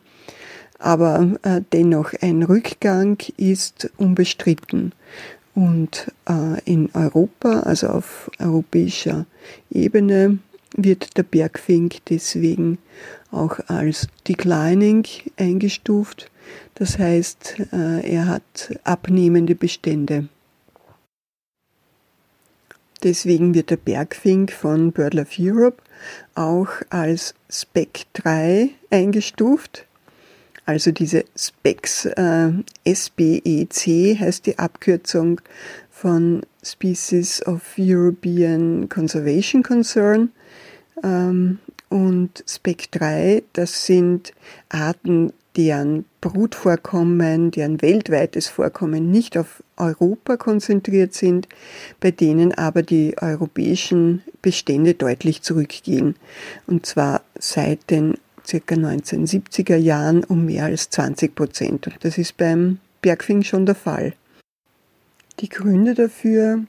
Aber 0.80 1.38
äh, 1.43 1.61
dennoch 1.73 2.13
ein 2.21 2.43
Rückgang 2.43 3.17
ist 3.38 3.89
unbestritten. 3.97 4.93
Und 5.53 6.11
äh, 6.28 6.61
in 6.65 6.89
Europa, 6.93 7.61
also 7.61 7.88
auf 7.88 8.30
europäischer 8.39 9.26
Ebene, 9.71 10.39
wird 10.76 11.15
der 11.17 11.23
Bergfink 11.23 12.05
deswegen 12.09 12.78
auch 13.32 13.59
als 13.67 14.07
declining 14.28 15.05
eingestuft. 15.38 16.30
Das 16.76 16.99
heißt, 16.99 17.55
äh, 17.71 18.13
er 18.13 18.28
hat 18.28 18.78
abnehmende 18.84 19.55
Bestände. 19.55 20.28
Deswegen 23.03 23.53
wird 23.53 23.69
der 23.69 23.78
Bergfink 23.78 24.51
von 24.51 24.91
BirdLife 24.91 25.41
Europe 25.41 25.84
auch 26.34 26.69
als 26.89 27.36
Spec 27.49 28.05
3 28.13 28.69
eingestuft. 28.89 29.86
Also 30.66 30.91
diese 30.91 31.26
Specs, 31.36 32.05
äh, 32.05 32.51
SBEC 32.86 34.20
heißt 34.20 34.45
die 34.47 34.57
Abkürzung 34.57 35.41
von 35.91 36.41
Species 36.63 37.45
of 37.45 37.61
European 37.78 38.89
Conservation 38.89 39.61
Concern. 39.63 40.32
Ähm, 41.03 41.59
und 41.89 42.43
Spec 42.47 42.91
3, 42.91 43.43
das 43.53 43.86
sind 43.86 44.34
Arten, 44.70 45.32
deren 45.55 46.05
Brutvorkommen, 46.20 47.51
deren 47.51 47.82
weltweites 47.82 48.47
Vorkommen 48.47 49.11
nicht 49.11 49.38
auf 49.38 49.63
Europa 49.78 50.36
konzentriert 50.36 51.13
sind, 51.13 51.47
bei 51.99 52.11
denen 52.11 52.53
aber 52.53 52.84
die 52.84 53.16
europäischen 53.22 54.22
Bestände 54.41 54.95
deutlich 54.95 55.43
zurückgehen. 55.43 56.16
Und 56.68 56.86
zwar 56.86 57.22
seit 57.39 57.89
den 57.89 58.16
ca. 58.45 58.75
1970er 58.75 59.75
Jahren 59.75 60.23
um 60.23 60.45
mehr 60.45 60.65
als 60.65 60.89
20 60.89 61.35
Prozent. 61.35 61.87
Und 61.87 61.97
das 62.01 62.17
ist 62.17 62.37
beim 62.37 62.79
Bergfing 63.01 63.43
schon 63.43 63.65
der 63.65 63.75
Fall. 63.75 64.13
Die 65.39 65.49
Gründe 65.49 65.93
dafür, 65.93 66.63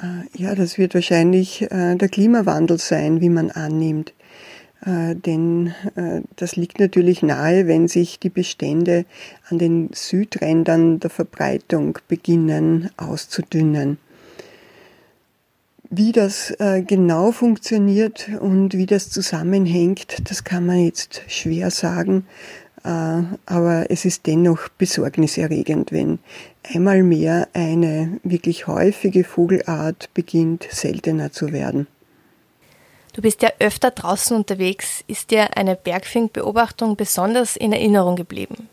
äh, 0.00 0.40
ja, 0.40 0.54
das 0.54 0.78
wird 0.78 0.94
wahrscheinlich 0.94 1.62
äh, 1.70 1.96
der 1.96 2.08
Klimawandel 2.08 2.78
sein, 2.78 3.20
wie 3.20 3.28
man 3.28 3.50
annimmt. 3.50 4.12
Äh, 4.84 5.14
denn 5.14 5.74
äh, 5.96 6.22
das 6.36 6.56
liegt 6.56 6.80
natürlich 6.80 7.22
nahe, 7.22 7.66
wenn 7.66 7.88
sich 7.88 8.18
die 8.18 8.30
Bestände 8.30 9.04
an 9.48 9.58
den 9.58 9.90
Südrändern 9.92 11.00
der 11.00 11.10
Verbreitung 11.10 11.98
beginnen 12.08 12.90
auszudünnen. 12.96 13.98
Wie 15.90 16.12
das 16.12 16.52
äh, 16.60 16.82
genau 16.82 17.32
funktioniert 17.32 18.30
und 18.40 18.74
wie 18.74 18.86
das 18.86 19.10
zusammenhängt, 19.10 20.30
das 20.30 20.44
kann 20.44 20.64
man 20.64 20.84
jetzt 20.84 21.22
schwer 21.26 21.70
sagen, 21.70 22.26
aber 22.82 23.90
es 23.90 24.06
ist 24.06 24.26
dennoch 24.26 24.68
besorgniserregend, 24.70 25.92
wenn 25.92 26.18
einmal 26.62 27.02
mehr 27.02 27.48
eine 27.52 28.20
wirklich 28.22 28.66
häufige 28.66 29.22
Vogelart 29.22 30.08
beginnt 30.14 30.66
seltener 30.70 31.30
zu 31.30 31.52
werden. 31.52 31.86
Du 33.12 33.22
bist 33.22 33.42
ja 33.42 33.50
öfter 33.58 33.90
draußen 33.90 34.36
unterwegs. 34.36 35.04
Ist 35.08 35.30
dir 35.30 35.56
eine 35.56 35.76
Bergfink-Beobachtung 35.76 36.96
besonders 36.96 37.56
in 37.56 37.72
Erinnerung 37.72 38.16
geblieben? 38.16 38.68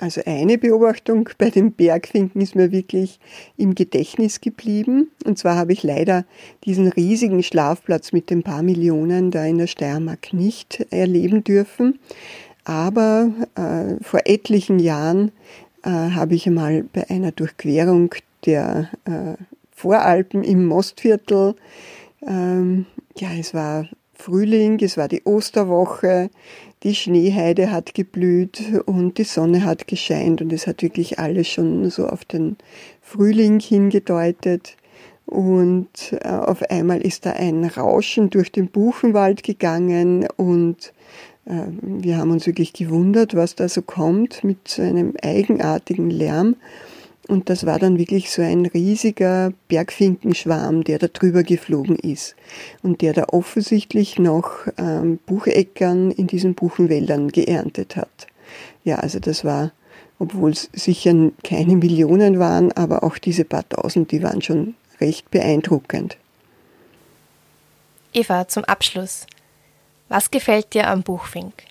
Also 0.00 0.22
eine 0.24 0.56
Beobachtung 0.56 1.28
bei 1.36 1.50
den 1.50 1.72
Bergfinken 1.72 2.40
ist 2.40 2.56
mir 2.56 2.72
wirklich 2.72 3.20
im 3.58 3.74
Gedächtnis 3.74 4.40
geblieben. 4.40 5.10
Und 5.26 5.38
zwar 5.38 5.56
habe 5.56 5.74
ich 5.74 5.82
leider 5.82 6.24
diesen 6.64 6.88
riesigen 6.88 7.42
Schlafplatz 7.42 8.12
mit 8.12 8.30
den 8.30 8.42
paar 8.42 8.62
Millionen 8.62 9.30
da 9.30 9.44
in 9.44 9.58
der 9.58 9.66
Steiermark 9.66 10.32
nicht 10.32 10.86
erleben 10.90 11.44
dürfen. 11.44 11.98
Aber 12.64 13.30
äh, 13.56 14.02
vor 14.02 14.20
etlichen 14.24 14.78
Jahren 14.78 15.32
äh, 15.82 15.90
habe 15.90 16.34
ich 16.34 16.46
einmal 16.46 16.84
bei 16.84 17.08
einer 17.10 17.32
Durchquerung 17.32 18.14
der 18.46 18.88
äh, 19.04 19.34
Voralpen 19.70 20.44
im 20.44 20.64
Mostviertel 20.64 21.56
ähm, 22.26 22.86
ja, 23.16 23.28
es 23.38 23.54
war 23.54 23.88
Frühling, 24.20 24.78
es 24.82 24.96
war 24.96 25.08
die 25.08 25.22
Osterwoche, 25.24 26.30
die 26.82 26.94
Schneeheide 26.94 27.72
hat 27.72 27.94
geblüht 27.94 28.62
und 28.86 29.18
die 29.18 29.24
Sonne 29.24 29.64
hat 29.64 29.86
gescheint 29.86 30.40
und 30.42 30.52
es 30.52 30.66
hat 30.66 30.82
wirklich 30.82 31.18
alles 31.18 31.48
schon 31.48 31.88
so 31.90 32.06
auf 32.06 32.24
den 32.24 32.56
Frühling 33.00 33.60
hingedeutet. 33.60 34.76
Und 35.26 35.88
äh, 36.20 36.28
auf 36.28 36.62
einmal 36.70 37.00
ist 37.00 37.24
da 37.24 37.32
ein 37.32 37.64
Rauschen 37.64 38.30
durch 38.30 38.50
den 38.50 38.68
Buchenwald 38.68 39.42
gegangen 39.42 40.26
und 40.36 40.92
äh, 41.46 41.66
wir 41.80 42.18
haben 42.18 42.30
uns 42.30 42.46
wirklich 42.46 42.72
gewundert, 42.72 43.34
was 43.34 43.54
da 43.54 43.68
so 43.68 43.82
kommt 43.82 44.44
mit 44.44 44.68
so 44.68 44.82
einem 44.82 45.14
eigenartigen 45.22 46.10
Lärm. 46.10 46.56
Und 47.30 47.48
das 47.48 47.64
war 47.64 47.78
dann 47.78 47.96
wirklich 47.96 48.32
so 48.32 48.42
ein 48.42 48.66
riesiger 48.66 49.52
Bergfinkenschwarm, 49.68 50.82
der 50.82 50.98
da 50.98 51.06
drüber 51.06 51.44
geflogen 51.44 51.94
ist 51.94 52.34
und 52.82 53.02
der 53.02 53.12
da 53.12 53.26
offensichtlich 53.28 54.18
noch 54.18 54.66
ähm, 54.76 55.20
Bucheckern 55.26 56.10
in 56.10 56.26
diesen 56.26 56.56
Buchenwäldern 56.56 57.28
geerntet 57.28 57.94
hat. 57.94 58.26
Ja, 58.82 58.96
also 58.96 59.20
das 59.20 59.44
war, 59.44 59.70
obwohl 60.18 60.50
es 60.50 60.70
sicher 60.72 61.14
keine 61.44 61.76
Millionen 61.76 62.40
waren, 62.40 62.72
aber 62.72 63.04
auch 63.04 63.16
diese 63.16 63.44
paar 63.44 63.68
tausend, 63.68 64.10
die 64.10 64.24
waren 64.24 64.42
schon 64.42 64.74
recht 65.00 65.30
beeindruckend. 65.30 66.16
Eva, 68.12 68.48
zum 68.48 68.64
Abschluss. 68.64 69.26
Was 70.08 70.32
gefällt 70.32 70.74
dir 70.74 70.88
am 70.88 71.04
Buchfink? 71.04 71.69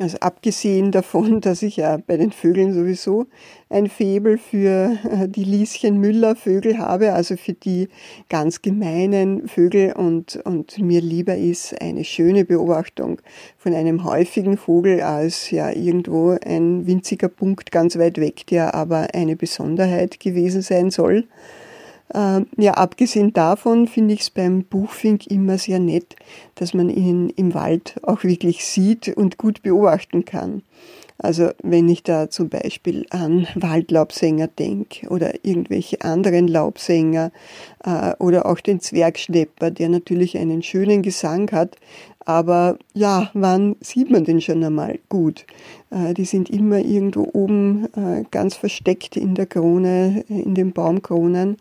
Also 0.00 0.16
abgesehen 0.20 0.92
davon, 0.92 1.40
dass 1.42 1.62
ich 1.62 1.76
ja 1.76 1.98
bei 1.98 2.16
den 2.16 2.32
Vögeln 2.32 2.72
sowieso 2.72 3.26
ein 3.68 3.86
Febel 3.86 4.38
für 4.38 4.96
äh, 5.04 5.28
die 5.28 5.44
Lieschen 5.44 5.98
Müller 5.98 6.36
Vögel 6.36 6.78
habe, 6.78 7.12
also 7.12 7.36
für 7.36 7.52
die 7.52 7.88
ganz 8.30 8.62
gemeinen 8.62 9.46
Vögel 9.46 9.92
und, 9.92 10.40
und 10.44 10.78
mir 10.78 11.02
lieber 11.02 11.36
ist 11.36 11.78
eine 11.82 12.04
schöne 12.04 12.46
Beobachtung 12.46 13.20
von 13.58 13.74
einem 13.74 14.04
häufigen 14.04 14.56
Vogel 14.56 15.02
als 15.02 15.50
ja 15.50 15.70
irgendwo 15.70 16.38
ein 16.46 16.86
winziger 16.86 17.28
Punkt 17.28 17.70
ganz 17.70 17.98
weit 17.98 18.16
weg, 18.18 18.46
der 18.46 18.74
aber 18.74 19.08
eine 19.12 19.36
Besonderheit 19.36 20.18
gewesen 20.18 20.62
sein 20.62 20.90
soll. 20.90 21.26
Ähm, 22.12 22.46
ja, 22.56 22.72
abgesehen 22.74 23.32
davon 23.32 23.86
finde 23.86 24.14
ich 24.14 24.20
es 24.20 24.30
beim 24.30 24.64
Buchfink 24.64 25.26
immer 25.28 25.58
sehr 25.58 25.78
nett, 25.78 26.16
dass 26.56 26.74
man 26.74 26.88
ihn 26.88 27.30
im 27.30 27.54
Wald 27.54 27.96
auch 28.02 28.24
wirklich 28.24 28.64
sieht 28.64 29.08
und 29.16 29.38
gut 29.38 29.62
beobachten 29.62 30.24
kann. 30.24 30.62
Also 31.22 31.50
wenn 31.62 31.88
ich 31.88 32.02
da 32.02 32.30
zum 32.30 32.48
Beispiel 32.48 33.04
an 33.10 33.46
Waldlaubsänger 33.54 34.46
denke 34.46 35.06
oder 35.08 35.44
irgendwelche 35.44 36.00
anderen 36.00 36.48
Laubsänger 36.48 37.30
äh, 37.84 38.14
oder 38.18 38.46
auch 38.46 38.60
den 38.60 38.80
Zwergschnepper, 38.80 39.70
der 39.70 39.90
natürlich 39.90 40.38
einen 40.38 40.62
schönen 40.62 41.02
Gesang 41.02 41.52
hat, 41.52 41.76
aber 42.24 42.78
ja, 42.94 43.30
wann 43.34 43.76
sieht 43.80 44.10
man 44.10 44.24
den 44.24 44.40
schon 44.40 44.64
einmal 44.64 44.98
gut? 45.08 45.46
Äh, 45.90 46.14
die 46.14 46.24
sind 46.24 46.48
immer 46.48 46.78
irgendwo 46.78 47.28
oben 47.32 47.88
äh, 47.96 48.24
ganz 48.30 48.56
versteckt 48.56 49.16
in 49.16 49.34
der 49.34 49.46
Krone, 49.46 50.24
in 50.28 50.54
den 50.54 50.72
Baumkronen. 50.72 51.56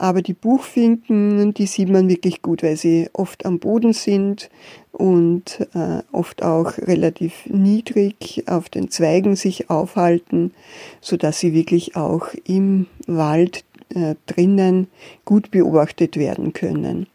Aber 0.00 0.22
die 0.22 0.32
Buchfinken, 0.32 1.54
die 1.54 1.66
sieht 1.66 1.88
man 1.88 2.08
wirklich 2.08 2.40
gut, 2.40 2.62
weil 2.62 2.76
sie 2.76 3.10
oft 3.14 3.44
am 3.44 3.58
Boden 3.58 3.92
sind 3.92 4.48
und 4.92 5.66
äh, 5.74 6.02
oft 6.12 6.44
auch 6.44 6.78
relativ 6.78 7.46
niedrig 7.46 8.44
auf 8.46 8.68
den 8.68 8.92
Zweigen 8.92 9.34
sich 9.34 9.70
aufhalten, 9.70 10.54
so 11.00 11.16
dass 11.16 11.40
sie 11.40 11.52
wirklich 11.52 11.96
auch 11.96 12.28
im 12.44 12.86
Wald 13.08 13.64
äh, 13.88 14.14
drinnen 14.26 14.86
gut 15.24 15.50
beobachtet 15.50 16.16
werden 16.16 16.52
können. 16.52 17.08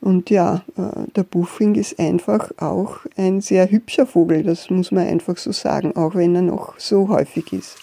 Und 0.00 0.30
ja, 0.30 0.64
äh, 0.78 1.06
der 1.14 1.24
Buchfink 1.24 1.76
ist 1.76 1.98
einfach 1.98 2.50
auch 2.56 3.00
ein 3.14 3.42
sehr 3.42 3.70
hübscher 3.70 4.06
Vogel, 4.06 4.42
das 4.42 4.70
muss 4.70 4.90
man 4.90 5.06
einfach 5.06 5.36
so 5.36 5.52
sagen, 5.52 5.96
auch 5.96 6.14
wenn 6.14 6.34
er 6.34 6.42
noch 6.42 6.78
so 6.78 7.10
häufig 7.10 7.52
ist. 7.52 7.76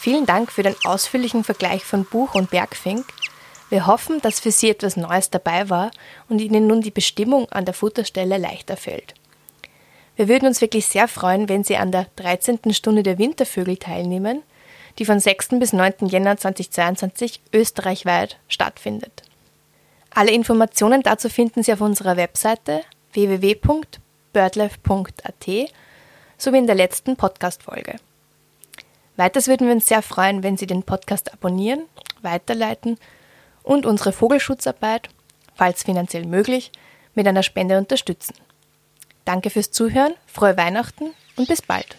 Vielen 0.00 0.26
Dank 0.26 0.52
für 0.52 0.62
den 0.62 0.76
ausführlichen 0.84 1.42
Vergleich 1.42 1.84
von 1.84 2.04
Buch 2.04 2.36
und 2.36 2.50
Bergfink. 2.50 3.04
Wir 3.68 3.88
hoffen, 3.88 4.20
dass 4.20 4.38
für 4.38 4.52
Sie 4.52 4.70
etwas 4.70 4.96
Neues 4.96 5.30
dabei 5.30 5.70
war 5.70 5.90
und 6.28 6.38
Ihnen 6.38 6.68
nun 6.68 6.82
die 6.82 6.92
Bestimmung 6.92 7.50
an 7.50 7.64
der 7.64 7.74
Futterstelle 7.74 8.38
leichter 8.38 8.76
fällt. 8.76 9.14
Wir 10.14 10.28
würden 10.28 10.46
uns 10.46 10.60
wirklich 10.60 10.86
sehr 10.86 11.08
freuen, 11.08 11.48
wenn 11.48 11.64
Sie 11.64 11.76
an 11.76 11.90
der 11.90 12.06
13. 12.14 12.72
Stunde 12.72 13.02
der 13.02 13.18
Wintervögel 13.18 13.76
teilnehmen, 13.76 14.44
die 15.00 15.04
von 15.04 15.18
6. 15.18 15.48
bis 15.58 15.72
9. 15.72 16.06
Jänner 16.06 16.36
2022 16.36 17.40
österreichweit 17.52 18.38
stattfindet. 18.46 19.24
Alle 20.10 20.30
Informationen 20.30 21.02
dazu 21.02 21.28
finden 21.28 21.64
Sie 21.64 21.72
auf 21.72 21.80
unserer 21.80 22.16
Webseite 22.16 22.82
www.birdlife.at 23.14 25.46
sowie 26.38 26.58
in 26.58 26.68
der 26.68 26.76
letzten 26.76 27.16
Podcast-Folge. 27.16 27.96
Weiters 29.18 29.48
würden 29.48 29.66
wir 29.66 29.74
uns 29.74 29.88
sehr 29.88 30.00
freuen, 30.00 30.44
wenn 30.44 30.56
Sie 30.56 30.68
den 30.68 30.84
Podcast 30.84 31.32
abonnieren, 31.32 31.86
weiterleiten 32.22 32.98
und 33.64 33.84
unsere 33.84 34.12
Vogelschutzarbeit, 34.12 35.08
falls 35.56 35.82
finanziell 35.82 36.24
möglich, 36.24 36.70
mit 37.14 37.26
einer 37.26 37.42
Spende 37.42 37.78
unterstützen. 37.78 38.36
Danke 39.24 39.50
fürs 39.50 39.72
Zuhören, 39.72 40.14
frohe 40.28 40.56
Weihnachten 40.56 41.10
und 41.34 41.48
bis 41.48 41.62
bald. 41.62 41.96